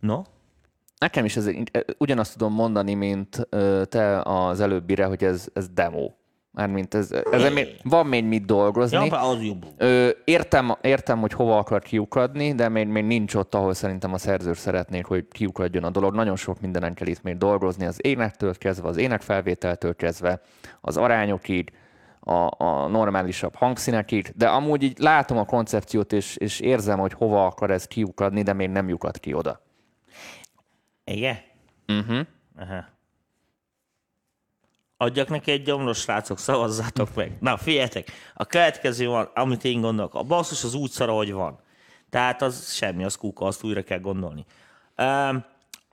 No? 0.00 0.22
nekem 0.98 1.24
is 1.24 1.36
ez 1.36 1.50
ugyanazt 1.98 2.32
tudom 2.32 2.52
mondani, 2.52 2.94
mint 2.94 3.48
te 3.88 4.20
az 4.20 4.60
előbbire, 4.60 5.04
hogy 5.04 5.24
ez, 5.24 5.48
ez 5.52 5.68
demo. 5.68 6.10
Mármint 6.50 6.94
ez, 6.94 7.12
ez 7.30 7.52
még, 7.52 7.66
van 7.82 8.06
még 8.06 8.24
mit 8.24 8.44
dolgozni. 8.44 9.06
Ja, 9.06 9.20
az 9.28 9.42
jobb. 9.42 9.66
Ö, 9.76 10.08
értem, 10.24 10.74
értem, 10.80 11.20
hogy 11.20 11.32
hova 11.32 11.58
akar 11.58 11.82
kiukadni, 11.82 12.54
de 12.54 12.68
még, 12.68 12.86
még 12.86 13.04
nincs 13.04 13.34
ott, 13.34 13.54
ahol 13.54 13.74
szerintem 13.74 14.12
a 14.12 14.18
szerzők 14.18 14.54
szeretnék, 14.54 15.04
hogy 15.04 15.28
kiukadjon 15.28 15.84
a 15.84 15.90
dolog. 15.90 16.14
Nagyon 16.14 16.36
sok 16.36 16.60
mindenen 16.60 16.94
kell 16.94 17.06
itt 17.06 17.22
még 17.22 17.36
dolgozni, 17.38 17.86
az 17.86 17.98
énektől 18.02 18.54
kezdve, 18.54 18.88
az 18.88 18.96
énekfelvételtől 18.96 19.96
kezdve, 19.96 20.40
az 20.80 20.96
arányokig, 20.96 21.72
a, 22.24 22.64
a 22.64 22.86
normálisabb 22.86 23.54
hangszínekig, 23.54 24.32
de 24.36 24.48
amúgy 24.48 24.82
így 24.82 24.98
látom 24.98 25.38
a 25.38 25.44
koncepciót, 25.44 26.12
és, 26.12 26.36
és 26.36 26.60
érzem, 26.60 26.98
hogy 26.98 27.12
hova 27.12 27.46
akar 27.46 27.70
ez 27.70 27.86
kiukadni, 27.86 28.42
de 28.42 28.52
még 28.52 28.68
nem 28.68 28.88
lyukad 28.88 29.20
ki 29.20 29.34
oda. 29.34 29.60
Igen? 31.04 31.36
Uh-huh. 31.88 32.26
Aha. 32.58 32.84
Adjak 34.96 35.28
neki 35.28 35.50
egy 35.50 35.62
gyomros, 35.62 35.98
srácok, 35.98 36.38
szavazzátok 36.38 37.14
meg. 37.14 37.36
Na, 37.40 37.56
figyeljetek, 37.56 38.10
a 38.34 38.44
következő 38.44 39.06
van, 39.06 39.30
amit 39.34 39.64
én 39.64 39.80
gondolok. 39.80 40.14
A 40.14 40.22
basszus 40.22 40.64
az 40.64 40.74
úgy 40.74 40.90
szar, 40.90 41.08
ahogy 41.08 41.32
van. 41.32 41.60
Tehát 42.10 42.42
az 42.42 42.72
semmi, 42.72 43.04
az 43.04 43.16
kuka, 43.16 43.44
azt 43.44 43.64
újra 43.64 43.82
kell 43.82 43.98
gondolni. 43.98 44.44
Um, 44.96 45.44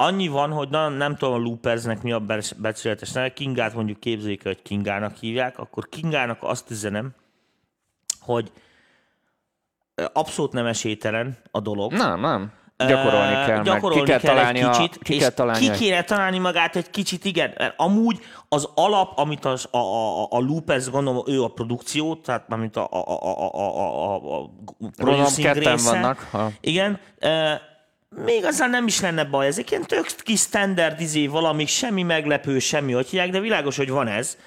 annyi 0.06 0.28
van, 0.28 0.52
hogy 0.52 0.70
na, 0.70 0.90
nem 0.90 1.16
tudom 1.16 1.34
a 1.34 1.38
Loopersnek 1.38 2.02
mi 2.02 2.12
a 2.12 2.20
be- 2.20 2.54
becsületes 2.58 3.12
neve, 3.12 3.34
Kingát 3.34 3.74
mondjuk 3.74 4.00
képzeljék, 4.00 4.46
el, 4.46 4.54
hogy 4.54 4.62
Kingának 4.62 5.16
hívják, 5.18 5.60
akkor 5.60 5.90
Kingának 5.90 6.38
azt 6.42 6.72
üzenem, 6.72 7.12
hogy 8.22 8.52
abszolút 10.14 10.52
nem 10.54 10.66
esélytelen 10.66 11.38
a 11.52 11.60
dolog. 11.60 11.92
Nem, 11.94 12.20
nem. 12.20 12.52
Gyakorolni 12.88 13.34
kell, 13.34 13.48
mert 13.48 13.64
gyakorolni 13.64 14.04
ki 14.04 14.10
kell 14.10 14.20
találni, 14.20 14.60
egy 14.60 14.66
a, 14.66 14.70
kicsit, 14.72 14.98
ki 15.04 15.14
és 15.14 15.20
kell 15.22 15.30
találni 15.30 15.66
ki 15.66 15.72
a- 15.72 15.74
kéne 15.74 16.04
találni 16.04 16.38
magát 16.38 16.76
egy 16.76 16.90
kicsit, 16.90 17.26
igen. 17.26 17.54
Mert 17.58 17.74
amúgy 17.78 18.20
az 18.50 18.70
alap, 18.76 19.18
amit 19.18 19.46
az, 19.46 19.68
a, 19.72 19.78
a, 19.78 20.22
a, 20.24 20.28
a 20.30 20.40
Loopers, 20.40 20.90
gondolom, 20.90 21.24
ő 21.28 21.44
a 21.44 21.48
produkció, 21.48 22.16
tehát 22.16 22.48
mármint 22.48 22.76
a, 22.76 22.88
a, 22.92 22.98
a, 22.98 23.24
a, 23.24 23.54
a, 23.54 23.80
a, 23.80 24.16
a, 24.16 24.44
a 24.44 24.50
producing 24.96 25.54
része. 25.54 25.92
vannak, 25.92 26.20
ha- 26.32 26.52
Igen. 26.62 27.00
Ö, 27.20 27.54
még 28.16 28.46
azzal 28.46 28.68
nem 28.68 28.88
is 28.88 29.00
lenne 29.00 29.24
baj, 29.24 29.48
ezek 29.48 29.72
ilyen 29.72 29.84
tök 29.84 30.06
kis 30.06 30.40
standard 30.40 31.02
izé, 31.02 31.28
valami, 31.28 31.66
semmi 31.66 32.04
meglepő, 32.04 32.60
semmi, 32.60 32.92
hogy 32.92 33.08
hívják, 33.08 33.30
de 33.30 33.40
világos, 33.40 33.78
hogy 33.78 33.90
van 33.90 34.08
ez. 34.08 34.38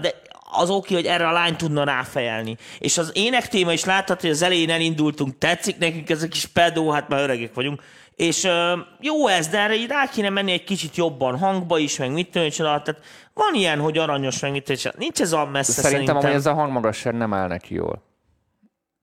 De 0.00 0.14
az 0.52 0.70
oké, 0.70 0.94
hogy 0.94 1.06
erre 1.06 1.28
a 1.28 1.32
lány 1.32 1.56
tudna 1.56 1.84
ráfejelni. 1.84 2.56
És 2.78 2.98
az 2.98 3.10
ének 3.14 3.48
téma 3.48 3.72
is 3.72 3.84
láthatod, 3.84 4.20
hogy 4.20 4.30
az 4.30 4.42
elején 4.42 4.70
elindultunk, 4.70 5.38
tetszik 5.38 5.78
nekünk 5.78 6.10
ez 6.10 6.22
a 6.22 6.28
kis 6.28 6.46
pedó, 6.46 6.90
hát 6.90 7.08
már 7.08 7.20
öregek 7.20 7.54
vagyunk. 7.54 7.82
És 8.16 8.48
jó 9.00 9.26
ez, 9.26 9.48
de 9.48 9.58
erre 9.58 9.74
így 9.74 9.88
rá 9.88 10.08
kéne 10.08 10.30
menni 10.30 10.52
egy 10.52 10.64
kicsit 10.64 10.96
jobban 10.96 11.38
hangba 11.38 11.78
is, 11.78 11.98
meg 11.98 12.12
mit 12.12 12.30
tudom. 12.30 12.50
Tehát 12.50 13.00
van 13.34 13.54
ilyen, 13.54 13.78
hogy 13.78 13.98
aranyos, 13.98 14.40
meg 14.40 14.50
mit 14.50 14.64
tudom. 14.64 14.92
Nincs 14.96 15.20
ez 15.20 15.32
a 15.32 15.46
messze 15.46 15.72
Szerintem, 15.72 16.06
szerintem. 16.06 16.32
ez 16.32 16.46
a 16.46 16.54
hangmagasság 16.54 17.14
nem 17.14 17.34
áll 17.34 17.48
neki 17.48 17.74
jól. 17.74 18.02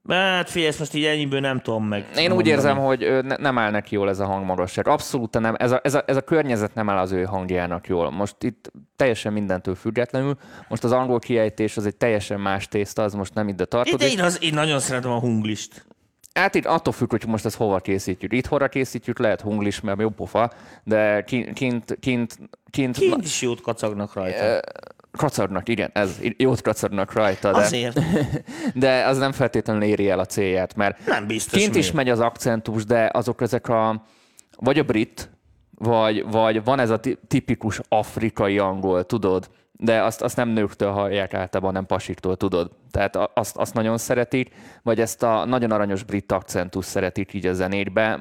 Hát 0.08 0.50
figyelj, 0.50 0.68
ezt 0.70 0.78
most 0.78 0.94
így 0.94 1.04
ennyiből 1.04 1.40
nem 1.40 1.60
tudom 1.60 1.84
meg. 1.84 2.06
Én 2.16 2.22
úgy 2.22 2.28
mondani. 2.28 2.48
érzem, 2.48 2.76
hogy 2.78 3.18
ne, 3.22 3.36
nem 3.36 3.58
áll 3.58 3.70
neki 3.70 3.94
jól 3.94 4.08
ez 4.08 4.18
a 4.18 4.24
hangmagasság. 4.26 4.88
Abszolút 4.88 5.38
nem. 5.38 5.54
Ez 5.58 5.70
a, 5.72 5.80
ez, 5.82 5.94
a, 5.94 6.02
ez 6.06 6.16
a 6.16 6.20
környezet 6.20 6.74
nem 6.74 6.88
áll 6.88 6.98
az 6.98 7.12
ő 7.12 7.24
hangjának 7.24 7.86
jól. 7.86 8.10
Most 8.10 8.36
itt 8.42 8.72
teljesen 8.96 9.32
mindentől 9.32 9.74
függetlenül. 9.74 10.36
Most 10.68 10.84
az 10.84 10.92
angol 10.92 11.18
kiejtés 11.18 11.76
az 11.76 11.86
egy 11.86 11.96
teljesen 11.96 12.40
más 12.40 12.68
tészta, 12.68 13.02
az 13.02 13.14
most 13.14 13.34
nem 13.34 13.48
ide 13.48 13.56
De 13.56 13.64
tartozik. 13.64 14.12
én, 14.18 14.20
az, 14.24 14.42
én 14.42 14.54
nagyon 14.54 14.78
szeretem 14.78 15.10
a 15.10 15.18
hunglist. 15.18 15.86
Hát 16.34 16.54
itt 16.54 16.66
attól 16.66 16.92
függ, 16.92 17.10
hogy 17.10 17.26
most 17.26 17.44
ezt 17.44 17.56
hova 17.56 17.78
készítjük. 17.78 18.32
Itt 18.32 18.46
hova 18.46 18.68
készítjük, 18.68 19.18
lehet 19.18 19.40
hunglis, 19.40 19.80
mert 19.80 20.00
jó 20.00 20.08
pofa, 20.08 20.50
de 20.84 21.22
kint, 21.24 21.52
kint, 21.52 21.96
kint, 22.00 22.38
kint, 22.70 22.96
Kint 22.98 23.24
is 23.24 23.42
jót 23.42 23.60
kacagnak 23.60 24.14
rajta. 24.14 24.60
Kacagnak, 25.10 25.68
igen, 25.68 25.90
ez, 25.94 26.18
jót 26.36 26.62
kacagnak 26.62 27.12
rajta, 27.12 27.52
de, 27.52 27.58
Azért. 27.58 28.00
de 28.74 29.04
az 29.06 29.18
nem 29.18 29.32
feltétlenül 29.32 29.82
éri 29.82 30.10
el 30.10 30.18
a 30.18 30.24
célját, 30.24 30.74
mert 30.76 31.06
Nem 31.06 31.26
biztos, 31.26 31.60
kint 31.60 31.74
is 31.74 31.80
miért. 31.80 31.96
megy 31.96 32.08
az 32.08 32.20
akcentus, 32.20 32.84
de 32.84 33.10
azok 33.12 33.40
ezek 33.40 33.68
a, 33.68 34.02
vagy 34.56 34.78
a 34.78 34.82
brit, 34.82 35.30
vagy, 35.74 36.30
vagy 36.30 36.64
van 36.64 36.78
ez 36.78 36.90
a 36.90 36.98
ti- 36.98 37.18
tipikus 37.28 37.80
afrikai 37.88 38.58
angol, 38.58 39.04
tudod, 39.06 39.50
de 39.72 40.02
azt, 40.02 40.22
azt 40.22 40.36
nem 40.36 40.48
nőktől 40.48 40.90
hallják 40.90 41.34
általában, 41.34 41.72
nem 41.72 41.86
pasiktól, 41.86 42.36
tudod. 42.36 42.70
Tehát 42.90 43.16
azt, 43.34 43.56
azt 43.56 43.74
nagyon 43.74 43.98
szeretik, 43.98 44.50
vagy 44.82 45.00
ezt 45.00 45.22
a 45.22 45.44
nagyon 45.44 45.70
aranyos 45.70 46.02
brit 46.02 46.32
akcentus 46.32 46.84
szeretik 46.84 47.32
így 47.32 47.46
a 47.46 47.52
zenétbe, 47.52 48.20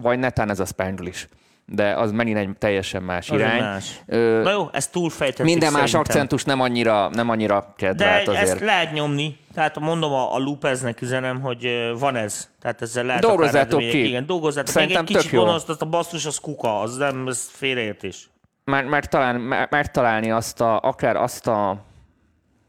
vagy 0.00 0.18
netán 0.18 0.50
ez 0.50 0.60
a 0.60 0.64
spanglish. 0.64 1.28
De 1.70 1.94
az 1.94 2.12
megint 2.12 2.38
egy 2.38 2.48
teljesen 2.58 3.02
más 3.02 3.30
Az 3.30 3.38
irány. 3.38 3.60
más. 3.60 4.00
Ö, 4.06 4.40
Na 4.42 4.50
jó, 4.50 4.68
ezt 4.72 4.92
túlfejtettük 4.92 5.44
minden 5.44 5.72
más 5.72 5.90
szerintem. 5.90 6.00
akcentus 6.00 6.44
nem 6.44 6.60
annyira, 6.60 7.08
nem 7.12 7.28
annyira 7.28 7.74
kedvelt 7.76 8.24
De 8.24 8.30
azért. 8.30 8.48
ezt 8.48 8.60
lehet 8.60 8.92
nyomni. 8.92 9.36
Tehát 9.54 9.78
mondom 9.78 10.12
a, 10.12 10.34
a 10.34 10.38
Loopersnek 10.38 11.00
üzenem, 11.02 11.40
hogy 11.40 11.68
van 11.98 12.16
ez. 12.16 12.50
Tehát 12.60 12.82
ezzel 12.82 13.04
lehet 13.04 13.22
Dolgozzátok 13.22 13.80
ki. 13.80 14.06
Igen, 14.06 14.26
dolgozzátok. 14.26 14.70
Szerintem 14.72 15.04
egy 15.08 15.14
kicsit 15.16 15.30
gonosz, 15.32 15.68
azt 15.68 15.82
a 15.82 15.86
basszus, 15.86 16.26
az 16.26 16.38
kuka, 16.38 16.80
az 16.80 16.96
nem, 16.96 17.26
ez 17.28 17.48
félreértés. 17.52 18.28
Meg, 18.64 18.88
megtalálni, 18.88 19.42
me- 19.42 19.70
megtalálni 19.70 20.30
azt 20.30 20.60
a, 20.60 20.80
akár 20.80 21.16
azt 21.16 21.46
a 21.46 21.84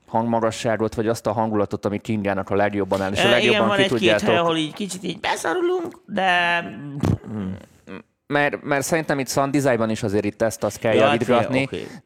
hangmagasságot, 0.08 0.96
vagy 0.96 1.08
azt 1.08 1.28
a 1.28 1.32
hangulatot, 1.32 1.86
ami 1.86 2.00
Kingának 2.00 2.50
a 2.50 2.56
legjobban 2.56 3.02
áll, 3.02 3.12
és 3.12 3.18
a 3.18 3.22
E, 3.22 3.26
Igen, 3.26 3.32
legjobban 3.40 3.68
van 3.68 3.78
ki 3.78 3.84
egy-két 3.84 4.22
hely, 4.22 4.38
ahol 4.38 4.58
így 4.58 4.74
kicsit 4.74 5.04
így 5.04 5.20
beszarulunk, 5.20 6.02
de... 6.06 6.64
Mert, 8.34 8.64
mert 8.64 8.86
szerintem 8.86 9.20
itt 9.20 9.28
sound 9.28 9.52
designban 9.52 9.90
is 9.90 10.04
azért 10.04 10.26
itt 10.26 10.42
ezt 10.42 10.64
azt 10.64 10.80
kell 10.80 10.94
Ja, 10.94 11.02
hát 11.08 11.12
javítgatni. 11.12 11.68
figyelj, 11.68 11.86
oké. 11.86 12.00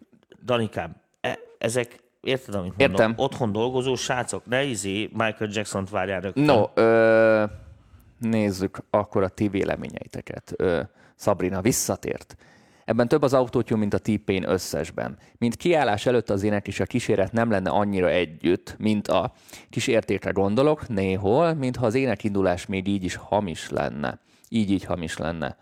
Danikám, 0.45 0.95
e, 1.21 1.39
ezek, 1.57 1.95
érted, 2.21 2.53
amit 2.55 2.73
Értem. 2.77 3.05
mondom? 3.07 3.25
Otthon 3.25 3.51
dolgozó 3.51 3.95
srácok, 3.95 4.45
ne 4.45 4.63
izé 4.63 5.09
Michael 5.13 5.49
Jackson-t 5.53 5.89
várjál 5.89 6.21
rögtön. 6.21 6.43
No, 6.43 6.65
ö, 6.73 7.43
nézzük 8.19 8.77
akkor 8.89 9.23
a 9.23 9.27
ti 9.27 9.47
véleményeiteket. 9.47 10.53
Ö, 10.57 10.81
Sabrina 11.15 11.61
visszatért. 11.61 12.35
Ebben 12.85 13.07
több 13.07 13.21
az 13.21 13.33
autótyú, 13.33 13.77
mint 13.77 13.93
a 13.93 13.97
T-Pain 13.99 14.49
összesben. 14.49 15.17
Mint 15.37 15.55
kiállás 15.55 16.05
előtt 16.05 16.29
az 16.29 16.43
ének 16.43 16.67
és 16.67 16.79
a 16.79 16.85
kíséret 16.85 17.31
nem 17.31 17.51
lenne 17.51 17.69
annyira 17.69 18.09
együtt, 18.09 18.75
mint 18.79 19.07
a 19.07 19.31
kísértékre 19.69 20.31
gondolok, 20.31 20.87
néhol, 20.87 21.53
mintha 21.53 21.85
az 21.85 21.93
énekindulás 21.95 22.65
még 22.65 22.87
így 22.87 23.03
is 23.03 23.15
hamis 23.15 23.69
lenne. 23.69 24.19
Így-így 24.49 24.83
hamis 24.83 25.17
lenne. 25.17 25.57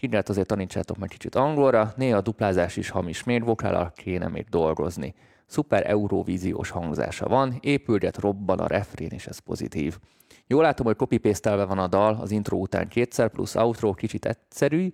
Kindát 0.00 0.28
azért 0.28 0.46
tanítsátok 0.46 0.96
meg 0.98 1.08
kicsit 1.08 1.34
angolra, 1.34 1.92
néha 1.96 2.16
a 2.16 2.20
duplázás 2.20 2.76
is 2.76 2.90
hamis, 2.90 3.24
miért 3.24 3.44
vokállal 3.44 3.92
kéne 3.96 4.28
még 4.28 4.46
dolgozni. 4.48 5.14
Szuper 5.46 5.90
eurovíziós 5.90 6.70
hangzása 6.70 7.26
van, 7.28 7.58
épülget, 7.60 8.18
robban 8.18 8.58
a 8.58 8.66
refrén, 8.66 9.08
és 9.10 9.26
ez 9.26 9.38
pozitív. 9.38 9.98
Jól 10.46 10.62
látom, 10.62 10.86
hogy 10.86 10.96
copy 10.96 11.20
van 11.42 11.78
a 11.78 11.86
dal, 11.86 12.18
az 12.20 12.30
intro 12.30 12.56
után 12.56 12.88
kétszer, 12.88 13.28
plusz 13.28 13.54
outro 13.54 13.92
kicsit 13.92 14.26
egyszerű, 14.26 14.92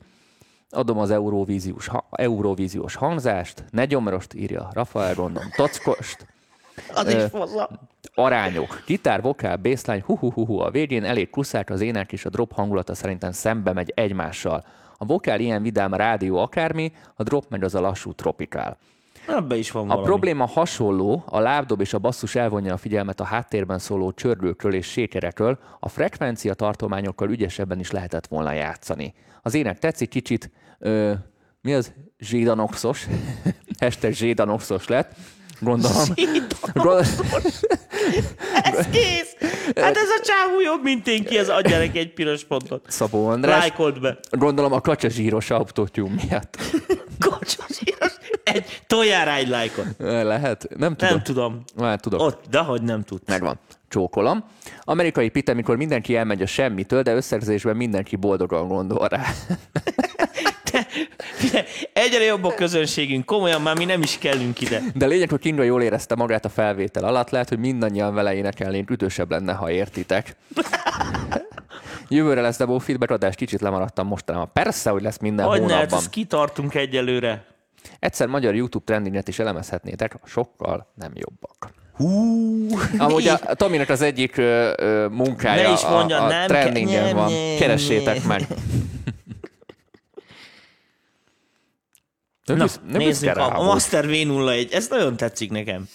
adom 0.71 0.99
az 0.99 1.11
Eurovíziós, 1.11 1.87
ha- 1.87 2.09
Eurovíziós 2.11 2.95
hangzást, 2.95 3.65
ne 3.71 3.85
gyomrost, 3.85 4.35
írja 4.35 4.69
Rafael 4.73 5.15
Rondon, 5.15 5.45
tockost, 5.57 6.27
Az 6.95 7.09
is 7.15 7.23
faza. 7.23 7.71
arányok, 8.15 8.83
gitár, 8.87 9.23
vokál, 9.23 9.57
bassline, 9.57 10.03
hu 10.05 10.17
hu 10.17 10.31
hu 10.31 10.45
hu 10.45 10.59
a 10.59 10.71
végén 10.71 11.05
elég 11.05 11.31
kuszák, 11.31 11.71
az 11.71 11.81
ének 11.81 12.13
és 12.13 12.25
a 12.25 12.29
drop 12.29 12.53
hangulata 12.53 12.95
szerintem 12.95 13.33
szembe 13.33 13.73
megy 13.73 13.93
egymással. 13.95 14.65
A 14.99 15.05
vokál 15.05 15.41
ilyen 15.41 15.63
vidám 15.63 15.95
rádió 15.95 16.37
akármi, 16.37 16.93
a 17.15 17.23
drop 17.23 17.45
meg 17.49 17.65
az 17.65 17.75
a 17.75 17.81
lassú 17.81 18.13
tropikál. 18.13 18.77
Ebbe 19.29 19.57
is 19.57 19.71
van 19.71 19.83
A 19.83 19.87
valami. 19.87 20.07
probléma 20.07 20.47
hasonló, 20.47 21.23
a 21.27 21.39
lábdob 21.39 21.81
és 21.81 21.93
a 21.95 21.99
basszus 21.99 22.35
elvonja 22.35 22.73
a 22.73 22.77
figyelmet 22.77 23.21
a 23.21 23.25
háttérben 23.25 23.79
szóló 23.79 24.13
csörgőkről 24.13 24.75
és 24.75 24.87
sékerekről, 24.87 25.59
a 25.81 25.89
frekvencia 25.89 26.55
tartományokkal 26.55 27.31
ügyesebben 27.31 27.79
is 27.79 27.91
lehetett 27.91 28.27
volna 28.27 28.53
játszani. 28.53 29.15
Az 29.43 29.55
ének 29.55 29.79
tetszik 29.79 30.09
kicsit, 30.09 30.51
ö, 30.79 31.13
mi 31.61 31.75
az? 31.75 31.93
Zsidanoxos. 32.19 33.07
Hashtag 33.81 34.13
zsidanoxos 34.13 34.89
lett. 34.89 35.15
Gondolom. 35.61 36.05
Gond- 36.75 37.07
Ez 38.63 38.87
kész! 38.93 39.37
Hát 39.77 39.97
ez 39.97 40.09
a 40.09 40.21
csávú 40.25 40.61
jobb, 40.65 40.83
mint 40.83 41.07
én 41.07 41.25
ki, 41.25 41.39
ez 41.39 41.49
adja 41.49 41.79
neki 41.79 41.99
egy 41.99 42.13
piros 42.13 42.45
pontot. 42.45 42.85
Szabó 42.89 43.27
András. 43.27 43.59
Lájkold 43.61 44.01
be. 44.01 44.19
Gondolom 44.31 44.73
a 44.73 44.81
kacsa 44.81 45.09
zsíros 45.09 45.51
autótyú 45.51 46.07
miatt. 46.07 46.57
Kocsos 47.21 47.81
Egy 48.45 48.83
tojjál 48.87 49.25
rá 49.25 49.37
egy 49.37 49.49
lájkot. 49.49 49.87
Lehet? 49.99 50.67
Nem 50.77 50.97
tudom. 50.97 51.15
Nem 51.15 51.23
tudom. 51.23 51.63
Nem 51.77 51.97
tudom. 51.97 52.21
Ott, 52.21 52.45
de 52.51 52.59
hogy 52.59 52.83
nem 52.83 53.03
tudsz. 53.03 53.29
Megvan. 53.29 53.59
Csókolom. 53.89 54.45
Amerikai 54.81 55.29
pite, 55.29 55.53
amikor 55.53 55.77
mindenki 55.77 56.17
elmegy 56.17 56.43
a 56.43 56.47
semmitől, 56.47 57.03
de 57.03 57.15
összegzésben 57.15 57.77
mindenki 57.77 58.17
boldogan 58.17 58.69
gondol 58.69 59.09
rá. 59.09 59.23
Figyelj, 61.47 61.65
Egyre 62.07 62.25
jobb 62.25 62.45
a 62.45 62.55
közönségünk, 62.55 63.25
komolyan 63.25 63.63
már 63.63 63.77
mi 63.77 63.85
nem 63.85 64.03
is 64.03 64.19
kellünk 64.19 64.61
ide. 64.61 64.83
De 64.95 65.07
lényeg, 65.07 65.31
hogy 65.31 65.41
Kinga 65.41 65.63
jól 65.63 65.83
érezte 65.83 66.15
magát 66.15 66.45
a 66.45 66.49
felvétel 66.49 67.05
alatt, 67.05 67.31
lehet, 67.31 67.49
hogy 67.49 67.59
mindannyian 67.59 68.15
vele 68.15 68.35
énekelnénk, 68.35 68.91
ütősebb 68.91 69.31
lenne, 69.31 69.53
ha 69.53 69.71
értitek. 69.71 70.37
Jövőre 72.09 72.41
lesz 72.41 72.57
demo 72.57 72.79
feedback 72.79 73.11
adás, 73.11 73.35
kicsit 73.35 73.61
lemaradtam 73.61 74.07
mostanában. 74.07 74.51
Persze, 74.53 74.91
hogy 74.91 75.03
lesz 75.03 75.19
minden 75.19 75.47
Hogy 75.47 75.59
ne, 75.61 75.65
hát 75.67 75.73
hónapban. 75.75 75.99
ezt 75.99 76.11
kitartunk 76.11 76.75
egyelőre. 76.75 77.45
Egyszer 77.99 78.27
magyar 78.27 78.55
YouTube 78.55 78.85
trendinget 78.85 79.29
is 79.29 79.39
elemezhetnétek, 79.39 80.17
sokkal 80.25 80.87
nem 80.95 81.11
jobbak. 81.15 81.71
Hú, 81.97 82.67
Amúgy 82.99 83.27
a 83.29 83.39
Tominek 83.55 83.89
az 83.89 84.01
egyik 84.03 84.37
ö, 84.37 84.73
ö, 84.77 85.07
munkája 85.09 85.63
Ne 85.69 85.73
is 85.75 85.83
mondja, 85.87 86.19
a, 86.21 86.25
a 86.25 86.29
nem, 86.29 86.47
trendingen 86.47 87.05
ke- 87.05 87.13
van. 87.13 87.33
nem, 87.33 87.57
Keressétek 87.59 88.19
nem. 88.19 88.27
meg. 88.27 88.47
Nem 92.47 92.57
Na, 92.57 92.65
nem 92.89 93.01
nézzük, 93.01 93.37
a, 93.37 93.59
a. 93.59 93.63
Master 93.63 94.05
V01, 94.09 94.73
ez 94.73 94.87
nagyon 94.89 95.17
tetszik 95.17 95.51
nekem. 95.51 95.89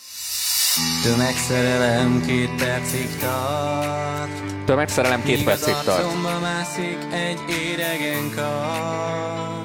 Tömegszerelem 1.04 2.24
két 2.26 2.50
percig 2.56 3.18
tart 3.20 4.66
Tömegszerelem 4.66 5.24
két 5.24 5.44
percig 5.44 5.74
tart. 5.84 6.06
mászik 6.42 6.98
egy 7.14 7.40
éregen 7.50 8.32
kar 8.36 9.62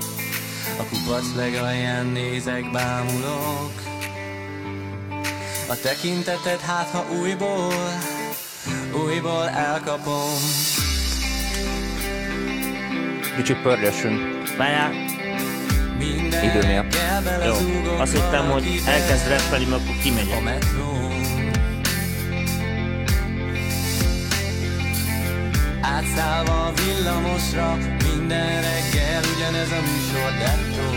A 0.79 0.85
kupac 0.91 1.35
legalján 1.37 2.07
nézek, 2.07 2.71
bámulok 2.71 3.73
A 5.69 5.81
tekinteted 5.83 6.61
hát, 6.61 6.89
ha 6.91 7.05
újból, 7.21 7.75
újból 9.07 9.49
elkapom 9.49 10.39
Kicsit 13.37 13.63
pörgessünk. 13.63 14.21
Várjál, 14.57 15.16
Minden 15.99 16.45
Idő 16.45 16.67
miatt. 16.67 16.97
reggel 17.21 17.45
jó. 17.47 17.55
Azt 17.99 18.13
hittem, 18.13 18.51
hogy 18.51 18.83
elkezd 18.87 19.29
rappelni, 19.29 19.65
mert 19.65 19.83
akkor 19.83 19.95
A 19.95 20.03
kimegyek. 20.03 20.65
Átszállva 25.81 26.65
a 26.67 26.73
villamosra 26.73 27.77
Minden 28.09 28.63
reggel 28.63 29.23
ugyanez 29.37 29.71
a 29.71 29.81
műsor 29.81 30.31
dettó 30.39 30.95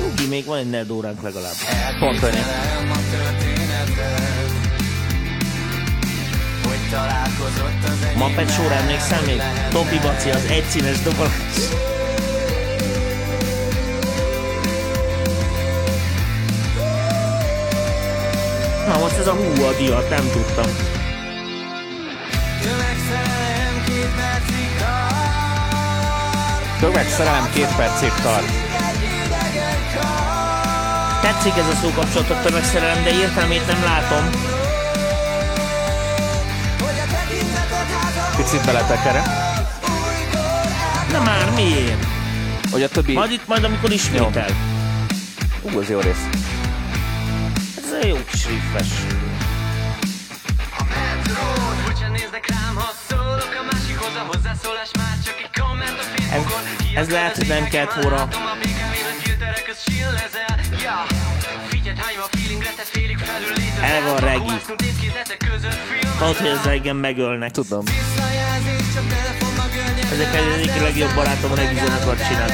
Nyugi, 0.00 0.26
még 0.28 0.44
van 0.44 0.58
egy 0.58 0.70
negyed 0.70 0.90
óránk 0.90 1.22
legalább. 1.22 1.52
Pont 2.00 2.22
annyi. 2.22 2.36
Elképzelem 2.36 2.90
a 2.90 2.98
történetet 3.10 4.50
Hogy 6.62 6.90
találkozott 6.90 7.84
az 7.84 8.06
enyém 8.06 8.18
Muppet 8.18 8.50
Show-ra 8.52 8.74
emlékszel 8.74 9.20
még? 9.26 9.42
Topi 9.70 9.98
Baci, 9.98 10.30
az 10.30 10.44
egyszínes 10.44 11.02
dobolás. 11.02 11.86
Na 18.88 18.98
most 18.98 19.16
ez 19.18 19.26
a 19.26 19.32
hú 19.32 19.62
a 19.62 19.72
divat, 19.78 20.10
nem 20.10 20.30
tudtam. 20.32 20.70
Tömegszerelem 22.60 23.84
két 23.84 24.14
percig 24.16 24.70
tart 24.78 25.20
Tömegszerelem 26.80 27.50
két 27.54 27.76
percig 27.76 28.12
tart. 28.22 28.46
Tetszik 31.22 31.56
ez 31.56 31.66
a 31.66 31.74
szókapcsolat 31.82 32.30
a 32.30 32.40
tömegszerelem, 32.42 33.04
de 33.04 33.10
értelmét 33.10 33.66
nem 33.66 33.82
látom. 33.84 34.30
Picit 38.36 38.64
beletekere. 38.64 39.22
Na 41.12 41.22
már 41.22 41.50
miért? 41.54 42.06
Hogy 42.70 42.82
a 42.82 42.88
többi... 42.88 43.12
Majd 43.12 43.30
itt 43.30 43.46
majd 43.46 43.64
amikor 43.64 43.92
ismétel. 43.92 44.48
Ú, 45.62 45.78
az 45.78 45.88
jó 45.88 46.00
rész. 46.00 46.28
Ez 47.76 48.06
jó 48.06 48.16
riffes. 48.48 48.88
A 50.80 50.84
metrón 50.94 51.76
Furcsa 51.84 52.08
néznek 52.08 52.44
rám, 52.54 52.74
ha 52.74 52.90
szólok 53.08 53.52
a 53.60 53.64
másikhoz 53.72 54.14
A 54.22 54.24
hozzászólás 54.32 54.90
már 54.98 55.16
csak 55.26 55.36
egy 55.44 55.52
komment 55.60 55.98
a 56.02 56.06
Facebookon 56.14 56.62
Ez- 56.94 57.02
ez 57.02 57.08
lehet, 57.16 57.36
hogy 57.36 57.46
nem 57.46 57.64
kellett 57.68 57.92
volna. 58.02 58.16
Látom 58.16 58.42
a 58.52 58.54
BKV-n, 58.62 59.04
hogy 59.10 59.20
filterek 59.22 59.62
közt 59.68 59.82
chillezel 59.84 60.54
Ja 60.84 60.98
Figyeld, 61.68 61.98
hány 61.98 62.16
a 62.24 62.26
feelingre, 62.36 62.70
te 62.76 62.82
félig 62.92 63.18
felül 63.18 63.52
létezel 63.60 63.84
El 63.92 64.00
van 64.08 64.16
regi. 64.28 64.52
Tudod, 66.18 66.36
hogy 66.36 66.46
ezzel 66.46 66.72
engem 66.72 66.96
megölnek. 66.96 67.50
Tudom. 67.50 67.84
Ezek 70.12 70.34
egyik 70.34 70.80
legjobb 70.80 71.14
barátom 71.14 71.50
a 71.52 71.54
legüzeneteket 71.54 72.26
csinál. 72.28 72.50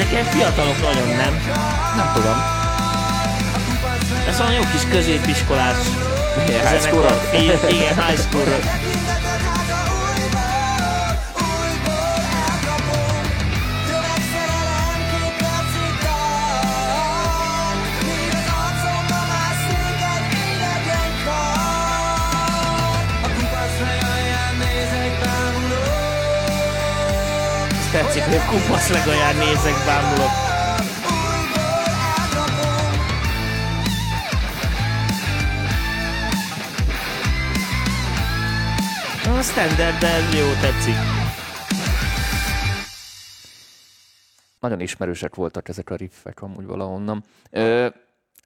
Ezek 0.00 0.12
ilyen 0.12 0.24
fiatalok 0.24 0.80
nagyon, 0.82 1.08
nem? 1.08 1.32
Nem 1.96 2.10
tudom. 2.14 2.36
Ez 4.28 4.40
olyan 4.40 4.52
jó 4.52 4.62
kis 4.72 4.82
középiskolás 4.90 5.76
Milyen 6.46 6.66
high 6.66 6.80
school 6.80 7.04
igen, 7.68 8.06
high 8.06 8.20
school 8.20 8.44
A 28.10 28.46
kupasz 28.50 28.88
legalján 28.88 29.36
nézek, 29.36 29.74
bámulok. 29.86 30.30
A 39.38 39.42
standard, 39.42 39.98
de 39.98 40.38
jó, 40.38 40.52
tetszik. 40.60 40.94
Nagyon 44.60 44.80
ismerősek 44.80 45.34
voltak 45.34 45.68
ezek 45.68 45.90
a 45.90 45.96
riffek 45.96 46.42
amúgy 46.42 46.66
valahonnan. 46.66 47.24
Ö, 47.50 47.86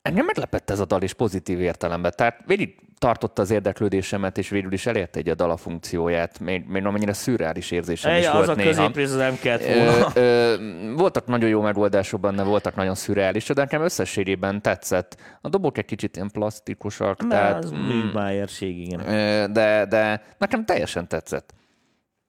engem 0.04 0.24
meglepett 0.24 0.70
ez 0.70 0.80
a 0.80 0.84
dal 0.84 1.02
is 1.02 1.12
pozitív 1.12 1.60
értelemben. 1.60 2.12
Tehát 2.16 2.40
végig 2.46 2.74
tartotta 2.98 3.42
az 3.42 3.50
érdeklődésemet, 3.50 4.38
és 4.38 4.48
végül 4.48 4.72
is 4.72 4.86
elérte 4.86 5.18
egy 5.18 5.28
a 5.28 5.34
dal 5.34 5.50
a 5.50 5.56
funkcióját. 5.56 6.38
Még, 6.38 6.64
még 6.66 6.84
amennyire 6.84 7.12
szürreális 7.12 7.70
érzésem 7.70 8.12
Egy, 8.12 8.20
is 8.20 8.26
az 8.26 8.34
volt 8.34 8.48
a 8.48 8.54
néha. 8.54 8.68
középrész 8.68 9.14
nem 9.14 9.38
kellett 9.40 9.74
volna. 9.74 10.10
ö, 10.14 10.54
voltak 10.96 11.26
nagyon 11.26 11.48
jó 11.48 11.60
megoldások 11.60 12.20
benne, 12.20 12.42
voltak 12.42 12.74
nagyon 12.74 12.94
szürreális, 12.94 13.46
de 13.46 13.54
nekem 13.54 13.82
összességében 13.82 14.62
tetszett. 14.62 15.16
A 15.40 15.48
dobok 15.48 15.78
egy 15.78 15.84
kicsit 15.84 16.16
ilyen 16.16 16.30
plastikusak, 16.32 17.20
Mert 17.22 17.30
tehát, 17.30 17.64
az 17.64 17.70
műmájerség, 17.70 18.78
igen. 18.78 19.08
ö, 19.08 19.46
de, 19.52 19.86
de 19.86 20.22
nekem 20.38 20.64
teljesen 20.64 21.08
tetszett. 21.08 21.54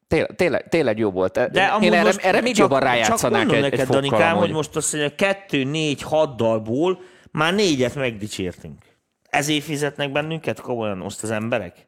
Tényleg, 0.08 0.36
tényleg, 0.36 0.68
tényleg 0.70 0.98
jó 0.98 1.12
volt. 1.12 1.34
De 1.34 1.62
Én 1.64 1.70
amúgy 1.70 1.88
erre, 1.88 2.04
most 2.04 2.26
erre 2.26 2.42
még 2.42 2.54
csak, 2.54 2.62
jobban 2.62 2.80
Csak 2.80 2.88
rájátszanák 2.90 3.38
mondom 3.38 3.56
egy, 3.56 3.62
neked, 3.62 3.80
egy 3.80 3.88
Danikám, 3.88 4.36
hogy 4.36 4.52
most 4.52 4.76
azt 4.76 4.94
mondja, 4.94 5.16
kettő, 5.16 5.64
négy, 5.64 6.02
hat 6.02 6.36
dalból 6.38 7.00
már 7.36 7.54
négyet 7.54 7.96
megdicsértünk. 7.96 8.82
Ezért 9.30 9.64
fizetnek 9.64 10.12
bennünket 10.12 10.60
komolyan 10.60 10.98
most 10.98 11.24
az 11.24 11.32
emberek? 11.32 11.88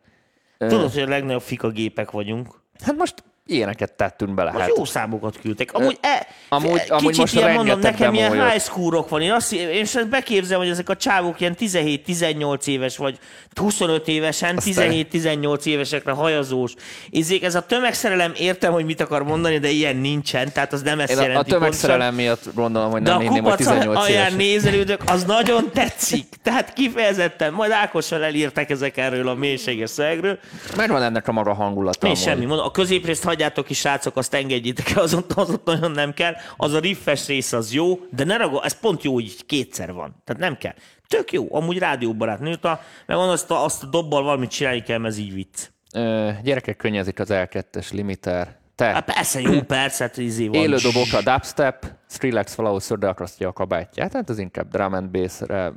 Tudod, 0.57 0.91
hogy 0.93 1.01
a 1.01 1.07
legnagyobb 1.07 1.41
fikagépek 1.41 2.11
vagyunk. 2.11 2.61
Hát 2.83 2.95
most 2.95 3.23
ilyeneket 3.47 3.91
tettünk 3.91 4.33
bele. 4.33 4.51
Most 4.51 4.63
Hát. 4.63 4.77
jó 4.77 4.85
számokat 4.85 5.39
küldtek. 5.41 5.73
Amúgy, 5.73 5.97
e, 6.01 6.27
amúgy- 6.49 6.73
kicsit 6.73 6.91
amúgy 6.91 7.17
most 7.17 7.33
ilyen 7.35 7.53
mondom, 7.53 7.79
nekem 7.79 8.13
ilyen 8.13 8.49
high 8.49 8.61
schoolok 8.61 9.09
van. 9.09 9.21
Én, 9.21 9.31
azt, 9.31 9.53
én 9.53 9.81
ezt 9.81 10.07
beképzelem, 10.09 10.59
hogy 10.61 10.69
ezek 10.69 10.89
a 10.89 10.95
csávok 10.95 11.39
ilyen 11.41 11.55
17-18 11.59 12.67
éves, 12.67 12.97
vagy 12.97 13.19
25 13.55 14.07
évesen, 14.07 14.57
17-18 14.59 15.65
évesekre 15.65 16.11
hajazós. 16.11 16.73
Izék, 17.09 17.43
ez 17.43 17.55
a 17.55 17.61
tömegszerelem, 17.61 18.31
értem, 18.37 18.71
hogy 18.71 18.85
mit 18.85 19.01
akar 19.01 19.23
mondani, 19.23 19.57
de 19.57 19.69
ilyen 19.69 19.95
nincsen, 19.95 20.51
tehát 20.53 20.73
az 20.73 20.81
nem 20.81 20.99
ezt 20.99 21.11
Én 21.11 21.17
a, 21.17 21.21
a 21.21 21.23
jelenti 21.25 21.49
tömegszerelem 21.51 22.15
miatt 22.15 22.43
gondolom, 22.53 22.91
hogy 22.91 23.01
de 23.01 23.09
nem 23.09 23.17
a 23.17 23.21
hinném, 23.21 23.43
hogy 23.43 23.51
kupac 23.51 23.67
18 23.67 23.97
alján 23.97 24.25
éves. 24.31 24.33
nézelődök, 24.33 25.01
az 25.05 25.23
nagyon 25.23 25.69
tetszik. 25.73 26.25
Tehát 26.43 26.73
kifejezetten, 26.73 27.53
majd 27.53 27.71
Ákossal 27.71 28.23
elírtak 28.23 28.69
ezek 28.69 28.97
erről 28.97 29.27
a 29.27 29.33
mélységes 29.33 29.89
szövegről. 29.89 30.39
Megvan 30.75 31.03
ennek 31.03 31.27
a 31.27 31.31
maga 31.31 31.53
hangulata. 31.53 32.05
Nincs 32.05 32.19
semmi, 32.19 32.45
mondom, 32.45 32.65
a 32.65 32.71
középrészt 32.71 33.23
hagyjátok 33.37 33.69
is, 33.69 33.79
srácok, 33.79 34.17
azt 34.17 34.33
engedjétek 34.33 34.89
el, 34.89 35.01
az 35.01 35.13
ott, 35.13 35.63
nagyon 35.65 35.91
nem 35.91 36.13
kell. 36.13 36.33
Az 36.57 36.73
a 36.73 36.79
riffes 36.79 37.27
rész 37.27 37.53
az 37.53 37.73
jó, 37.73 37.99
de 38.11 38.23
ne 38.23 38.37
ragad, 38.37 38.61
ez 38.63 38.79
pont 38.79 39.03
jó, 39.03 39.19
így 39.19 39.45
kétszer 39.45 39.93
van. 39.93 40.15
Tehát 40.23 40.41
nem 40.41 40.57
kell. 40.57 40.73
Tök 41.07 41.31
jó, 41.31 41.47
amúgy 41.55 41.77
rádióbarát 41.77 42.39
nőta, 42.39 42.81
meg 43.05 43.17
van 43.17 43.29
azt 43.29 43.51
a, 43.51 43.63
azt 43.63 43.83
a 43.83 43.85
dobbal 43.85 44.23
valamit 44.23 44.49
csinálni 44.49 44.81
kell, 44.81 44.97
mert 44.97 45.13
ez 45.13 45.19
így 45.19 45.33
vicc. 45.33 45.67
Ö, 45.93 46.29
gyerekek 46.43 46.77
könnyezik 46.77 47.19
az 47.19 47.27
L2-es 47.31 47.91
limiter. 47.91 48.57
Te, 48.75 48.85
Hát 48.85 49.05
persze, 49.05 49.39
jó 49.41 49.61
perc, 49.73 49.97
hát 49.97 50.17
izé 50.17 50.47
van. 50.47 50.61
élő 50.61 50.77
dobok 50.77 51.13
a 51.13 51.21
dubstep, 51.31 51.85
Skrillex 52.09 52.55
valahogy 52.55 52.81
szördekasztja 52.81 53.47
a 53.47 53.53
kabátját, 53.53 54.13
hát 54.13 54.29
ez 54.29 54.39
inkább 54.39 54.67
drum 54.67 54.93
and 54.93 55.09
bass-re, 55.09 55.73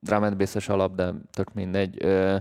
drum 0.00 0.22
and 0.22 0.36
bass 0.36 0.68
alap, 0.68 0.94
de 0.94 1.12
tök 1.32 1.54
mindegy. 1.54 2.04
Ö, 2.04 2.36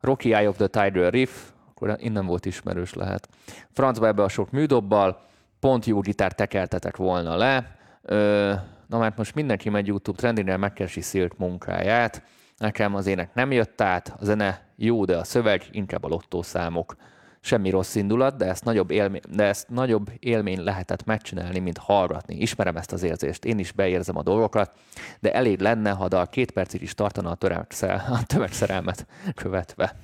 Rocky 0.00 0.34
Eye 0.34 0.48
of 0.48 0.56
the 0.56 0.66
Tiger 0.66 1.12
riff, 1.12 1.30
akkor 1.74 1.96
innen 1.98 2.26
volt 2.26 2.46
ismerős 2.46 2.94
lehet. 2.94 3.28
Francba 3.72 4.06
ebbe 4.06 4.22
a 4.22 4.28
sok 4.28 4.50
műdobbal, 4.50 5.20
pont 5.60 5.84
jó 5.84 6.00
gitár 6.00 6.32
tekertetek 6.32 6.96
volna 6.96 7.36
le. 7.36 7.76
Ö, 8.02 8.52
na 8.86 8.98
mert 8.98 9.16
most 9.16 9.34
mindenki 9.34 9.68
megy 9.68 9.86
YouTube 9.86 10.18
trendinél 10.18 10.56
megkeresi 10.56 11.00
Szélt 11.00 11.38
munkáját. 11.38 12.22
Nekem 12.58 12.94
az 12.94 13.06
ének 13.06 13.34
nem 13.34 13.52
jött 13.52 13.80
át, 13.80 14.16
a 14.18 14.24
zene 14.24 14.62
jó, 14.76 15.04
de 15.04 15.16
a 15.16 15.24
szöveg 15.24 15.62
inkább 15.70 16.04
a 16.04 16.08
lottószámok. 16.08 16.96
Semmi 17.40 17.70
rossz 17.70 17.94
indulat, 17.94 18.36
de 18.36 18.44
ezt, 18.44 18.64
nagyobb 18.64 18.90
élmény, 18.90 19.20
de 19.30 19.44
ezt 19.44 19.68
nagyobb 19.68 20.10
élmény 20.18 20.62
lehetett 20.62 21.04
megcsinálni, 21.04 21.58
mint 21.58 21.78
hallgatni. 21.78 22.36
Ismerem 22.36 22.76
ezt 22.76 22.92
az 22.92 23.02
érzést, 23.02 23.44
én 23.44 23.58
is 23.58 23.72
beérzem 23.72 24.16
a 24.16 24.22
dolgokat, 24.22 24.72
de 25.20 25.32
elég 25.32 25.60
lenne, 25.60 25.90
ha 25.90 26.04
a 26.04 26.26
két 26.26 26.50
percig 26.50 26.82
is 26.82 26.94
tartana 26.94 27.30
a, 27.30 27.34
tömegszer, 27.34 28.02
a 28.10 28.22
tömegszerelmet 28.26 29.06
követve. 29.34 29.96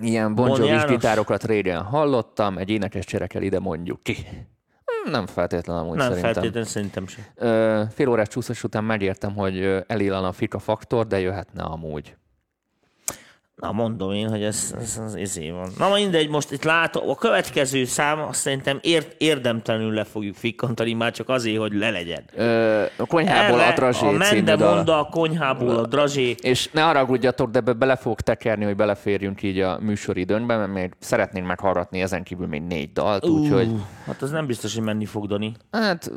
Ilyen 0.00 0.34
Bon 0.34 0.48
Jovi 0.64 0.84
gitárokat 0.88 1.44
régen 1.44 1.82
hallottam, 1.82 2.58
egy 2.58 2.70
énekes 2.70 3.04
cserekel 3.04 3.42
ide 3.42 3.58
mondjuk 3.58 4.02
ki. 4.02 4.16
Nem 5.10 5.26
feltétlenül 5.26 5.82
amúgy 5.82 5.96
Nem 5.96 6.06
szerintem. 6.06 6.32
feltétlenül 6.32 6.68
szerintem 6.68 7.06
sem. 7.06 7.24
Fél 7.88 8.08
órás 8.08 8.28
csúszás 8.28 8.64
után 8.64 8.84
megértem, 8.84 9.34
hogy 9.34 9.58
ö, 9.58 9.80
elillan 9.86 10.24
a 10.24 10.32
fika 10.32 10.58
faktor, 10.58 11.06
de 11.06 11.20
jöhetne 11.20 11.62
amúgy. 11.62 12.16
Na, 13.60 13.72
mondom 13.72 14.12
én, 14.12 14.28
hogy 14.28 14.42
ez, 14.42 14.74
ez 14.80 15.00
az 15.04 15.14
izé 15.14 15.50
van. 15.50 15.70
Na 15.78 15.94
mindegy, 15.94 16.28
most 16.28 16.50
itt 16.52 16.64
látom, 16.64 17.08
a 17.08 17.14
következő 17.14 17.84
szám 17.84 18.20
azt 18.20 18.40
szerintem 18.40 18.78
ér, 18.82 19.06
érdemtelenül 19.18 19.92
le 19.92 20.04
fogjuk 20.04 20.34
fikkantani, 20.34 20.92
már 20.92 21.12
csak 21.12 21.28
azért, 21.28 21.58
hogy 21.58 21.72
le 21.72 21.90
legyen. 21.90 22.22
Ö, 22.34 22.82
a 22.96 23.06
konyhából 23.06 23.60
Erre 23.60 23.70
a 23.72 23.74
Drazsé 23.74 24.06
a 24.06 24.10
Mende. 24.10 24.56
Monda, 24.56 24.98
a 24.98 25.04
konyhából 25.04 25.76
a 25.76 25.86
Drazsé. 25.86 26.34
És 26.40 26.68
ne 26.72 26.80
haragudjatok, 26.82 27.50
de 27.50 27.58
ebbe 27.58 27.72
bele 27.72 27.96
fogok 27.96 28.20
tekerni, 28.20 28.64
hogy 28.64 28.76
beleférjünk 28.76 29.42
így 29.42 29.60
a 29.60 29.78
műsoridőnkbe, 29.80 30.56
mert 30.56 30.72
még 30.72 30.92
szeretnénk 30.98 31.46
meghallgatni 31.46 32.00
ezen 32.02 32.22
kívül 32.22 32.46
még 32.46 32.62
négy 32.62 32.92
dalt, 32.92 33.26
úgyhogy 33.26 33.66
Ú, 33.68 33.80
Hát 34.06 34.22
az 34.22 34.30
nem 34.30 34.46
biztos, 34.46 34.74
hogy 34.74 34.84
menni 34.84 35.04
fog, 35.04 35.26
Dani. 35.26 35.52
hát 35.70 36.10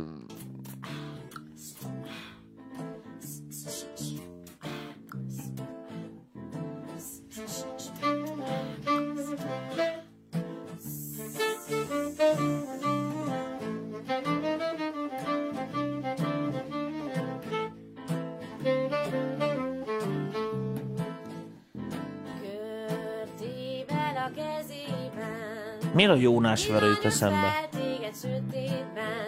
Miért 26.02 26.16
a 26.16 26.20
Jónás 26.20 26.68
Vera 26.68 26.86
jut 26.86 27.06
eszembe? 27.06 27.70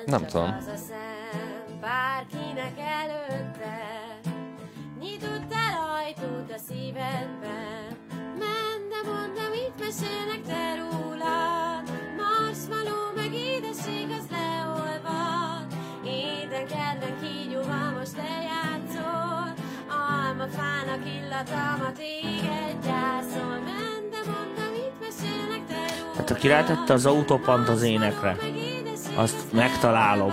Nem 0.06 0.26
tudom. 0.26 0.58
Rólad 26.48 26.66
Hát 26.66 26.68
aki 26.68 26.74
rátette 26.74 26.94
az 26.94 27.06
autópant 27.06 27.70
az 27.70 27.82
énekre, 27.82 28.38
azt 29.16 29.54
megtalálom. 29.54 30.32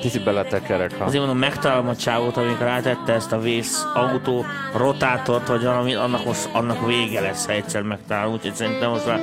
kicsit 0.00 0.24
beletekerek, 0.24 0.98
ha... 0.98 1.04
Azért 1.04 1.18
mondom, 1.18 1.38
megtalálom 1.38 1.88
a 1.88 1.96
csávót, 1.96 2.36
amikor 2.36 2.66
rátette 2.66 3.12
ezt 3.12 3.32
a 3.32 3.38
vész 3.38 3.82
autó 3.94 4.44
rotátort, 4.76 5.48
vagy 5.48 5.64
valami, 5.64 5.94
annak, 5.94 6.24
most, 6.24 6.48
annak 6.52 6.86
vége 6.86 7.20
lesz, 7.20 7.46
ha 7.46 7.52
egyszer 7.52 7.82
megtalálom. 7.82 8.32
Úgyhogy 8.32 8.54
szerintem 8.54 8.90
most 8.90 9.06
már 9.06 9.20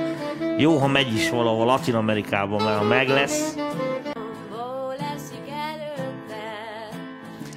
jó, 0.57 0.77
ha 0.77 0.87
megy 0.87 1.13
is 1.13 1.29
valahol 1.29 1.65
Latin 1.65 1.95
Amerikában, 1.95 2.63
mert 2.63 2.77
ha 2.77 2.83
meg 2.83 3.07
lesz, 3.07 3.55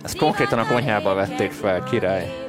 Ezt 0.03 0.19
konkrétan 0.19 0.59
a 0.59 0.67
konyhába 0.67 1.15
vették 1.15 1.53
fel, 1.53 1.83
király. 1.83 2.49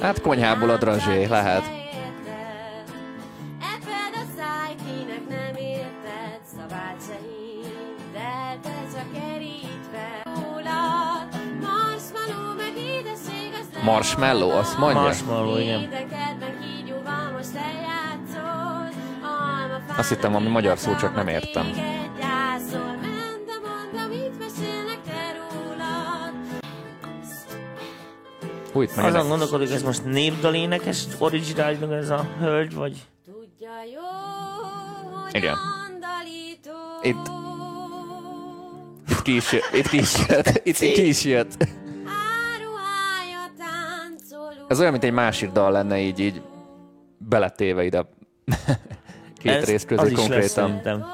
Hát 0.00 0.20
konyhából 0.20 0.70
a 0.70 0.76
Drazsé, 0.76 1.24
lehet. 1.24 1.83
Marshmallow, 13.84 14.50
azt 14.50 14.78
mondja? 14.78 15.00
marshmallow, 15.00 15.58
igen. 15.58 15.88
Azt 19.96 20.08
hittem, 20.08 20.32
valami 20.32 20.50
magyar 20.50 20.78
szó, 20.78 20.96
csak 20.96 21.14
nem 21.14 21.28
értem. 21.28 21.66
Hú, 28.72 28.82
itt 28.82 28.96
meg 28.96 29.04
azon 29.04 29.28
gondolkodik, 29.28 29.70
ez 29.70 29.82
most 29.82 30.04
népdalénekes 30.04 31.04
originálilag 31.18 31.92
ez 31.92 32.10
a 32.10 32.26
hölgy, 32.38 32.74
vagy 32.74 33.02
Tudja 33.26 33.70
jó, 33.94 34.00
hogy 35.22 35.34
Igen. 35.34 35.56
Itt- 37.02 37.30
Itt 39.08 39.22
ki 39.22 39.34
is 39.36 39.52
jött, 39.52 39.68
itt 39.72 39.88
ki 39.88 39.96
is 39.98 40.14
jött, 40.28 40.60
itt 40.64 40.76
ki 40.78 41.06
is 41.08 41.24
jött. 41.24 41.66
Ez 44.68 44.78
olyan, 44.80 44.92
mint 44.92 45.04
egy 45.04 45.12
másik 45.12 45.50
dal 45.52 45.70
lenne 45.70 45.98
így, 45.98 46.18
így 46.18 46.42
beletéve 47.18 47.84
ide 47.84 48.06
két 49.42 49.52
ez, 49.52 49.64
rész 49.64 49.84
közé 49.84 50.02
lesz 50.02 50.14
konkrétan. 50.14 50.80
való. 50.80 51.04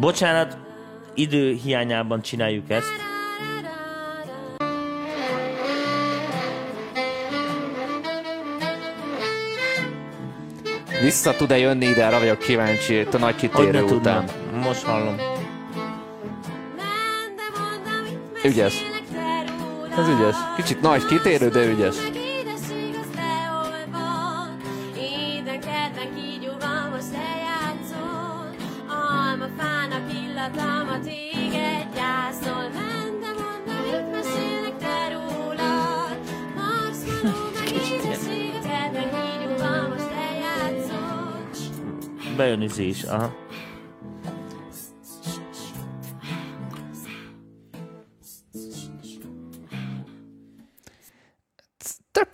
Bocsánat, 0.00 0.58
idő 1.14 1.52
hiányában 1.52 2.20
csináljuk 2.20 2.70
ezt. 2.70 3.04
Vissza 11.02 11.32
tud-e 11.36 11.58
jönni 11.58 11.86
ide, 11.86 12.06
arra 12.06 12.18
vagyok 12.18 12.38
kíváncsi 12.38 12.98
itt 12.98 13.14
a 13.14 13.18
nagy 13.18 13.34
kitérő 13.34 13.82
után. 13.82 13.86
tudnám. 13.86 14.24
Most 14.62 14.82
hallom. 14.82 15.35
Ügyes. 18.46 18.84
Ez 19.98 20.08
ügyes. 20.08 20.36
Kicsit 20.56 20.80
nagy 20.80 21.04
kitérő, 21.04 21.48
de 21.48 21.66
ügyes. 21.66 21.96
Bejön 42.36 42.60
izé 42.60 42.86
is, 42.86 43.02
aha. 43.02 43.45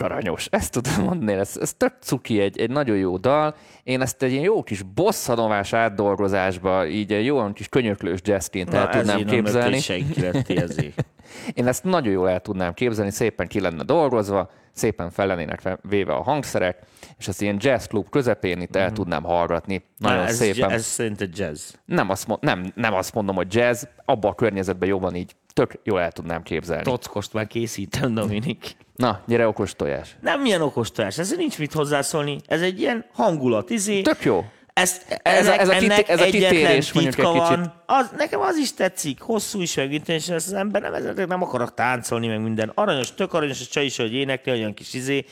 Tök 0.03 0.11
aranyos, 0.11 0.47
ezt 0.51 0.73
tudom 0.73 1.05
mondani, 1.05 1.33
ez, 1.33 1.57
ez 1.61 1.75
tök 1.75 1.95
cuki, 2.01 2.41
egy, 2.41 2.59
egy 2.61 2.71
nagyon 2.71 2.97
jó 2.97 3.17
dal. 3.17 3.55
Én 3.83 4.01
ezt 4.01 4.23
egy 4.23 4.31
ilyen 4.31 4.45
jó 4.45 4.63
kis 4.63 4.83
bosszanovás 4.83 5.73
átdolgozásba, 5.73 6.87
így 6.87 7.13
egy 7.13 7.25
jó 7.25 7.53
kis 7.53 7.69
könyöklős 7.69 8.19
jazzként 8.23 8.75
el 8.75 8.89
tudnám 8.89 9.25
képzelni. 9.25 9.79
senki 9.81 10.21
lett. 10.21 10.85
Én 11.55 11.67
ezt 11.67 11.85
nagyon 11.85 12.13
jól 12.13 12.31
el 12.31 12.41
tudnám 12.41 12.75
képzelni, 12.75 13.11
szépen 13.11 13.47
ki 13.47 13.61
lenne 13.61 13.83
dolgozva, 13.83 14.51
szépen 14.73 15.11
fel 15.11 15.27
lennének 15.27 15.79
véve 15.89 16.15
a 16.15 16.23
hangszerek, 16.23 16.79
és 17.19 17.29
ezt 17.29 17.43
ilyen 17.43 17.57
jazz 17.61 17.85
klub 17.87 18.09
közepén 18.09 18.61
itt 18.61 18.77
el 18.77 18.93
tudnám 18.93 19.23
hallgatni. 19.23 19.85
Nagyon 19.99 20.19
Mhm. 20.19 20.27
ez, 20.27 20.37
szépen. 20.37 20.71
Ez 20.71 20.85
szerinted 20.85 21.39
jazz. 21.39 21.73
Nem, 21.85 22.11
azt 22.11 22.27
mond, 22.27 22.43
nem, 22.43 22.73
nem 22.75 22.95
azt 22.95 23.15
mondom, 23.15 23.37
hogy 23.37 23.55
jazz, 23.55 23.85
abban 24.05 24.31
a 24.31 24.35
környezetben 24.35 24.89
jobban 24.89 25.15
így 25.15 25.33
tök 25.53 25.73
jól 25.83 26.01
el 26.01 26.13
tudnám 26.13 26.43
képzelni. 26.43 26.83
Tockost 26.83 27.33
már 27.33 27.47
készítem, 27.47 28.15
Dominik. 28.15 28.77
Na, 29.03 29.21
gyere, 29.27 29.47
okos 29.49 29.75
tojás. 29.77 30.17
Nem 30.21 30.41
milyen 30.41 30.61
okos 30.63 30.91
tojás, 30.91 31.19
ezzel 31.19 31.37
nincs 31.37 31.59
mit 31.59 31.73
hozzászólni. 31.73 32.39
Ez 32.47 32.61
egy 32.61 32.81
ilyen 32.81 33.05
hangulat, 33.13 33.71
izé. 33.71 34.01
Tök 34.03 34.25
jó. 34.25 34.45
Ezt, 34.73 35.21
Ez 35.23 35.47
a- 35.47 35.51
ennek, 35.53 35.61
ez 35.61 35.69
a 35.69 35.75
ennek 35.75 36.09
ez 36.09 36.21
a 36.21 36.23
egyetlen 36.25 36.51
kitérés 36.51 36.93
mondjuk 36.93 37.19
egy 37.19 37.25
kicsit. 37.25 37.39
van. 37.39 37.83
Az, 37.87 38.11
nekem 38.17 38.41
az 38.41 38.57
is 38.57 38.75
tetszik, 38.75 39.21
hosszú 39.21 39.61
is 39.61 39.75
megint, 39.75 40.09
és 40.09 40.29
ez 40.29 40.47
az 40.47 40.53
ember 40.53 40.83
nem, 40.83 41.27
nem 41.29 41.43
akarok 41.43 41.75
táncolni, 41.75 42.27
meg 42.27 42.41
minden. 42.43 42.73
Aranyos, 42.75 43.15
tök 43.15 43.33
aranyos, 43.35 43.61
a 43.61 43.65
csaj 43.71 43.85
is, 43.85 43.97
hogy 43.97 44.15
énekli, 44.15 44.53
olyan 44.53 44.75
kis 44.75 44.95
izé. 44.95 45.25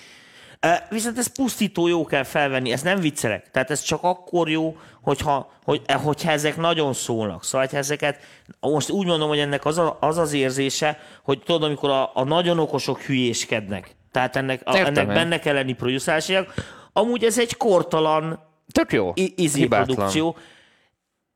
Viszont 0.91 1.19
ez 1.19 1.27
pusztító 1.27 1.87
jó 1.87 2.05
kell 2.05 2.23
felvenni, 2.23 2.73
ez 2.73 2.83
nem 2.83 3.01
viccelek. 3.01 3.51
Tehát 3.51 3.71
ez 3.71 3.81
csak 3.81 4.03
akkor 4.03 4.49
jó, 4.49 4.77
hogyha, 5.03 5.53
hogy, 5.65 5.83
eh, 5.87 6.03
hogyha 6.03 6.31
ezek 6.31 6.57
nagyon 6.57 6.93
szólnak. 6.93 7.45
Szóval, 7.45 7.67
ha 7.71 7.77
ezeket, 7.77 8.21
most 8.61 8.91
úgy 8.91 9.07
mondom, 9.07 9.29
hogy 9.29 9.39
ennek 9.39 9.65
az 9.65 9.79
a, 9.79 9.97
az, 10.01 10.19
az 10.19 10.33
érzése, 10.33 10.99
hogy 11.23 11.43
tudod, 11.43 11.63
amikor 11.63 11.91
a, 11.91 12.11
a 12.15 12.25
nagyon 12.25 12.59
okosok 12.59 13.01
hülyéskednek. 13.01 13.95
Tehát 14.13 14.37
ennek, 14.37 14.61
a, 14.65 14.77
ennek 14.77 15.07
benne 15.07 15.39
kell 15.39 15.55
lenni 15.55 15.73
produszásiak. 15.73 16.55
Amúgy 16.93 17.25
ez 17.25 17.39
egy 17.39 17.57
kortalan 17.57 18.41
Tök 18.73 18.93
jó. 18.93 19.13
izé 19.37 19.67
produkció. 19.67 20.37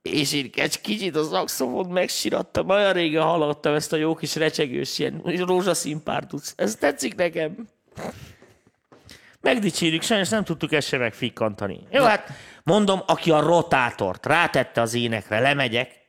És 0.03 0.33
én 0.33 0.51
egy 0.55 0.81
kicsit 0.81 1.17
az 1.17 1.29
szaxofont 1.29 1.93
megsirattam. 1.93 2.69
Olyan 2.69 2.93
régen 2.93 3.23
hallottam 3.23 3.75
ezt 3.75 3.93
a 3.93 3.97
jó 3.97 4.15
kis 4.15 4.35
recsegős 4.35 4.99
ilyen 4.99 5.23
rózsaszín 5.25 6.03
párduc. 6.03 6.53
Ez 6.57 6.77
tetszik 6.77 7.15
nekem. 7.15 7.69
Megdicsérjük, 9.45 10.03
sajnos 10.03 10.29
nem 10.29 10.45
tudtuk 10.45 10.73
ezt 10.73 10.89
sem 10.89 11.01
megfikkantani. 11.01 11.81
Jó, 11.91 12.05
hát 12.05 12.33
mondom, 12.63 13.03
aki 13.07 13.31
a 13.31 13.41
rotátort 13.41 14.27
rátette 14.27 14.81
az 14.81 14.95
énekre, 14.95 15.39
lemegyek, 15.39 16.03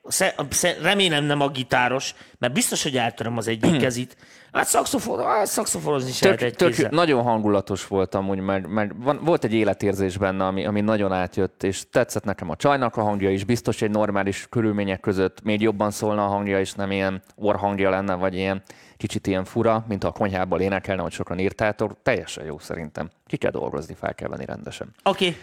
remélem 0.81 1.23
nem 1.23 1.41
a 1.41 1.49
gitáros, 1.49 2.15
mert 2.37 2.53
biztos, 2.53 2.83
hogy 2.83 2.97
eltöröm 2.97 3.37
az 3.37 3.47
egyik 3.47 3.77
kezit. 3.85 4.17
Hát 4.51 4.67
szakszofon, 4.67 5.25
hát 5.25 5.47
szakszoforozni 5.47 6.11
lehet 6.21 6.39
Tök, 6.39 6.47
egy 6.47 6.55
tök, 6.55 6.69
kézzel. 6.69 6.89
nagyon 6.91 7.23
hangulatos 7.23 7.87
volt 7.87 8.15
amúgy, 8.15 8.39
mert, 8.39 8.67
mert 8.67 8.91
van, 8.97 9.19
volt 9.23 9.43
egy 9.43 9.53
életérzés 9.53 10.17
benne, 10.17 10.45
ami, 10.45 10.65
ami 10.65 10.81
nagyon 10.81 11.11
átjött, 11.11 11.63
és 11.63 11.83
tetszett 11.91 12.23
nekem 12.23 12.49
a 12.49 12.55
csajnak 12.55 12.95
a 12.95 13.01
hangja 13.01 13.31
is, 13.31 13.43
biztos 13.43 13.81
egy 13.81 13.89
normális 13.91 14.47
körülmények 14.49 14.99
között 14.99 15.43
még 15.43 15.61
jobban 15.61 15.91
szólna 15.91 16.25
a 16.25 16.27
hangja, 16.27 16.59
és 16.59 16.73
nem 16.73 16.91
ilyen 16.91 17.21
orhangja 17.35 17.89
lenne, 17.89 18.13
vagy 18.13 18.33
ilyen 18.33 18.63
kicsit 18.97 19.27
ilyen 19.27 19.43
fura, 19.43 19.85
mint 19.87 20.03
ha 20.03 20.09
a 20.09 20.11
konyhából 20.11 20.61
énekelne, 20.61 21.01
hogy 21.01 21.11
sokan 21.11 21.39
írtátok. 21.39 21.95
Teljesen 22.03 22.45
jó 22.45 22.59
szerintem. 22.59 23.09
Ki 23.27 23.37
kell 23.37 23.51
dolgozni, 23.51 23.93
fel 23.93 24.13
kell 24.13 24.29
venni 24.29 24.45
rendesen. 24.45 24.87
Oké, 25.03 25.27
okay. 25.27 25.37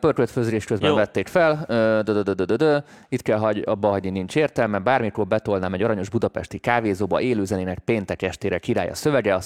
Pörkölt 0.00 0.30
főzés 0.30 0.64
közben 0.64 0.90
Jó. 0.90 0.96
vették 0.96 1.28
fel. 1.28 1.64
Ö, 1.68 2.00
dö, 2.04 2.12
dö, 2.12 2.22
dö, 2.22 2.32
dö, 2.32 2.44
dö, 2.44 2.56
dö. 2.56 2.78
Itt 3.08 3.22
kell 3.22 3.38
hagy, 3.38 3.62
abba 3.66 3.88
hagyni, 3.88 4.10
nincs 4.10 4.36
értelme. 4.36 4.78
Bármikor 4.78 5.26
betolnám 5.26 5.74
egy 5.74 5.82
aranyos 5.82 6.08
budapesti 6.08 6.58
kávézóba, 6.58 7.20
élőzenének 7.20 7.78
péntek 7.78 8.22
estére 8.22 8.58
király 8.58 8.88
a 8.88 8.94
szövege, 8.94 9.34
a 9.34 9.40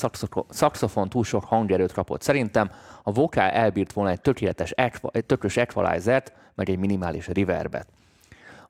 szakszofon 0.49 1.09
túl 1.09 1.25
sok 1.25 1.45
hangerőt 1.45 1.93
kapott 1.93 2.23
szerintem. 2.23 2.71
A 3.03 3.13
vokál 3.13 3.51
elbírt 3.51 3.93
volna 3.93 4.11
egy 4.11 4.21
tökéletes, 4.21 4.71
egy 5.13 5.25
tökös 5.25 5.57
equalizert, 5.57 6.33
meg 6.55 6.71
egy 6.71 6.79
minimális 6.79 7.29
reverbet. 7.29 7.87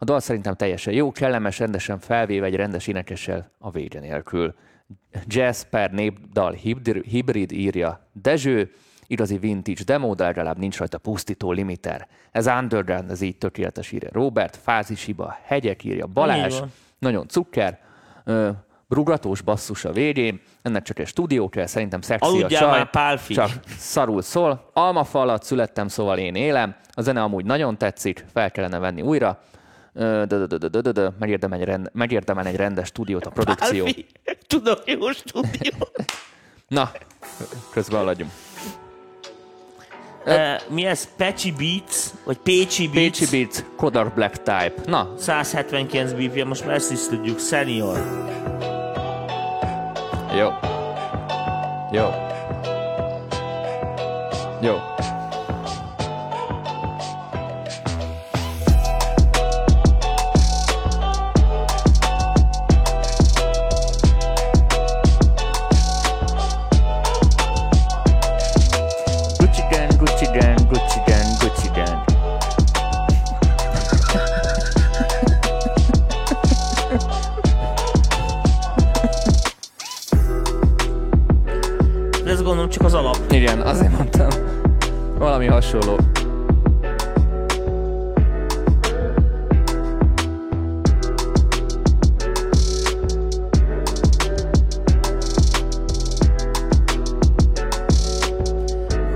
A 0.03 0.05
dal 0.05 0.21
szerintem 0.21 0.55
teljesen 0.55 0.93
jó, 0.93 1.13
kellemes, 1.13 1.59
rendesen 1.59 1.99
felvéve 1.99 2.47
egy 2.47 2.55
rendes 2.55 2.87
énekessel 2.87 3.51
a 3.59 3.71
vége 3.71 4.01
nélkül. 4.01 4.55
Jazz 5.27 5.63
per 5.63 5.91
népdal 5.91 6.53
hibrid, 7.05 7.53
írja 7.53 8.09
Dezső, 8.13 8.71
igazi 9.07 9.39
vintage 9.39 9.85
demo, 9.85 10.15
de 10.15 10.25
legalább 10.25 10.59
nincs 10.59 10.79
rajta 10.79 10.99
pusztító 10.99 11.53
limiter. 11.53 12.09
Ez 12.31 12.47
underground, 12.47 13.11
ez 13.11 13.21
így 13.21 13.37
tökéletes 13.37 13.93
írja 13.93 14.09
Robert, 14.13 14.57
fázisiba, 14.57 15.39
hegyek 15.45 15.85
írja 15.85 16.07
Balázs, 16.07 16.61
nagyon 16.99 17.29
cukker, 17.29 17.79
ö, 18.25 18.51
brugatós 18.89 19.41
basszus 19.41 19.85
a 19.85 19.93
végén, 19.93 20.41
ennek 20.63 20.83
csak 20.83 20.99
egy 20.99 21.07
stúdió 21.07 21.49
kell, 21.49 21.67
szerintem 21.67 22.01
szexi 22.01 22.29
a 22.29 22.33
Aludjál 22.33 22.61
csaj, 22.61 22.71
már, 22.79 22.91
Pálfi. 22.91 23.35
csak 23.35 23.51
szarul 23.79 24.23
szól. 24.23 24.71
Almafa 24.73 25.21
alatt 25.21 25.43
születtem, 25.43 25.89
szóval 25.89 26.19
én 26.19 26.35
élem. 26.35 26.75
A 26.93 27.03
zene 27.03 27.23
amúgy 27.23 27.45
nagyon 27.45 27.79
tetszik, 27.79 28.25
fel 28.33 28.51
kellene 28.51 28.79
venni 28.79 29.03
újra. 29.03 29.39
Megérdemel 31.19 31.59
egy, 31.59 31.65
rend, 31.65 31.91
megérdemel 31.93 32.47
egy 32.47 32.57
rendes 32.57 32.87
stúdiót 32.89 33.27
a 33.27 33.31
produkció. 33.31 33.85
Alfi, 33.85 34.07
tudok 34.47 34.83
jó 34.87 35.11
stúdió. 35.11 35.73
Na, 36.69 36.91
közben 37.73 37.99
haladjunk. 37.99 38.31
Uh, 40.27 40.35
mi 40.69 40.85
ez? 40.85 41.09
Patchy 41.17 41.53
Beats? 41.53 42.07
Vagy 42.25 42.37
Pécsi 42.37 42.89
Beats? 42.89 43.19
Pécsi 43.19 43.37
Beats, 43.37 43.65
Kodar 43.77 44.13
Black 44.15 44.37
Type. 44.37 44.75
Na, 44.87 45.15
179 45.19 46.13
BPM, 46.13 46.47
most 46.47 46.67
már 46.67 46.75
ezt 46.75 46.93
is 46.93 47.07
tudjuk. 47.07 47.39
Senior. 47.39 47.99
jó. 50.37 50.51
Jó. 51.93 52.11
Jó. 54.61 54.79
Gondolom 82.51 82.71
csak 82.71 82.85
az 82.85 82.95
alap. 82.95 83.19
Igen, 83.33 83.61
azért 83.61 83.97
mondtam. 83.97 84.29
Valami 85.19 85.47
hasonló. 85.47 85.97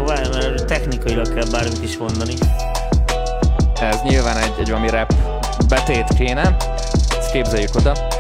Várj, 0.07 0.29
mert 0.33 0.67
technikailag 0.67 1.35
kell 1.35 1.51
bármit 1.51 1.83
is 1.83 1.99
mondani. 1.99 2.35
Ez 3.81 4.01
nyilván 4.03 4.37
egy, 4.37 4.53
egy 4.59 4.69
valami 4.69 4.91
rap 4.91 5.15
betét 5.69 6.09
kéne. 6.19 6.57
Ezt 7.19 7.31
képzeljük 7.33 7.75
oda. 7.75 8.14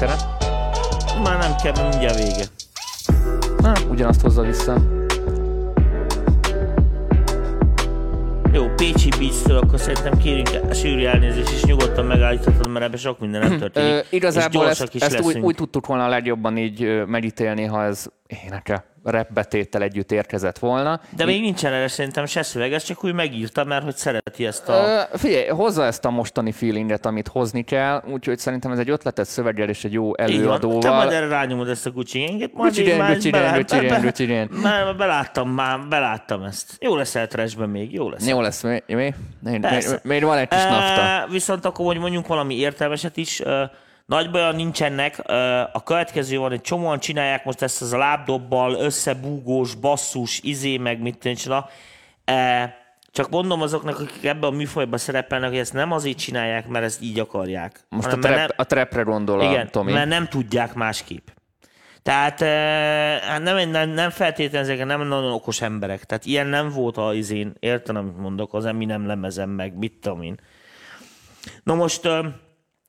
Beletekerem. 0.00 1.22
Már 1.22 1.38
nem 1.38 1.54
kell, 1.62 1.88
mindjárt 1.88 2.16
vége. 2.16 2.44
Na, 3.58 3.72
ugyanazt 3.90 4.20
hozza 4.20 4.42
vissza. 4.42 4.76
Jó, 8.52 8.68
Pécsi 8.76 9.08
Beats-től 9.18 9.56
akkor 9.56 9.80
szerintem 9.80 10.18
kérünk 10.18 10.74
sűrű 10.74 11.04
elnézést, 11.04 11.50
és 11.50 11.64
nyugodtan 11.64 12.04
megállíthatod, 12.04 12.68
mert 12.68 12.84
ebben 12.84 12.98
sok 12.98 13.18
minden 13.18 13.48
nem 13.48 13.58
történik. 13.58 13.92
Ö, 13.92 13.98
igazából 14.10 14.68
ezt, 14.68 14.94
is 14.94 15.00
ezt 15.00 15.20
úgy, 15.20 15.38
úgy 15.38 15.54
tudtuk 15.54 15.86
volna 15.86 16.08
legjobban 16.08 16.56
így 16.56 17.06
megítélni, 17.06 17.64
ha 17.64 17.84
ez 17.84 18.06
éneke 18.26 18.84
rap 19.10 19.32
betéttel 19.32 19.82
együtt 19.82 20.12
érkezett 20.12 20.58
volna. 20.58 21.00
De 21.16 21.24
még 21.24 21.40
nincsen 21.40 21.72
erre 21.72 21.88
szerintem 21.88 22.26
se 22.26 22.42
szöveg, 22.42 22.72
ez 22.72 22.82
csak 22.82 23.04
úgy 23.04 23.14
megírta, 23.14 23.64
mert 23.64 23.84
hogy 23.84 23.96
szereti 23.96 24.46
ezt 24.46 24.68
a... 24.68 24.72
Ö, 24.72 25.16
figyelj, 25.16 25.46
hozza 25.46 25.84
ezt 25.84 26.04
a 26.04 26.10
mostani 26.10 26.52
feelinget, 26.52 27.06
amit 27.06 27.28
hozni 27.28 27.62
kell, 27.62 28.02
úgyhogy 28.12 28.38
szerintem 28.38 28.72
ez 28.72 28.78
egy 28.78 28.90
ötletes 28.90 29.26
szöveggel 29.26 29.68
és 29.68 29.84
egy 29.84 29.92
jó 29.92 30.04
van. 30.04 30.14
Te 30.14 30.22
előadóval. 30.22 30.94
majd 30.94 31.12
erre 31.12 31.26
rányomod 31.26 31.68
ezt 31.68 31.86
a 31.86 31.92
én 32.12 32.38
Gang, 32.38 32.50
már 34.62 34.96
beláttam, 34.96 35.50
már 35.50 35.88
beláttam 35.88 36.42
ezt. 36.42 36.76
Jó 36.80 36.96
lesz 36.96 37.14
el 37.14 37.26
trashben 37.26 37.68
még, 37.68 37.92
jó 37.92 38.10
lesz. 38.10 38.26
Jó 38.26 38.40
lesz, 38.40 38.62
mi? 38.62 38.82
mi? 38.86 39.14
Még, 39.40 39.60
még, 39.60 39.84
még 40.02 40.22
van 40.22 40.38
egy 40.38 40.48
kis 40.48 40.64
nafta. 40.64 41.26
Viszont 41.30 41.64
akkor, 41.64 41.86
hogy 41.86 41.98
mondjunk 41.98 42.26
valami 42.26 42.58
értelmeset 42.58 43.16
is, 43.16 43.40
uh, 43.40 43.62
nagy 44.06 44.30
baja 44.30 44.52
nincsenek. 44.52 45.18
A 45.72 45.82
következő 45.84 46.38
van, 46.38 46.52
egy 46.52 46.60
csomóan 46.60 46.98
csinálják 46.98 47.44
most 47.44 47.62
ezt 47.62 47.82
az 47.82 47.92
a 47.92 47.98
lábdobbal, 47.98 48.74
összebúgós, 48.74 49.74
basszus, 49.74 50.40
izé, 50.42 50.76
meg 50.76 51.00
mit. 51.00 51.24
Uh, 51.24 51.62
csak 53.16 53.30
mondom 53.30 53.62
azoknak, 53.62 54.00
akik 54.00 54.24
ebben 54.24 54.50
a 54.50 54.56
műfajban 54.56 54.98
szerepelnek, 54.98 55.48
hogy 55.48 55.58
ezt 55.58 55.72
nem 55.72 55.92
azért 55.92 56.18
csinálják, 56.18 56.68
mert 56.68 56.84
ezt 56.84 57.02
így 57.02 57.18
akarják. 57.18 57.80
Most 57.88 58.12
a, 58.12 58.18
trap, 58.18 58.34
nem- 58.34 58.48
a 58.56 58.64
trapre 58.64 59.02
gondol 59.02 59.40
a 59.40 59.44
igen, 59.44 59.70
Tomi. 59.70 59.92
mert 59.92 60.08
nem 60.08 60.28
tudják 60.28 60.74
másképp. 60.74 61.28
Tehát 62.02 62.40
eh, 62.40 63.20
hát 63.20 63.42
nem, 63.42 63.70
nem, 63.70 63.88
nem 63.88 64.10
feltétlenül 64.10 64.70
ezek 64.70 64.86
nem 64.86 65.08
nagyon 65.08 65.32
okos 65.32 65.60
emberek. 65.60 66.04
Tehát 66.04 66.24
ilyen 66.24 66.46
nem 66.46 66.68
volt 66.68 66.96
az 66.96 67.14
izén, 67.14 67.52
értem, 67.58 67.96
amit 67.96 68.18
mondok, 68.18 68.54
az 68.54 68.64
nem 68.64 69.06
lemezem 69.06 69.50
meg, 69.50 69.78
mit 69.78 69.92
tudom 70.00 70.22
én. 70.22 70.40
Na 71.62 71.74
most 71.74 72.08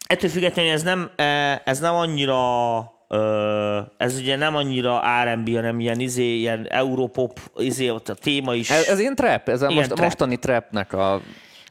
ettől 0.08 0.30
függetlenül 0.30 0.72
ez 0.72 0.84
nem, 0.84 1.10
eh, 1.16 1.60
ez 1.64 1.80
nem 1.80 1.94
annyira 1.94 2.36
eh, 3.10 3.86
ez 3.98 4.18
ugye 4.20 4.36
nem 4.36 4.56
annyira 4.56 5.02
R&B, 5.24 5.56
hanem 5.56 5.80
ilyen 5.80 6.00
izé, 6.00 6.36
ilyen 6.36 6.68
Europop, 6.70 7.40
izé, 7.58 7.90
ott 7.90 8.10
a 8.10 8.14
téma 8.14 8.54
is. 8.54 8.70
Ez, 8.70 8.88
ez 8.88 9.00
ilyen 9.00 9.16
trap, 9.16 9.50
ez 9.50 9.62
a 9.62 9.70
most, 9.70 9.88
trap. 9.88 10.00
mostani 10.00 10.38
trapnek 10.38 10.94
a... 10.94 11.22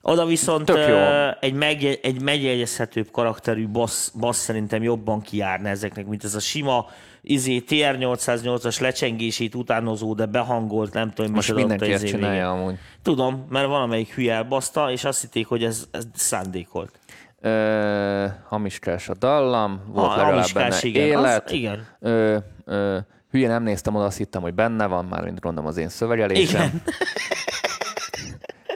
Oda 0.09 0.25
viszont 0.25 0.71
ö, 0.71 1.29
egy, 1.41 1.53
megje, 1.53 1.95
egy 2.03 2.23
megjegyezhetőbb 2.23 3.11
karakterű 3.11 3.69
bassz, 3.69 4.09
bassz 4.09 4.39
szerintem 4.39 4.83
jobban 4.83 5.21
kijárna 5.21 5.69
ezeknek, 5.69 6.07
mint 6.07 6.25
ez 6.25 6.35
a 6.35 6.41
sima 6.41 6.87
izé, 7.23 7.65
TR-808-as 7.69 8.81
lecsengését 8.81 9.55
utánozó, 9.55 10.15
de 10.15 10.27
behangolt, 10.27 10.93
nem 10.93 11.11
tudom, 11.11 11.33
Most 11.33 11.55
mindenki 11.55 11.93
ezt 11.93 12.03
izé 12.03 12.13
csinálja 12.13 12.51
végén. 12.51 12.63
amúgy. 12.63 12.75
Tudom, 13.03 13.47
mert 13.49 13.67
valamelyik 13.67 14.15
hülye 14.15 14.35
elbaszta, 14.35 14.91
és 14.91 15.05
azt 15.05 15.21
hitték, 15.21 15.47
hogy 15.47 15.65
ez, 15.65 15.87
ez 15.91 16.05
szándékolt. 16.15 16.99
Ö, 17.41 18.27
hamiskás 18.49 19.09
a 19.09 19.15
dallam, 19.15 19.81
volt 19.87 20.07
Ha- 20.07 20.17
legalább 20.17 20.33
hamiskás, 20.35 20.69
benne 20.83 20.87
igen, 20.87 21.19
az- 21.19 21.25
élet. 21.25 21.51
igen. 21.51 21.87
Ö, 22.01 22.37
ö, 22.65 22.99
hülye 23.31 23.49
nem 23.49 23.63
néztem 23.63 23.95
oda, 23.95 24.05
azt 24.05 24.17
hittem, 24.17 24.43
hogy 24.43 24.55
benne 24.55 24.87
van, 24.87 25.05
már 25.05 25.25
mint 25.25 25.41
gondolom 25.41 25.69
az 25.69 25.77
én 25.77 25.89
szövegelésem. 25.89 26.61
Igen. 26.63 26.83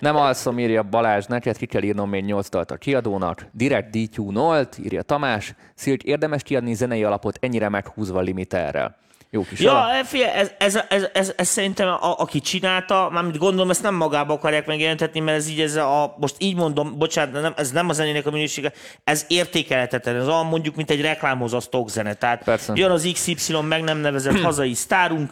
Nem 0.01 0.17
alszom, 0.17 0.59
írja 0.59 0.83
Balázs, 0.83 1.25
neked 1.27 1.57
ki 1.57 1.67
kell 1.67 1.83
írnom 1.83 2.09
még 2.09 2.25
8 2.25 2.49
dalt 2.49 2.71
a 2.71 2.77
kiadónak. 2.77 3.47
Direkt 3.53 3.91
DQ 3.97 4.31
0 4.31 4.69
írja 4.85 5.03
Tamás. 5.03 5.55
Szilcs, 5.75 6.03
érdemes 6.03 6.43
kiadni 6.43 6.75
zenei 6.75 7.05
alapot 7.05 7.39
ennyire 7.41 7.69
meghúzva 7.69 8.21
limiterrel. 8.21 8.99
Jó 9.33 9.43
kis 9.43 9.61
Ja, 9.61 9.85
alap. 9.85 10.05
figyelj, 10.05 10.31
ez, 10.31 10.51
ez, 10.59 10.79
ez, 10.89 11.07
ez, 11.13 11.33
ez, 11.37 11.49
szerintem 11.49 11.89
a, 11.89 12.19
aki 12.19 12.41
csinálta, 12.41 13.09
mármint 13.13 13.39
gondolom, 13.39 13.71
ezt 13.71 13.83
nem 13.83 13.95
magába 13.95 14.33
akarják 14.33 14.67
megjelentetni, 14.67 15.21
mert 15.21 15.39
ez 15.39 15.49
így, 15.49 15.61
ez 15.61 15.77
a, 15.77 16.15
most 16.19 16.35
így 16.39 16.57
mondom, 16.57 16.99
bocsánat, 16.99 17.43
nem, 17.43 17.53
ez 17.57 17.71
nem 17.71 17.89
a 17.89 17.93
zenének 17.93 18.27
a 18.27 18.31
minősége, 18.31 18.73
ez 19.05 19.25
értékelhetetlen, 19.29 20.17
ez 20.17 20.29
olyan 20.29 20.47
mondjuk, 20.47 20.77
mint 20.77 20.91
egy 20.91 21.01
reklámhoz 21.01 21.53
a 21.53 21.61
stock 21.61 21.89
zene. 21.89 22.15
Tehát 22.15 22.45
Persze. 22.45 22.73
jön 22.77 22.91
az 22.91 23.09
XY 23.13 23.57
meg 23.63 23.83
nem 23.83 23.99
nevezett 23.99 24.41
hazai 24.49 24.75
sztárunk, 24.75 25.31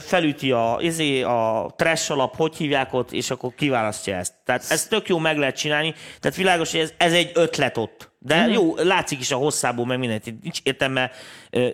felüti 0.00 0.52
a, 0.52 0.76
izé, 0.80 1.22
a 1.22 1.72
trash 1.76 2.10
alap, 2.10 2.36
hogy 2.36 2.56
hívják 2.56 2.92
ott, 2.92 3.12
és 3.12 3.30
akkor 3.30 3.54
kiválasztja 3.90 4.16
ezt. 4.16 4.32
Tehát 4.44 4.64
ez 4.70 4.86
tök 4.86 5.08
jó 5.08 5.18
meg 5.18 5.38
lehet 5.38 5.56
csinálni, 5.56 5.94
tehát 6.20 6.36
világos, 6.36 6.70
hogy 6.70 6.80
ez, 6.80 6.92
ez 6.96 7.12
egy 7.12 7.30
ötlet 7.34 7.76
ott. 7.76 8.08
De 8.18 8.40
Mhm. 8.42 8.50
jó, 8.52 8.74
látszik 8.76 9.20
is 9.20 9.30
a 9.30 9.36
hosszából, 9.36 9.86
meg 9.86 9.98
mindent. 9.98 10.24
Nincs 10.42 10.58
értelme 10.62 11.10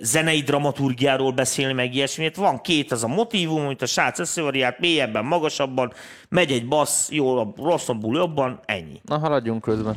zenei 0.00 0.40
dramaturgiáról 0.40 1.32
beszélni, 1.32 1.72
meg 1.72 1.94
ilyesmit. 1.94 2.36
Van 2.36 2.60
két 2.60 2.92
az 2.92 3.04
a 3.04 3.08
motívum, 3.08 3.64
amit 3.64 3.82
a 3.82 3.86
srác 3.86 4.18
összevariált, 4.18 4.78
mélyebben, 4.78 5.24
magasabban, 5.24 5.92
megy 6.28 6.50
egy 6.52 6.66
bassz, 6.68 7.10
jól, 7.10 7.54
rosszabbul, 7.56 8.16
jobban, 8.16 8.60
ennyi. 8.64 9.00
Na, 9.04 9.18
haladjunk 9.18 9.62
közben. 9.62 9.96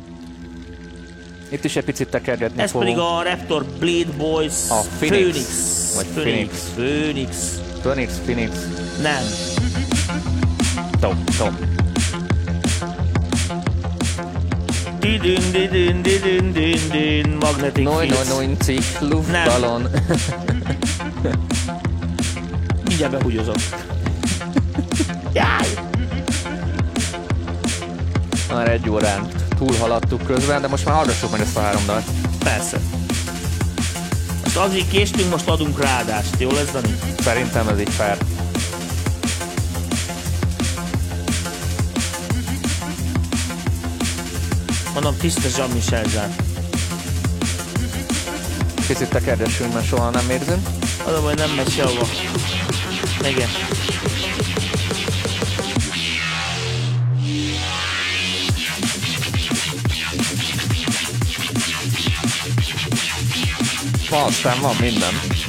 Itt 1.50 1.64
is 1.64 1.76
egy 1.76 1.84
picit 1.84 2.08
tekergetni 2.08 2.62
Ez 2.62 2.70
fogunk. 2.70 2.90
pedig 2.90 3.04
a 3.04 3.22
Raptor 3.22 3.64
Blade 3.78 4.10
Boys 4.16 4.70
A 4.70 4.80
Phoenix. 4.98 4.98
Phoenix. 4.98 5.94
Vagy 5.96 6.06
Phoenix. 6.22 6.70
Phoenix. 6.74 7.60
Phoenix, 7.80 8.18
Phoenix. 8.18 8.52
Nem. 9.02 9.22
Tom, 11.00 11.24
Tom. 11.38 11.79
Didün, 15.02 15.42
didün, 15.52 16.04
didün, 16.04 16.54
didün, 16.54 16.92
didün, 16.92 17.38
Magnetic 17.40 17.84
Noin, 17.84 18.08
Fields. 18.08 18.28
noin, 18.28 18.48
noin, 18.48 18.56
cikk, 18.58 19.00
luftballon. 19.02 19.82
Mindjárt 22.88 23.12
behúgyozom. 23.12 23.54
Jaj! 25.34 25.68
Már 28.52 28.70
egy 28.70 28.88
órán 28.90 29.28
túlhaladtuk 29.58 30.26
közben, 30.26 30.60
de 30.60 30.68
most 30.68 30.84
már 30.84 30.94
hallgassuk 30.94 31.30
meg 31.30 31.40
ezt 31.40 31.56
a 31.56 31.60
három 31.60 31.82
dalt. 31.86 32.04
Persze. 32.44 32.78
Most 34.44 34.56
azért 34.56 34.88
késtünk, 34.90 35.30
most 35.30 35.48
adunk 35.48 35.82
ráadást. 35.82 36.34
Jó 36.38 36.50
lesz, 36.50 36.70
Dani? 36.72 36.94
Szerintem 37.20 37.68
ez 37.68 37.80
így 37.80 37.90
fair. 37.90 38.16
Mondom, 44.92 45.16
tiszta 45.16 45.48
Jean-Michel 45.56 46.04
Zsán. 46.04 46.34
Picit 48.86 49.08
tekerdessünk, 49.08 49.72
mert 49.72 49.86
soha 49.86 50.10
nem 50.10 50.30
érzünk. 50.30 50.68
Az 51.04 51.12
a 51.12 51.20
baj, 51.22 51.34
nem 51.34 51.50
megy 51.50 51.70
sehova. 51.70 52.06
Igen. 53.28 53.48
Aztán 64.10 64.60
van 64.60 64.76
minden. 64.80 65.39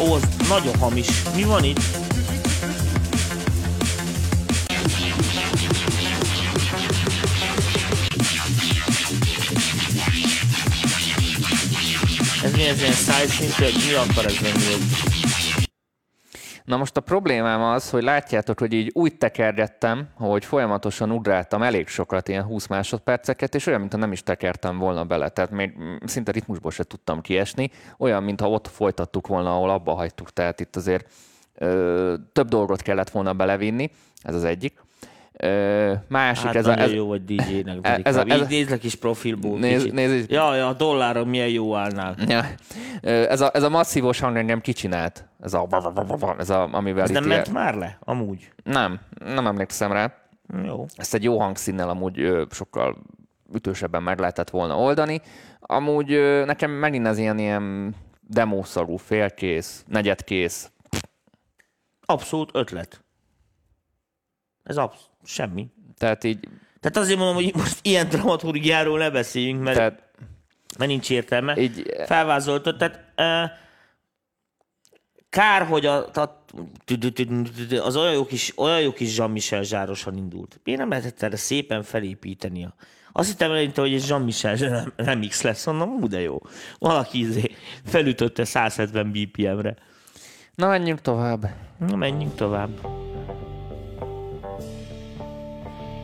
Ó, 0.00 0.12
az 0.14 0.22
nagyon 0.48 0.78
hamis. 0.78 1.06
Mi 1.34 1.42
van 1.42 1.64
itt? 1.64 1.80
Ez 12.44 12.52
mi 12.52 12.62
ez 12.66 12.80
ilyen 12.80 12.92
szájszintű, 12.92 13.64
mi 13.88 13.92
akar 13.92 14.26
ez 14.26 14.38
lenni? 14.40 15.09
Na 16.70 16.76
most 16.76 16.96
a 16.96 17.00
problémám 17.00 17.62
az, 17.62 17.90
hogy 17.90 18.02
látjátok, 18.02 18.58
hogy 18.58 18.72
így 18.72 18.90
úgy 18.94 19.16
tekergettem, 19.18 20.08
hogy 20.14 20.44
folyamatosan 20.44 21.10
ugráltam 21.10 21.62
elég 21.62 21.88
sokat, 21.88 22.28
ilyen 22.28 22.42
20 22.42 22.66
másodperceket, 22.66 23.54
és 23.54 23.66
olyan, 23.66 23.80
mintha 23.80 23.98
nem 23.98 24.12
is 24.12 24.22
tekertem 24.22 24.78
volna 24.78 25.04
bele. 25.04 25.28
Tehát 25.28 25.50
még 25.50 25.72
szinte 26.04 26.32
ritmusból 26.32 26.70
se 26.70 26.84
tudtam 26.84 27.20
kiesni. 27.20 27.70
Olyan, 27.98 28.22
mintha 28.22 28.50
ott 28.50 28.68
folytattuk 28.68 29.26
volna, 29.26 29.54
ahol 29.54 29.70
abba 29.70 29.94
hagytuk. 29.94 30.32
Tehát 30.32 30.60
itt 30.60 30.76
azért 30.76 31.12
ö, 31.54 32.14
több 32.32 32.48
dolgot 32.48 32.82
kellett 32.82 33.10
volna 33.10 33.32
belevinni, 33.32 33.90
ez 34.22 34.34
az 34.34 34.44
egyik. 34.44 34.80
Ö, 35.42 35.92
másik, 36.08 36.44
Hát 36.46 36.54
ez, 36.56 36.66
a, 36.66 36.78
ez, 36.78 36.92
jó 36.92 37.06
vagy 37.06 37.24
DJ-nek. 37.24 37.76
ez 37.82 37.92
a- 37.92 38.00
Ez, 38.08 38.16
ez 38.16 38.16
a- 38.16 38.42
Így 38.42 38.48
nézlek 38.48 38.84
is 38.84 38.94
profilból. 38.94 39.58
Nézd- 39.58 39.90
kicsit. 39.92 40.10
így. 40.10 40.30
Ja, 40.30 40.54
ja, 40.54 40.68
a 40.68 40.72
dolláron 40.72 41.28
milyen 41.28 41.48
jó 41.48 41.74
állnál. 41.76 42.14
Ja. 42.26 42.44
Ez 43.02 43.40
a, 43.40 43.50
ez 43.54 43.62
a 43.62 43.68
masszívos 43.68 44.20
hang 44.20 44.36
engem 44.36 44.60
kicsinált. 44.60 45.24
Ez 45.42 45.54
a, 45.54 45.66
ez 46.38 46.50
a 46.50 46.68
amivel 46.72 47.02
Ez 47.02 47.10
nem 47.10 47.24
ment 47.24 47.52
már 47.52 47.74
le? 47.74 47.98
Amúgy. 48.00 48.52
Nem, 48.64 49.00
nem 49.24 49.46
emlékszem 49.46 49.92
rá. 49.92 50.14
Jó. 50.64 50.86
Ezt 50.96 51.14
egy 51.14 51.22
jó 51.24 51.38
hangszínnel 51.38 51.88
amúgy 51.88 52.20
ö, 52.20 52.42
sokkal 52.50 52.96
ütősebben 53.54 54.02
meg 54.02 54.18
lehetett 54.18 54.50
volna 54.50 54.76
oldani. 54.78 55.20
Amúgy 55.60 56.12
ö, 56.12 56.44
nekem 56.44 56.70
megint 56.70 57.06
az 57.06 57.18
ilyen, 57.18 57.38
ilyen 57.38 57.94
demószagú, 58.20 58.96
félkész, 58.96 59.84
negyedkész. 59.88 60.70
Abszolút 62.06 62.50
ötlet. 62.52 63.04
Ez 64.62 64.76
absz- 64.76 65.10
semmi. 65.24 65.66
Tehát 65.98 66.24
így, 66.24 66.48
Tehát 66.80 66.96
azért 66.96 67.18
mondom, 67.18 67.34
hogy 67.34 67.54
most 67.54 67.78
ilyen 67.82 68.08
dramaturgiáról 68.08 68.98
ne 68.98 69.10
beszéljünk, 69.10 69.62
mert, 69.62 69.76
tehát 69.76 70.02
mert 70.78 70.90
nincs 70.90 71.10
értelme. 71.10 71.56
így 71.60 71.86
Felvázoltad, 72.06 72.76
tehát 72.76 73.00
uh, 73.16 73.50
kár, 75.30 75.66
hogy 75.66 75.86
a, 75.86 76.06
a, 76.14 76.44
az 77.82 77.96
olyan 77.96 78.12
jó 78.12 78.24
kis, 78.26 78.52
olyan 78.58 78.80
jó 78.80 78.92
kis 78.92 79.16
Jean-Michel 79.16 79.62
zsárosan 79.62 80.16
indult. 80.16 80.60
Miért 80.64 80.80
nem 80.80 80.88
lehetett 80.88 81.22
erre 81.22 81.36
szépen 81.36 81.82
felépíteni? 81.82 82.68
Azt 83.12 83.28
hittem 83.28 83.50
eleinte, 83.50 83.80
hogy 83.80 83.94
egy 83.94 84.08
Jean-Michel 84.08 84.56
rem- 84.56 84.92
remix 84.96 85.42
lesz, 85.42 85.66
mondom, 85.66 85.90
ú, 85.90 86.06
de 86.08 86.20
jó. 86.20 86.38
Valaki 86.78 87.18
izé 87.18 87.50
felütötte 87.84 88.44
170 88.44 89.10
BPM-re. 89.12 89.76
Na, 90.54 90.68
menjünk 90.68 91.00
tovább. 91.00 91.46
Na, 91.78 91.96
menjünk 91.96 92.34
tovább. 92.34 92.70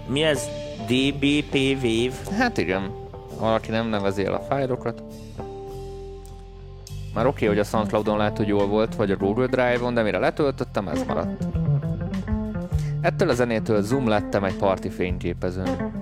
Mi 0.08 0.22
ez? 0.22 0.48
DBP 0.86 1.54
Wave? 1.54 2.38
Hát 2.38 2.58
igen, 2.58 2.90
valaki 3.38 3.70
nem 3.70 3.88
nevezi 3.88 4.24
el 4.24 4.34
a 4.34 4.40
fájlokat. 4.40 5.02
Már 7.14 7.26
oké, 7.26 7.44
okay, 7.44 7.48
hogy 7.48 7.58
a 7.58 7.68
Soundcloudon 7.68 8.16
lehet, 8.16 8.36
hogy 8.36 8.48
jól 8.48 8.66
volt, 8.66 8.94
vagy 8.94 9.10
a 9.10 9.16
Google 9.16 9.46
Drive-on, 9.46 9.94
de 9.94 10.02
mire 10.02 10.18
letöltöttem, 10.18 10.88
ez 10.88 11.02
maradt. 11.02 11.46
Ettől 13.00 13.30
a 13.30 13.34
zenétől 13.34 13.82
zoom 13.82 14.08
lettem 14.08 14.44
egy 14.44 14.56
parti 14.56 14.88
fényképezőn. 14.88 15.92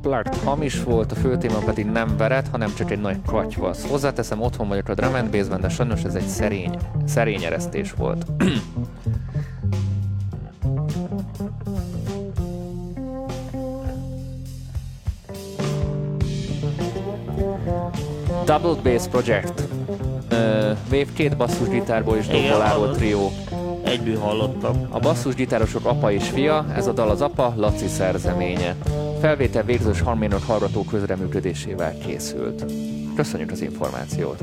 A 0.00 0.08
Plugged 0.08 0.34
hamis 0.34 0.82
volt, 0.82 1.12
a 1.12 1.14
főtéma 1.14 1.58
pedig 1.58 1.86
nem 1.86 2.16
veret, 2.16 2.48
hanem 2.48 2.74
csak 2.74 2.90
egy 2.90 3.00
nagy 3.00 3.16
katyvasz. 3.26 3.88
Hozzáteszem, 3.88 4.42
otthon 4.42 4.68
vagyok 4.68 4.88
a 4.88 4.94
drum 4.94 5.14
and 5.14 5.30
bass-ben, 5.30 5.60
de 5.60 5.68
sajnos 5.68 6.02
ez 6.02 6.14
egy 6.14 6.26
szerény, 6.26 6.76
szerény 7.06 7.44
eresztés 7.44 7.92
volt. 7.92 8.26
Double 18.44 18.82
Bass 18.82 19.06
Project. 19.08 19.60
Uh, 20.32 20.38
Wave 20.90 21.12
két 21.14 21.36
basszusgitárból 21.36 22.16
és 22.16 22.26
doboláról 22.26 22.90
trió. 22.90 23.30
Egyből 23.90 24.18
hallottam. 24.18 24.86
A 24.88 24.98
basszusgitárosok 24.98 25.84
apa 25.84 26.12
és 26.12 26.28
fia, 26.28 26.66
ez 26.74 26.86
a 26.86 26.92
dal 26.92 27.10
az 27.10 27.20
apa, 27.20 27.54
Laci 27.56 27.86
szerzeménye. 27.86 28.76
Felvétel 29.20 29.62
végzős 29.62 30.00
harménok 30.00 30.42
hallgató 30.42 30.84
közreműködésével 30.84 31.98
készült. 31.98 32.64
Köszönjük 33.16 33.50
az 33.50 33.60
információt! 33.60 34.42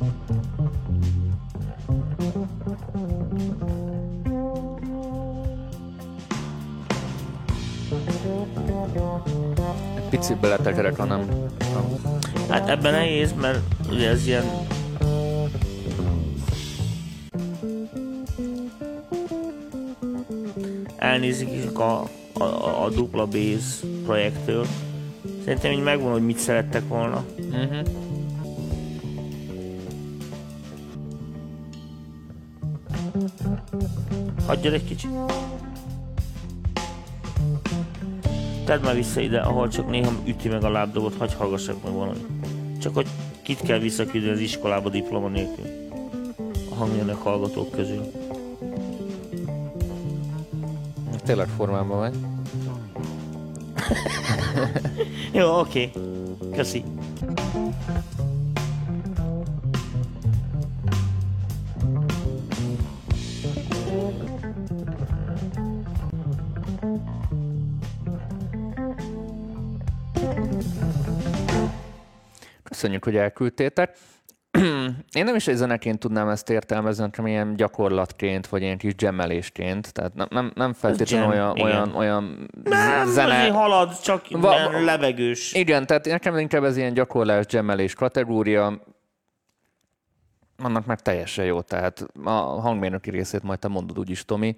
Egy 0.00 0.13
picit 10.16 10.36
beletekerek, 10.36 10.96
hanem... 10.96 11.28
Hát 12.48 12.68
ebben 12.68 12.92
nehéz, 12.92 13.32
mert 13.40 13.58
ugye 13.90 14.08
ez 14.08 14.26
ilyen 14.26 14.44
elnézik 20.96 21.78
a, 21.78 22.02
a, 22.32 22.84
a 22.84 22.88
dupla 22.90 23.26
base 23.26 23.86
projektől. 24.04 24.66
Szerintem 25.44 25.72
így 25.72 25.82
megvan, 25.82 26.12
hogy 26.12 26.24
mit 26.24 26.38
szerettek 26.38 26.88
volna. 26.88 27.24
Uh-huh. 27.38 27.86
Hagyjad 34.46 34.72
egy 34.72 34.84
kicsit. 34.84 35.10
Tedd 38.74 38.84
már 38.84 38.94
vissza 38.94 39.20
ide, 39.20 39.40
ahol 39.40 39.68
csak 39.68 39.90
néha 39.90 40.12
üti 40.24 40.48
meg 40.48 40.64
a 40.64 40.70
lábdobot, 40.70 41.14
hagyj 41.18 41.34
hallgassak 41.34 41.82
meg 41.84 41.92
valami. 41.92 42.26
Csak 42.80 42.94
hogy 42.94 43.06
kit 43.42 43.60
kell 43.60 43.78
visszaküldeni 43.78 44.32
az 44.32 44.40
iskolába 44.40 44.88
diploma 44.88 45.28
nélkül. 45.28 45.64
A 46.70 46.74
hangjának 46.74 47.22
hallgatók 47.22 47.70
közül. 47.70 48.10
Tényleg 51.24 51.48
formában 51.56 51.98
vagy. 51.98 52.14
Jó, 55.32 55.58
oké. 55.58 55.90
Köszi. 56.52 56.84
Köszönjük, 73.04 73.04
hogy 73.04 73.16
elküldtétek. 73.16 73.96
Én 75.18 75.24
nem 75.24 75.34
is 75.34 75.46
egy 75.46 75.56
zeneként 75.56 75.98
tudnám 75.98 76.28
ezt 76.28 76.50
értelmezni, 76.50 77.08
hanem 77.16 77.30
ilyen 77.30 77.56
gyakorlatként, 77.56 78.46
vagy 78.46 78.62
ilyen 78.62 78.78
kis 78.78 78.94
gemmelésként. 78.94 79.92
Tehát 79.92 80.14
nem, 80.14 80.26
nem, 80.30 80.52
nem 80.54 80.72
feltétlenül 80.72 81.34
Jam, 81.34 81.50
olyan, 81.50 81.56
igen. 81.56 81.68
olyan, 81.70 81.94
olyan 81.94 82.50
Nem, 82.62 83.06
zene. 83.06 83.34
azért 83.38 83.54
halad, 83.54 84.00
csak 84.00 84.26
Va- 84.30 84.82
levegős. 84.84 85.52
Igen, 85.52 85.86
tehát 85.86 86.04
nekem 86.06 86.38
inkább 86.38 86.64
ez 86.64 86.76
ilyen 86.76 86.94
gyakorlás, 86.94 87.46
gemmelés 87.46 87.94
kategória. 87.94 88.80
Annak 90.56 90.86
már 90.86 91.00
teljesen 91.00 91.44
jó, 91.44 91.60
tehát 91.60 92.06
a 92.24 92.30
hangmérnöki 92.30 93.10
részét 93.10 93.42
majd 93.42 93.58
te 93.58 93.68
mondod 93.68 93.98
úgyis, 93.98 94.24
Tomi. 94.24 94.56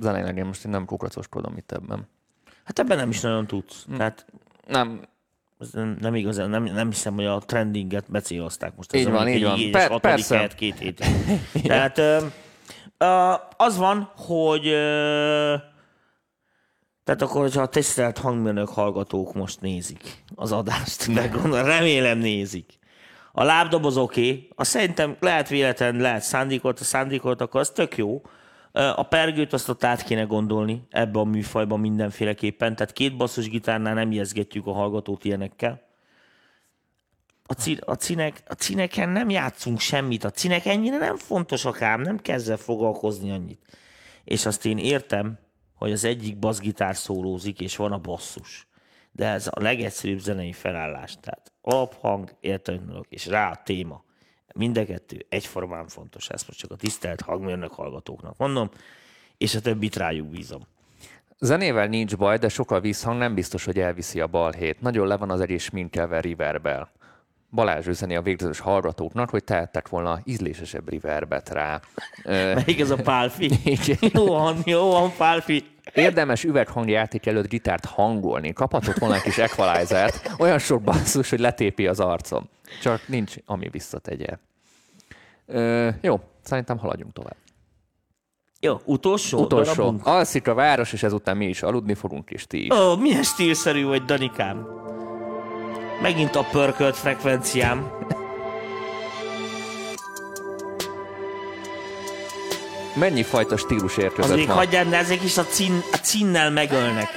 Zeneileg 0.00 0.36
én 0.36 0.44
most 0.44 0.64
én 0.64 0.70
nem 0.70 0.84
kukracoskodom 0.84 1.56
itt 1.56 1.72
ebben. 1.72 2.08
Hát 2.64 2.78
ebben 2.78 2.96
nem 2.96 3.08
is 3.08 3.20
nagyon 3.20 3.46
tudsz. 3.46 3.86
Tehát 3.96 4.26
Nem, 4.66 5.00
nem, 6.00 6.14
igazán, 6.14 6.50
nem, 6.50 6.62
nem 6.62 6.88
hiszem, 6.88 7.14
hogy 7.14 7.24
a 7.24 7.38
trendinget 7.38 8.04
becélozták 8.10 8.76
most. 8.76 8.94
Így 8.94 9.10
van, 9.10 9.28
így 9.28 9.42
van. 9.42 9.58
igényes 9.58 9.86
Per- 9.86 10.00
persze. 10.00 10.34
helyet 10.34 10.54
két 10.54 10.78
hét. 10.78 11.04
Tehát 11.62 12.00
az 13.56 13.76
van, 13.76 14.12
hogy 14.16 14.62
tehát 17.04 17.22
akkor, 17.22 17.40
hogyha 17.40 17.62
a 17.62 17.66
tisztelt 17.66 18.18
hangmérnök 18.18 18.68
hallgatók 18.68 19.34
most 19.34 19.60
nézik 19.60 20.24
az 20.34 20.52
adást, 20.52 21.06
gondolom, 21.32 21.66
remélem 21.66 22.18
nézik. 22.18 22.78
A 23.32 23.44
lábdoboz 23.44 23.96
oké, 23.96 24.20
okay. 24.20 24.48
a 24.54 24.64
szerintem 24.64 25.16
lehet 25.20 25.48
véletlen, 25.48 25.96
lehet 25.96 26.22
szándékolt, 26.22 26.80
a 26.80 26.84
szándékolt, 26.84 27.40
akkor 27.40 27.60
az 27.60 27.70
tök 27.70 27.96
jó. 27.96 28.22
A 28.72 29.02
pergőt 29.02 29.52
azt 29.52 29.68
ott 29.68 29.84
át 29.84 30.02
kéne 30.02 30.22
gondolni 30.22 30.86
ebbe 30.90 31.18
a 31.18 31.24
műfajban 31.24 31.80
mindenféleképpen, 31.80 32.76
tehát 32.76 32.92
két 32.92 33.16
basszusgitárnál 33.16 33.94
nem 33.94 34.12
jezgetjük 34.12 34.66
a 34.66 34.72
hallgatót 34.72 35.24
ilyenekkel. 35.24 35.82
A, 37.46 37.54
ci- 37.54 37.80
a, 37.80 37.94
cinek, 37.94 38.42
a 38.46 38.52
cineken 38.52 39.08
nem 39.08 39.30
játszunk 39.30 39.80
semmit, 39.80 40.24
a 40.24 40.30
cinek 40.30 40.66
ennyire 40.66 40.98
nem 40.98 41.16
fontosak 41.16 41.82
ám, 41.82 42.00
nem 42.00 42.18
kezd 42.18 42.58
foglalkozni 42.58 43.30
annyit. 43.30 43.78
És 44.24 44.46
azt 44.46 44.66
én 44.66 44.78
értem, 44.78 45.38
hogy 45.74 45.92
az 45.92 46.04
egyik 46.04 46.38
basszgitár 46.38 46.96
szólózik, 46.96 47.60
és 47.60 47.76
van 47.76 47.92
a 47.92 47.98
basszus. 47.98 48.66
De 49.12 49.26
ez 49.26 49.46
a 49.46 49.60
legegyszerűbb 49.60 50.18
zenei 50.18 50.52
felállás. 50.52 51.16
Tehát 51.20 51.52
alaphang, 51.62 52.36
értelmülök, 52.40 53.06
és 53.08 53.26
rá 53.26 53.50
a 53.50 53.62
téma. 53.64 54.04
Mind 54.54 54.78
a 54.78 54.84
kettő 54.84 55.26
egyformán 55.28 55.88
fontos. 55.88 56.28
Ezt 56.28 56.46
most 56.46 56.58
csak 56.58 56.70
a 56.70 56.76
tisztelt 56.76 57.20
hangmérnök 57.20 57.72
hallgatóknak 57.72 58.36
mondom, 58.36 58.70
és 59.38 59.54
a 59.54 59.60
többit 59.60 59.96
rájuk 59.96 60.26
bízom. 60.26 60.60
Zenével 61.38 61.86
nincs 61.86 62.16
baj, 62.16 62.38
de 62.38 62.48
sok 62.48 62.70
a 62.70 62.80
vízhang, 62.80 63.18
nem 63.18 63.34
biztos, 63.34 63.64
hogy 63.64 63.78
elviszi 63.78 64.20
a 64.20 64.26
balhét. 64.26 64.80
Nagyon 64.80 65.06
le 65.06 65.16
van 65.16 65.30
az 65.30 65.40
egész 65.40 65.70
minkelve 65.70 66.20
reverbel. 66.20 66.90
Balázs 67.50 67.86
üzeni 67.86 68.16
a 68.16 68.22
végzős 68.22 68.60
hallgatóknak, 68.60 69.30
hogy 69.30 69.44
tehettek 69.44 69.88
volna 69.88 70.20
ízlésesebb 70.24 70.90
reverbet 70.90 71.48
rá. 71.48 71.80
Melyik 72.54 72.80
ez 72.80 72.90
a 72.90 72.96
pálfi? 72.96 73.50
Jó 74.12 74.26
van, 74.26 74.56
jó 74.64 74.90
van, 74.90 75.12
pálfi. 75.16 75.64
Érdemes 75.94 76.44
üveghangjáték 76.44 77.26
előtt 77.26 77.48
gitárt 77.48 77.84
hangolni. 77.84 78.52
Kaphatott 78.52 78.98
volna 78.98 79.14
egy 79.14 79.22
kis 79.22 79.38
equalizert, 79.38 80.30
olyan 80.38 80.58
sok 80.58 80.82
basszus, 80.82 81.30
hogy 81.30 81.40
letépi 81.40 81.86
az 81.86 82.00
arcom. 82.00 82.48
Csak 82.80 83.08
nincs, 83.08 83.34
ami 83.46 83.68
visszategye. 83.68 84.38
Ö, 85.46 85.88
jó, 86.00 86.20
szerintem 86.42 86.78
haladjunk 86.78 87.12
tovább. 87.12 87.36
Jó, 88.60 88.80
utolsó, 88.84 89.40
Utolsó. 89.40 89.72
darabunk? 89.72 90.06
Alszik 90.06 90.48
a 90.48 90.54
város, 90.54 90.92
és 90.92 91.02
ezután 91.02 91.36
mi 91.36 91.46
is 91.46 91.62
aludni 91.62 91.94
fogunk, 91.94 92.30
és 92.30 92.46
ti 92.46 92.64
is. 92.64 92.70
Ó, 92.74 92.96
milyen 92.96 93.22
stílszerű 93.22 93.84
vagy, 93.84 94.04
Danikám. 94.04 94.66
Megint 96.02 96.34
a 96.36 96.46
pörkölt 96.50 96.96
frekvenciám. 96.96 97.90
Mennyi 102.94 103.22
fajta 103.22 103.56
stílus 103.56 103.96
érkezett 103.96 104.36
még 104.36 104.46
ma? 104.46 104.54
hagyjál, 104.54 104.84
de 104.84 104.96
ezek 104.96 105.22
is 105.22 105.38
a, 105.38 105.44
cín, 105.44 105.72
a 105.92 105.96
cínnel 105.96 106.50
megölnek. 106.50 107.08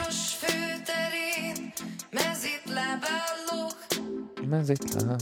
Mezitlen. 4.50 5.20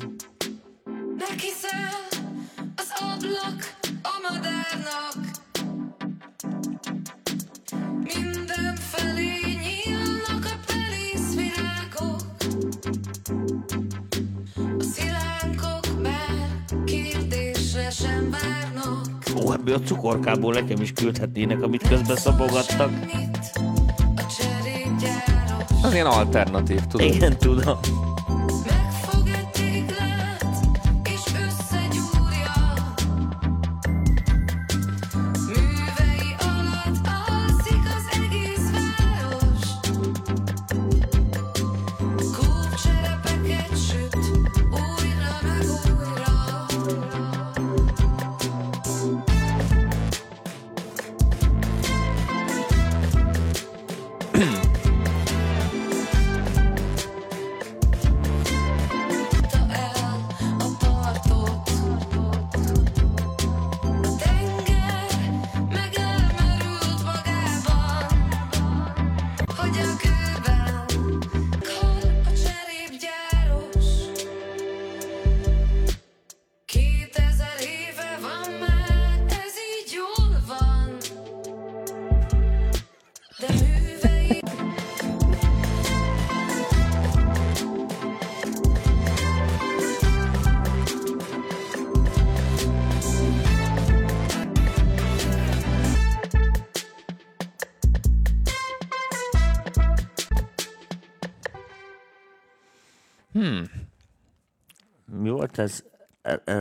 nekiszel 1.18 1.94
az 2.76 2.90
ablak 3.00 3.78
a 4.02 4.14
madárnak. 4.28 5.16
Mindenfelé 8.04 9.32
nyílnak 9.64 10.46
a 10.46 10.56
pelészvirágok, 10.68 12.22
a 14.80 14.84
szilánkok 14.84 16.02
már 16.02 16.84
kérdésre 16.86 17.90
sem 17.90 18.30
várnak. 18.32 19.08
Ó, 19.44 19.54
ebből 19.54 19.74
a 19.74 19.80
cukorkából 19.80 20.54
nekem 20.54 20.82
is 20.82 20.94
küldhetnének, 20.94 21.62
amit 21.62 21.88
közben 21.88 22.16
szabogattak. 22.16 22.90
Semmit. 22.90 23.34
Az 25.84 25.94
ilyen 25.94 26.06
alternatív, 26.06 26.82
tudod? 26.82 27.14
Igen, 27.14 27.38
tudom. 27.38 27.80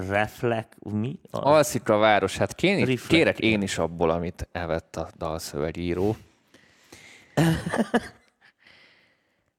Reflek, 0.09 0.77
mi? 0.93 1.19
A, 1.31 1.39
Alszik 1.49 1.89
a 1.89 1.97
város, 1.97 2.37
hát 2.37 2.55
kén, 2.55 2.79
Reflect. 2.79 3.07
kérek 3.07 3.39
én 3.39 3.63
is 3.63 3.79
abból, 3.79 4.11
amit 4.11 4.49
evett 4.53 4.97
a 4.97 5.09
dalszövegíró. 5.19 6.17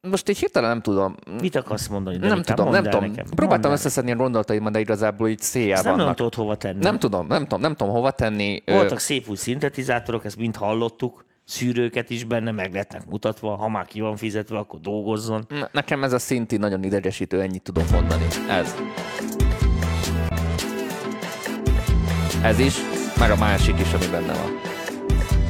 Most 0.02 0.30
így 0.30 0.38
hirtelen 0.38 0.70
nem 0.70 0.82
tudom. 0.82 1.16
Mit 1.42 1.56
akarsz 1.56 1.88
mondani? 1.88 2.18
Nem 2.18 2.28
Danikám? 2.30 2.56
tudom, 2.56 2.72
Mondd 2.72 2.84
nem 2.84 2.92
tudom. 2.92 3.10
nekem. 3.10 3.26
Próbáltam 3.26 3.70
Mondd 3.70 3.80
összeszedni 3.80 4.12
a 4.12 4.16
gondolataimat, 4.16 4.72
de 4.72 4.80
igazából 4.80 5.30
így 5.30 5.40
széjjel 5.40 5.74
nem 5.82 5.84
vannak. 5.84 5.98
nagyon 5.98 6.16
tudod 6.16 6.34
hova 6.36 6.56
tenni. 6.56 6.84
Nem 6.84 7.00
tudom, 7.00 7.28
nem 7.28 7.42
tudom, 7.44 7.60
nem 7.62 7.76
tudom 7.76 7.94
hova 7.94 8.12
tenni. 8.12 8.64
Voltak 8.66 9.00
szép 9.00 9.30
új 9.30 9.36
szintetizátorok, 9.36 10.26
ezt 10.26 10.38
mind 10.38 10.56
hallottuk, 10.56 11.26
szűrőket 11.46 12.10
is 12.10 12.24
benne, 12.24 12.52
meg 12.52 12.74
lettnek 12.74 13.06
mutatva, 13.06 13.56
ha 13.56 13.68
már 13.70 13.86
ki 13.86 14.00
van 14.02 14.16
fizetve, 14.16 14.58
akkor 14.58 14.80
dolgozzon. 14.80 15.46
Ne- 15.50 15.68
Nekem 15.72 16.04
ez 16.04 16.14
a 16.14 16.20
szinti 16.20 16.58
nagyon 16.58 16.84
idegesítő, 16.84 17.42
ennyit 17.42 17.62
tudom 17.64 17.86
mondani. 17.92 18.26
Ez. 18.50 18.76
Ez 22.44 22.60
is, 22.60 22.76
meg 23.20 23.32
a 23.32 23.36
másik 23.36 23.80
is, 23.80 23.94
ami 23.94 24.08
benne 24.12 24.34
van. 24.34 24.60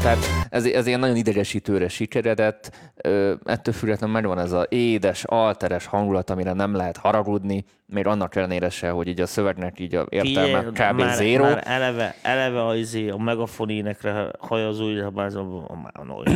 Tehát 0.02 0.18
ez, 0.50 0.66
ez 0.66 0.88
ilyen 0.88 1.00
nagyon 1.00 1.16
idegesítőre 1.16 1.88
sikeredett, 1.88 2.72
ö, 2.96 3.34
ettől 3.44 3.74
függetlenül 3.74 4.16
megvan 4.16 4.40
ez 4.40 4.52
az 4.52 4.66
édes, 4.70 5.24
alteres 5.24 5.86
hangulat, 5.86 6.30
amire 6.30 6.54
nem 6.54 6.76
lehet 6.76 6.98
haragudni, 6.98 7.66
még 7.86 8.08
annak 8.08 8.36
ellenére 8.36 8.70
se, 8.70 8.90
hogy 8.90 9.08
így 9.08 9.22
a 9.22 9.26
szövegnek 9.26 9.80
így 9.80 9.96
a 9.96 10.06
értelme 10.10 10.64
Figyelj, 10.64 10.92
kb. 10.92 11.00
már, 11.00 11.16
zéro. 11.16 11.44
Már 11.44 11.64
eleve, 11.66 12.16
eleve 12.22 12.66
a, 12.66 12.76
izé, 12.76 13.10
a 13.10 13.18
megafon 13.18 13.70
énekre 13.70 14.32
hajazó, 14.40 15.12
már 15.14 15.26
az 15.26 15.36
a, 15.36 15.66
a, 15.68 16.02
a, 16.02 16.30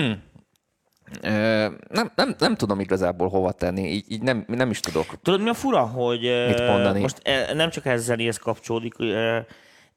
nem, 1.89 2.11
nem, 2.15 2.35
nem 2.37 2.55
tudom 2.55 2.79
igazából 2.79 3.29
hova 3.29 3.51
tenni, 3.51 3.91
így, 3.91 4.05
így 4.07 4.21
nem, 4.21 4.45
nem 4.47 4.69
is 4.69 4.79
tudok. 4.79 5.05
Tudod, 5.21 5.41
mi 5.41 5.49
a 5.49 5.53
fura, 5.53 5.81
hogy 5.81 6.21
Mit 6.47 6.67
mondani? 6.67 7.01
most 7.01 7.19
eh, 7.23 7.53
nem 7.53 7.69
csak 7.69 7.85
ez 7.85 8.03
zenéhez 8.03 8.37
kapcsolódik, 8.37 8.93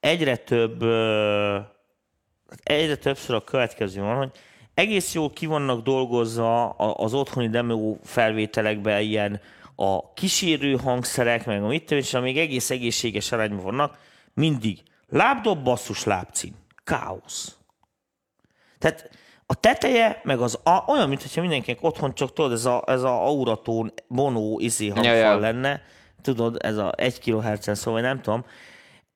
egyre 0.00 0.36
több, 0.36 0.82
egyre 2.62 2.96
többször 2.96 3.34
a 3.34 3.44
következő 3.44 4.00
van, 4.00 4.16
hogy 4.16 4.30
egész 4.74 5.14
jól 5.14 5.30
ki 5.30 5.46
vannak 5.46 5.82
dolgozva 5.82 6.70
az 6.70 7.14
otthoni 7.14 7.48
demo 7.48 7.96
felvételekben 8.04 9.00
ilyen 9.00 9.40
a 9.76 10.12
kísérő 10.12 10.76
hangszerek, 10.76 11.46
meg 11.46 11.62
a 11.62 11.66
mit 11.66 11.84
tudom, 11.84 11.98
és 11.98 12.14
amíg 12.14 12.38
egész 12.38 12.70
egészséges 12.70 13.32
arányban 13.32 13.64
vannak, 13.64 13.98
mindig 14.34 14.82
lábdob, 15.08 15.62
basszus, 15.62 16.04
lábcím. 16.04 16.54
Káosz. 16.84 17.56
Tehát 18.78 19.10
a 19.46 19.54
teteje, 19.54 20.20
meg 20.24 20.40
az 20.40 20.58
a, 20.62 20.84
olyan, 20.86 21.08
mintha 21.08 21.40
mindenkinek 21.40 21.82
otthon 21.82 22.14
csak 22.14 22.32
tudod, 22.32 22.52
ez 22.52 22.64
a, 22.64 22.82
ez 22.86 23.02
a 23.02 23.26
auratón 23.26 23.92
mono 24.06 24.58
izé 24.58 24.88
hangfal 24.88 25.14
Ja, 25.14 25.18
ja. 25.18 25.38
lenne, 25.38 25.82
tudod, 26.22 26.56
ez 26.62 26.76
a 26.76 26.92
1 26.96 27.20
kHz-en 27.20 27.74
szó, 27.74 27.92
vagy 27.92 28.02
nem 28.02 28.20
tudom. 28.20 28.44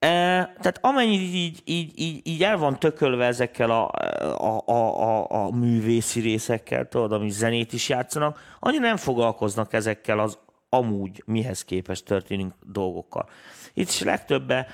Tehát 0.04 0.78
amennyit 0.80 1.20
így, 1.20 1.62
így, 1.64 1.92
így, 1.94 2.20
így 2.26 2.42
el 2.42 2.56
van 2.56 2.78
tökölve 2.78 3.26
ezekkel 3.26 3.70
a, 3.70 3.90
a, 4.38 4.62
a, 4.66 5.02
a, 5.02 5.44
a 5.44 5.50
művészi 5.50 6.20
részekkel, 6.20 6.88
tudod, 6.88 7.12
ami 7.12 7.30
zenét 7.30 7.72
is 7.72 7.88
játszanak, 7.88 8.56
annyira 8.60 8.82
nem 8.82 8.96
foglalkoznak 8.96 9.72
ezekkel 9.72 10.18
az 10.18 10.38
amúgy 10.68 11.22
mihez 11.26 11.64
képest 11.64 12.04
történő 12.04 12.54
dolgokkal. 12.72 13.28
Itt 13.74 13.88
is 13.88 14.02
legtöbben 14.02 14.66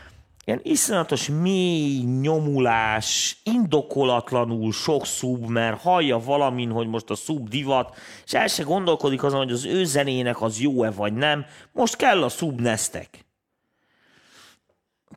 ilyen 0.45 0.61
iszonyatos 0.63 1.29
mély 1.29 2.03
nyomulás, 2.03 3.41
indokolatlanul 3.45 4.73
sok 4.73 5.07
szub, 5.07 5.49
mert 5.49 5.81
hallja 5.81 6.19
valamin, 6.19 6.71
hogy 6.71 6.87
most 6.87 7.11
a 7.11 7.15
szub 7.15 7.49
divat, 7.49 7.97
és 8.25 8.33
el 8.35 8.47
se 8.47 8.63
gondolkodik 8.63 9.23
azon, 9.23 9.39
hogy 9.39 9.53
az 9.53 9.65
ő 9.65 9.85
zenének 9.85 10.43
az 10.43 10.61
jó-e 10.61 10.91
vagy 10.91 11.13
nem. 11.13 11.45
Most 11.73 11.97
kell 11.97 12.23
a 12.23 12.29
szub 12.29 12.61
neztek 12.61 13.29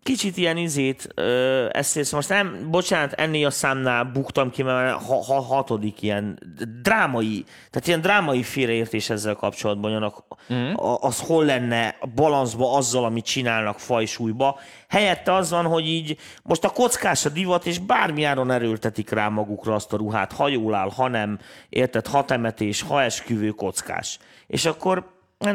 kicsit 0.04 0.38
ilyen 0.38 0.58
izét, 0.58 1.08
ö, 1.16 1.68
ezt 1.72 1.98
érzem, 1.98 2.18
most 2.18 2.30
nem, 2.30 2.68
bocsánat, 2.72 3.14
ennél 3.14 3.46
a 3.46 3.50
számnál 3.50 4.04
buktam 4.04 4.50
ki, 4.50 4.64
mert 4.64 5.04
ha, 5.04 5.24
ha, 5.24 5.42
hatodik 5.42 6.02
ilyen 6.02 6.40
drámai, 6.82 7.44
tehát 7.70 7.88
ilyen 7.88 8.02
drámai 8.02 8.44
félreértés 8.44 9.10
ezzel 9.10 9.36
kapcsolatban, 9.36 9.94
annak, 9.94 10.24
mm. 10.54 10.74
az 11.00 11.20
hol 11.20 11.46
lenne 11.46 11.98
balanszba 12.16 12.76
azzal, 12.76 13.04
amit 13.04 13.26
csinálnak 13.26 13.80
fajsúlyba. 13.80 14.60
Helyette 14.90 15.34
az 15.34 15.50
van, 15.50 15.66
hogy 15.66 15.88
így 15.88 16.18
most 16.44 16.64
a 16.64 16.70
kockás 16.70 17.26
a 17.26 17.30
divat, 17.30 17.66
és 17.66 17.80
bármiáron 17.80 18.52
erőltetik 18.52 19.10
rá 19.10 19.30
magukra 19.30 19.74
azt 19.74 19.94
a 19.94 19.98
ruhát, 19.98 20.32
ha 20.32 20.48
jól 20.48 20.74
áll, 20.74 20.90
ha 20.96 21.08
nem, 21.08 21.40
érted, 21.70 22.08
ha 22.08 22.26
temetés, 22.26 22.82
ha 22.82 23.02
esküvő 23.02 23.50
kockás. 23.50 24.20
És 24.48 24.66
akkor 24.66 25.13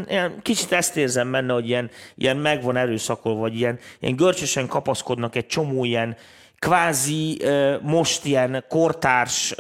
ilyen- 0.09 0.43
kicsit 0.43 0.73
ezt 0.73 0.97
érzem 0.97 1.31
benne, 1.31 1.53
hogy 1.53 1.69
ilyen, 1.69 1.91
ilyen 2.15 2.37
meg 2.37 2.63
van 2.63 2.77
erőszakolva, 2.77 3.41
vagy 3.41 3.57
ilyen, 3.57 3.79
ilyen 4.01 4.17
görcsösen 4.17 4.67
kapaszkodnak 4.67 5.37
egy 5.37 5.47
csomó 5.47 5.85
ilyen 5.85 6.17
kvázi 6.59 7.43
most 7.83 8.25
ilyen 8.25 8.65
kortárs 8.69 9.55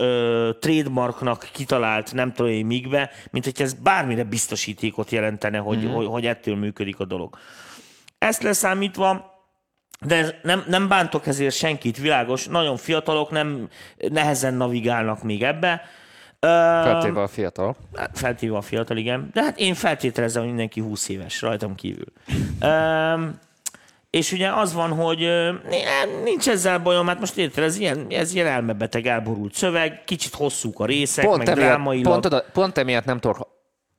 trademarknak 0.60 1.48
kitalált 1.52 2.12
nem 2.12 2.32
tudom 2.32 2.52
én 2.52 2.66
migbe, 2.66 3.10
mint 3.30 3.44
hogy 3.44 3.62
ez 3.62 3.72
bármire 3.72 4.24
biztosítékot 4.24 5.10
jelentene, 5.10 5.59
hogy, 5.59 5.84
mm. 5.84 5.92
hogy, 5.92 6.06
hogy 6.06 6.26
ettől 6.26 6.56
működik 6.56 7.00
a 7.00 7.05
dolog. 7.05 7.38
Ezt 8.18 8.42
leszámítva, 8.42 9.36
de 10.00 10.40
nem, 10.42 10.64
nem 10.66 10.88
bántok 10.88 11.26
ezért 11.26 11.55
senkit, 11.55 11.98
világos, 11.98 12.46
nagyon 12.46 12.76
fiatalok, 12.76 13.30
nem 13.30 13.68
nehezen 13.96 14.55
navigálnak 14.55 15.22
még 15.22 15.42
ebbe. 15.42 15.82
Feltéve 16.40 17.23
a 17.23 17.27
fiatal. 17.27 17.77
Feltéve 18.15 18.56
a 18.56 18.60
fiatal, 18.60 18.97
igen. 18.97 19.31
De 19.32 19.43
hát 19.43 19.59
én 19.59 19.74
feltételezem, 19.74 20.40
hogy 20.40 20.51
mindenki 20.51 20.81
20 20.81 21.09
éves, 21.09 21.43
rajtam 21.43 21.74
kívül. 21.74 22.12
Um, 22.62 23.39
és 24.10 24.32
ugye 24.32 24.48
az 24.52 24.73
van, 24.74 24.90
hogy 24.90 25.28
nincs 26.24 26.48
ezzel 26.48 26.78
bajom, 26.78 27.06
hát 27.06 27.20
most 27.20 27.36
érted, 27.36 27.65
ez 27.65 27.78
ilyen, 27.78 28.06
ez 28.10 28.35
ilyen 28.35 28.47
elmebeteg, 28.47 29.06
elborult 29.06 29.55
szöveg, 29.55 30.05
kicsit 30.05 30.35
hosszúk 30.35 30.81
a 30.81 30.85
részek, 30.85 31.24
Pont 31.24 31.39
meg 31.39 31.48
emiatt, 31.48 31.66
drámailag. 31.66 32.12
pont, 32.12 32.27
oda, 32.27 32.44
pont 32.52 32.78
emiatt 32.78 33.05
nem 33.05 33.19
tudok 33.19 33.48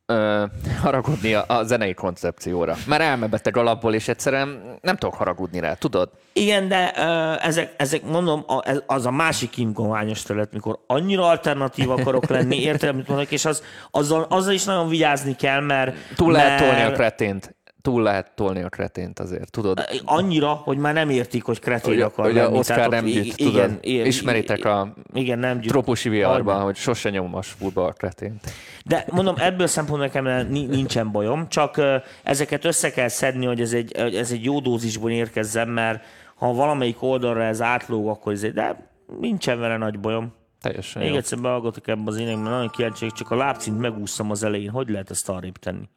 ö, 0.09 0.45
haragudni 0.81 1.33
a, 1.33 1.43
a 1.47 1.63
zenei 1.63 1.93
koncepcióra. 1.93 2.75
Mert 2.87 3.01
elmebeteg 3.01 3.57
alapból, 3.57 3.93
és 3.93 4.07
egyszerűen 4.07 4.77
nem 4.81 4.95
tudok 4.95 5.15
haragudni 5.15 5.59
rá, 5.59 5.73
tudod? 5.73 6.09
Igen, 6.33 6.67
de 6.67 6.93
ö, 6.97 7.33
ezek, 7.47 7.73
ezek, 7.77 8.03
mondom, 8.03 8.43
a, 8.47 8.69
ez- 8.69 8.83
az 8.85 9.05
a 9.05 9.11
másik 9.11 9.57
ingoványos 9.57 10.21
terület, 10.21 10.53
mikor 10.53 10.79
annyira 10.87 11.27
alternatív 11.27 11.89
akarok 11.89 12.27
lenni, 12.27 12.61
érted, 12.69 12.89
amit 12.89 13.07
mondok, 13.07 13.31
és 13.31 13.45
az, 13.45 13.63
azzal, 13.91 14.25
azzal 14.29 14.53
is 14.53 14.63
nagyon 14.63 14.87
vigyázni 14.87 15.35
kell, 15.35 15.61
mert... 15.61 15.95
Túl 16.15 16.31
lehet 16.31 16.59
mert- 16.59 16.71
tolni 16.71 16.91
a 16.91 16.95
kretént. 16.95 17.55
Túl 17.81 18.01
lehet 18.03 18.31
tolni 18.35 18.61
a 18.61 18.69
kretént 18.69 19.19
azért, 19.19 19.51
tudod? 19.51 19.79
Annyira, 20.05 20.47
hogy 20.47 20.77
már 20.77 20.93
nem 20.93 21.09
értik, 21.09 21.43
hogy 21.43 21.59
kretén 21.59 21.93
Ugye, 21.93 22.05
akar 22.05 22.29
ugye 22.29 22.43
lenni. 22.43 22.57
Ott 22.57 22.67
nem 22.89 23.05
gyűjt, 23.05 23.35
tudod? 23.35 23.77
igen, 23.81 24.05
Ismeritek 24.05 24.65
a 24.65 24.93
igen, 25.13 25.39
nem 25.39 25.57
gyűjt. 25.59 25.69
tropusi 25.71 26.09
viharban, 26.09 26.61
hogy 26.61 26.75
sose 26.75 27.09
nyom 27.09 27.35
a 27.35 27.41
spúrba 27.41 27.85
a 27.85 27.91
kretént. 27.91 28.51
De 28.85 29.05
mondom, 29.11 29.35
ebből 29.37 29.67
szempontból 29.67 30.07
nekem 30.07 30.47
ni- 30.47 30.65
nincsen 30.65 31.11
bajom, 31.11 31.47
csak 31.49 31.81
ezeket 32.23 32.65
össze 32.65 32.91
kell 32.91 33.07
szedni, 33.07 33.45
hogy 33.45 33.61
ez 33.61 33.73
egy, 33.73 33.93
hogy 33.97 34.15
ez 34.15 34.31
egy 34.31 34.43
jó 34.43 34.59
dózisban 34.59 35.11
érkezzen, 35.11 35.67
mert 35.67 36.03
ha 36.35 36.53
valamelyik 36.53 37.01
oldalra 37.03 37.43
ez 37.43 37.61
átlóg, 37.61 38.07
akkor 38.07 38.33
ez 38.33 38.43
egy, 38.43 38.53
de 38.53 38.89
nincsen 39.19 39.59
vele 39.59 39.77
nagy 39.77 39.99
bajom. 39.99 40.33
Teljesen 40.61 41.01
Még 41.01 41.11
jó. 41.11 41.17
egyszer 41.17 41.39
behallgatok 41.39 41.87
ebbe 41.87 42.01
az 42.05 42.17
énekben, 42.17 42.51
nagyon 42.51 42.69
kíváncsi, 42.69 43.11
csak 43.11 43.31
a 43.31 43.35
lábcint 43.35 43.79
megúsztam 43.79 44.31
az 44.31 44.43
elején. 44.43 44.69
Hogy 44.69 44.89
lehet 44.89 45.09
ezt 45.09 45.29
arrébb 45.29 45.57
tenni? 45.57 45.89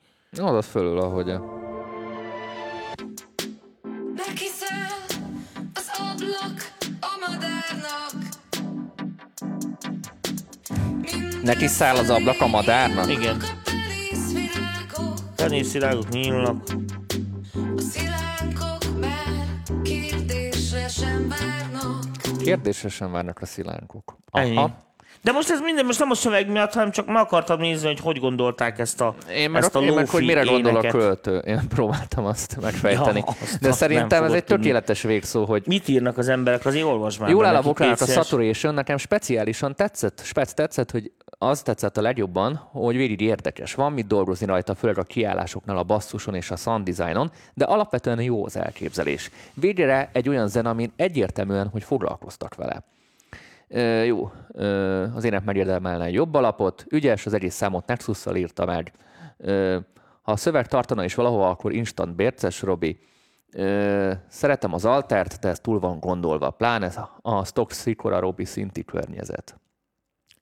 Fölül, 0.62 0.98
ahogy. 0.98 1.26
Nekiszel 4.14 4.88
az 5.74 5.90
ablak 5.98 6.72
a 7.00 7.30
madárnak. 7.30 8.12
Minden 11.00 11.40
Neki 11.42 11.66
száll 11.66 11.96
az 11.96 12.10
ablak 12.10 12.40
a 12.40 12.46
madárnak? 12.46 13.10
Igen. 13.10 13.42
Tenészvirágok 15.34 16.08
nyílnak. 16.08 16.64
a 17.76 17.80
szilánkok, 17.80 18.98
mert 19.00 19.82
kérdésre 19.82 20.88
sem 22.88 23.12
várnak. 23.12 23.40
A 23.40 23.46
szilánkok. 23.46 24.16
Ennyi. 24.30 24.56
De 25.22 25.32
most 25.32 25.50
ez 25.50 25.60
minden, 25.60 25.84
most 25.86 25.98
nem 25.98 26.10
a 26.10 26.14
szöveg 26.14 26.50
miatt, 26.50 26.72
hanem 26.72 26.90
csak 26.90 27.06
meg 27.06 27.16
akartam 27.16 27.60
nézni, 27.60 27.86
hogy 27.86 28.00
hogy 28.00 28.18
gondolták 28.18 28.78
ezt 28.78 29.00
a, 29.00 29.14
Én 29.34 29.50
meg, 29.50 29.62
ezt 29.62 29.74
a 29.76 29.80
én 29.82 29.92
meg 29.92 30.08
hogy 30.08 30.24
mire 30.24 30.42
gondol 30.42 30.66
a 30.66 30.78
éneket. 30.78 30.90
költő. 30.90 31.36
Én 31.38 31.68
próbáltam 31.74 32.24
azt 32.24 32.60
megfejteni. 32.60 33.18
Ja, 33.18 33.34
azt- 33.42 33.58
De 33.60 33.72
szerintem 33.72 34.24
ez 34.24 34.32
egy 34.32 34.44
tudni. 34.44 34.62
tökéletes 34.62 35.02
végszó, 35.02 35.44
hogy 35.44 35.62
Mit 35.66 35.88
írnak 35.88 36.18
az 36.18 36.28
emberek, 36.28 36.66
azért 36.66 36.84
olvasd 36.84 37.20
már 37.20 37.28
Jól 37.30 37.44
áll 37.44 37.54
a 37.56 37.62
vokának 37.62 38.00
a 38.00 38.06
saturation, 38.06 38.74
nekem 38.74 38.96
speciálisan 38.96 39.74
tetszett, 39.76 40.20
spec 40.24 40.52
tetszett, 40.52 40.90
hogy 40.90 41.12
az 41.38 41.62
tetszett 41.62 41.96
a 41.96 42.02
legjobban, 42.02 42.68
hogy 42.72 42.96
végig 42.96 43.20
érdekes. 43.20 43.74
Van 43.74 43.92
mit 43.92 44.06
dolgozni 44.06 44.46
rajta, 44.46 44.74
főleg 44.74 44.98
a 44.98 45.02
kiállásoknál, 45.02 45.76
a 45.76 45.82
basszuson 45.82 46.34
és 46.34 46.50
a 46.50 46.56
sound 46.56 46.88
designon, 46.90 47.30
de 47.54 47.64
alapvetően 47.64 48.20
jó 48.20 48.44
az 48.44 48.56
elképzelés. 48.56 49.30
Végre 49.54 50.10
egy 50.12 50.28
olyan 50.28 50.48
zene, 50.48 50.68
amin 50.68 50.92
egyértelműen, 50.96 51.68
hogy 51.68 51.82
foglalkoztak 51.82 52.54
vele. 52.54 52.82
Jó, 54.04 54.32
az 55.14 55.24
ének 55.24 55.44
megérdemelne 55.44 56.10
jobb 56.10 56.34
alapot, 56.34 56.84
ügyes, 56.88 57.26
az 57.26 57.32
egész 57.32 57.54
számot 57.54 57.86
Nexus-szal 57.86 58.36
írta 58.36 58.64
meg. 58.64 58.92
Ha 60.22 60.32
a 60.32 60.36
szöveg 60.36 60.66
tartana 60.66 61.04
is 61.04 61.14
valahova, 61.14 61.48
akkor 61.48 61.72
instant 61.72 62.14
bérces, 62.14 62.62
Robi. 62.62 62.98
Szeretem 64.28 64.72
az 64.72 64.84
altert, 64.84 65.38
de 65.40 65.48
ez 65.48 65.60
túl 65.60 65.78
van 65.78 66.00
gondolva. 66.00 66.50
Pláne 66.50 66.92
a, 67.22 67.44
Stock 67.44 67.72
Sikora 67.72 68.18
Robi 68.18 68.44
szinti 68.44 68.84
környezet. 68.84 69.60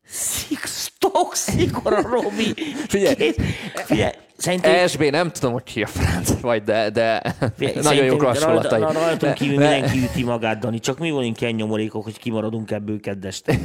Six 0.02 0.93
stop 1.20 1.26
fogsz, 1.26 1.55
mikor 1.55 1.92
a 1.92 2.01
Robi? 2.02 2.55
Figyelj. 2.88 3.14
Két- 3.14 3.40
Figyelj, 3.74 4.12
szerintem... 4.36 4.74
ESB, 4.74 5.02
nem 5.02 5.30
tudom, 5.30 5.52
hogy 5.52 5.62
ki 5.62 5.82
a 5.82 5.86
franc 5.86 6.40
vagy, 6.40 6.62
de, 6.62 6.90
de 6.90 7.34
Figyelj, 7.56 7.78
nagyon 7.82 8.05
jók 8.05 8.22
hasonlatai. 8.22 8.80
Rajta, 8.80 8.98
rajtunk 8.98 9.20
De- 9.20 9.32
kívül 9.32 9.56
de- 9.56 9.70
mindenki 9.70 9.98
üti 9.98 10.24
magát, 10.24 10.59
Dani. 10.59 10.78
Csak 10.78 10.98
mi 10.98 11.10
vagyunk 11.10 11.40
ilyen 11.40 11.55
nyomorékok, 11.55 12.05
hogy 12.05 12.18
kimaradunk 12.18 12.70
ebből 12.70 13.01
keddeste. 13.01 13.59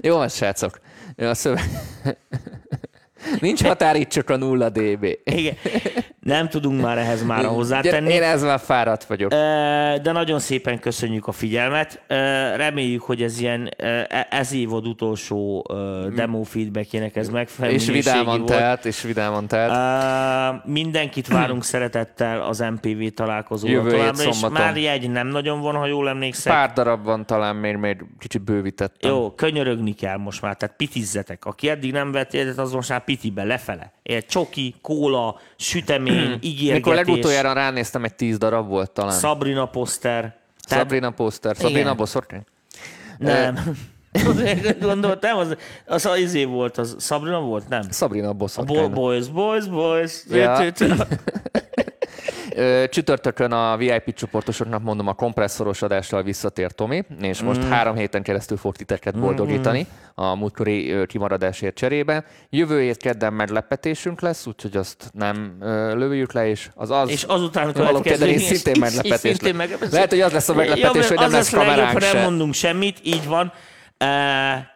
Jó, 0.00 0.16
van, 0.16 0.28
srácok. 0.28 0.80
Jó, 1.16 1.28
A 1.28 1.34
szöveg... 1.34 1.62
Nincs 3.40 3.62
határ, 3.62 3.96
itt 3.96 4.08
csak 4.08 4.30
a 4.30 4.36
nulla 4.36 4.68
dB. 4.68 5.06
Igen. 5.24 5.54
Nem 6.20 6.48
tudunk 6.48 6.80
már 6.80 6.98
ehhez 6.98 7.24
már 7.24 7.44
hozzátenni. 7.44 8.12
Én 8.12 8.22
ez 8.22 8.42
már 8.42 8.60
fáradt 8.60 9.04
vagyok. 9.04 9.30
De 10.02 10.12
nagyon 10.12 10.38
szépen 10.38 10.78
köszönjük 10.78 11.26
a 11.26 11.32
figyelmet. 11.32 12.00
Reméljük, 12.56 13.02
hogy 13.02 13.22
ez 13.22 13.40
ilyen 13.40 13.70
e- 13.76 14.26
ez 14.30 14.52
évad 14.52 14.86
utolsó 14.86 15.66
demo 16.14 16.42
feedbackjének 16.42 17.16
ez 17.16 17.28
megfelelő 17.28 17.74
És 17.74 17.86
vidáman 17.86 18.38
volt. 18.38 18.44
telt, 18.50 18.84
és 18.84 19.02
vidáman 19.02 19.46
telt. 19.46 20.64
Mindenkit 20.64 21.26
várunk 21.28 21.64
szeretettel 21.64 22.40
az 22.42 22.58
MPV 22.58 23.06
találkozóra 23.14 23.72
Jövő 23.72 23.90
továbbra, 23.90 24.22
és 24.24 24.40
már 24.52 24.76
jegy 24.76 25.10
nem 25.10 25.26
nagyon 25.26 25.60
van, 25.60 25.74
ha 25.74 25.86
jól 25.86 26.08
emlékszek. 26.08 26.52
Pár 26.52 26.72
darab 26.72 27.04
van 27.04 27.26
talán, 27.26 27.56
még, 27.56 27.76
még 27.76 28.04
kicsit 28.18 28.42
bővítettem. 28.42 29.10
Jó, 29.10 29.30
könyörögni 29.30 29.92
kell 29.94 30.16
most 30.16 30.42
már, 30.42 30.56
tehát 30.56 30.76
pitizzetek. 30.76 31.44
Aki 31.44 31.68
eddig 31.68 31.92
nem 31.92 32.12
vett 32.12 32.34
egyet, 32.34 32.58
az 32.58 32.72
most 32.72 32.88
már 32.88 33.04
pitibe, 33.14 33.44
lefele. 33.44 33.92
Egy 34.02 34.26
csoki, 34.26 34.74
kóla, 34.82 35.38
sütemény, 35.56 36.38
ígérgetés, 36.40 36.72
Mikor 36.74 36.94
legutoljára 36.94 37.52
ránéztem, 37.52 38.04
egy 38.04 38.14
tíz 38.14 38.38
darab 38.38 38.68
volt 38.68 38.90
talán. 38.90 39.18
Sabrina 39.18 39.66
poszter. 39.66 40.20
Tehát- 40.68 40.84
Sabrina 40.84 41.10
poster, 41.10 41.56
Sabrina. 41.56 41.94
Boszorkány. 41.94 42.44
Nem. 43.18 43.58
Gondoltam, 44.80 45.38
az, 45.38 45.56
az 45.86 46.06
az 46.06 46.18
izé 46.18 46.44
volt, 46.44 46.78
az 46.78 46.96
Sabrina 47.00 47.40
volt, 47.40 47.68
nem? 47.68 47.82
Sabrina 47.90 48.32
Boszorkány. 48.32 48.76
bo- 48.76 48.92
boys, 48.92 49.28
boys, 49.28 49.66
boys. 49.66 50.24
Ja. 50.30 50.72
Csütörtökön 52.88 53.52
a 53.52 53.76
VIP 53.76 54.14
csoportosoknak 54.14 54.82
mondom, 54.82 55.06
a 55.08 55.12
kompresszoros 55.12 55.82
adással 55.82 56.22
visszatér 56.22 56.72
Tomi, 56.72 57.02
és 57.20 57.42
most 57.42 57.64
Mm. 57.64 57.68
három 57.70 57.96
héten 57.96 58.22
keresztül 58.22 58.56
fog 58.56 58.76
titeket 58.76 59.18
boldogítani 59.18 59.86
a 60.14 60.34
múltkori 60.34 61.06
kimaradásért 61.06 61.74
cserébe. 61.74 62.24
Jövő 62.50 62.80
hét 62.80 62.96
kedden 62.96 63.32
meglepetésünk 63.32 64.20
lesz, 64.20 64.46
úgyhogy 64.46 64.76
azt 64.76 65.10
nem 65.12 65.56
lövjük 65.94 66.32
le, 66.32 66.48
és 66.48 66.70
az 66.74 66.90
az... 66.90 67.08
És 67.10 67.22
azután 67.22 67.72
következő 67.72 68.26
is- 68.28 68.42
szintén 68.42 68.80
meglepetés 68.86 69.18
szintén 69.20 69.48
lesz. 69.48 69.56
meglepetés. 69.56 69.92
Lehet, 69.94 70.10
hogy 70.10 70.20
az 70.20 70.32
lesz 70.32 70.48
a 70.48 70.54
meglepetés, 70.54 71.02
Ja, 71.02 71.08
hogy 71.08 71.16
nem 71.16 71.26
az 71.26 71.32
lesz 71.32 71.52
a 71.52 71.56
legjobb, 71.56 71.74
kameránk 71.74 72.02
ha 72.02 72.04
nem 72.12 72.16
se. 72.16 72.22
mondunk 72.28 72.54
semmit, 72.54 72.98
így 73.02 73.26
van. 73.26 73.52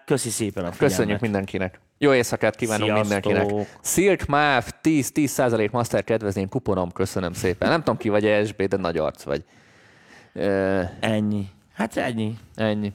Köszi 0.04 0.28
szépen 0.30 0.64
a 0.64 0.72
figyelmet. 0.72 0.78
Köszönjük 0.78 1.20
mindenkinek. 1.20 1.80
Jó 1.98 2.14
éjszakát 2.14 2.56
kívánunk 2.56 2.90
Sziasztok. 3.06 3.24
mindenkinek. 3.24 3.66
Silk 3.82 4.26
MÁV 4.26 4.66
10-10% 4.82 5.70
master 5.70 6.04
kedvezmény 6.04 6.48
kuponom, 6.48 6.92
köszönöm 6.92 7.32
szépen. 7.32 7.68
Nem 7.68 7.78
tudom 7.78 7.96
ki 7.96 8.08
vagy 8.08 8.26
ESB, 8.26 8.62
de 8.62 8.76
nagy 8.76 8.96
arc 8.96 9.22
vagy. 9.22 9.44
Ö, 10.32 10.82
Ennyi. 11.00 11.46
Hát 11.74 11.96
ennyi. 11.96 12.34
ennyi. 12.54 12.92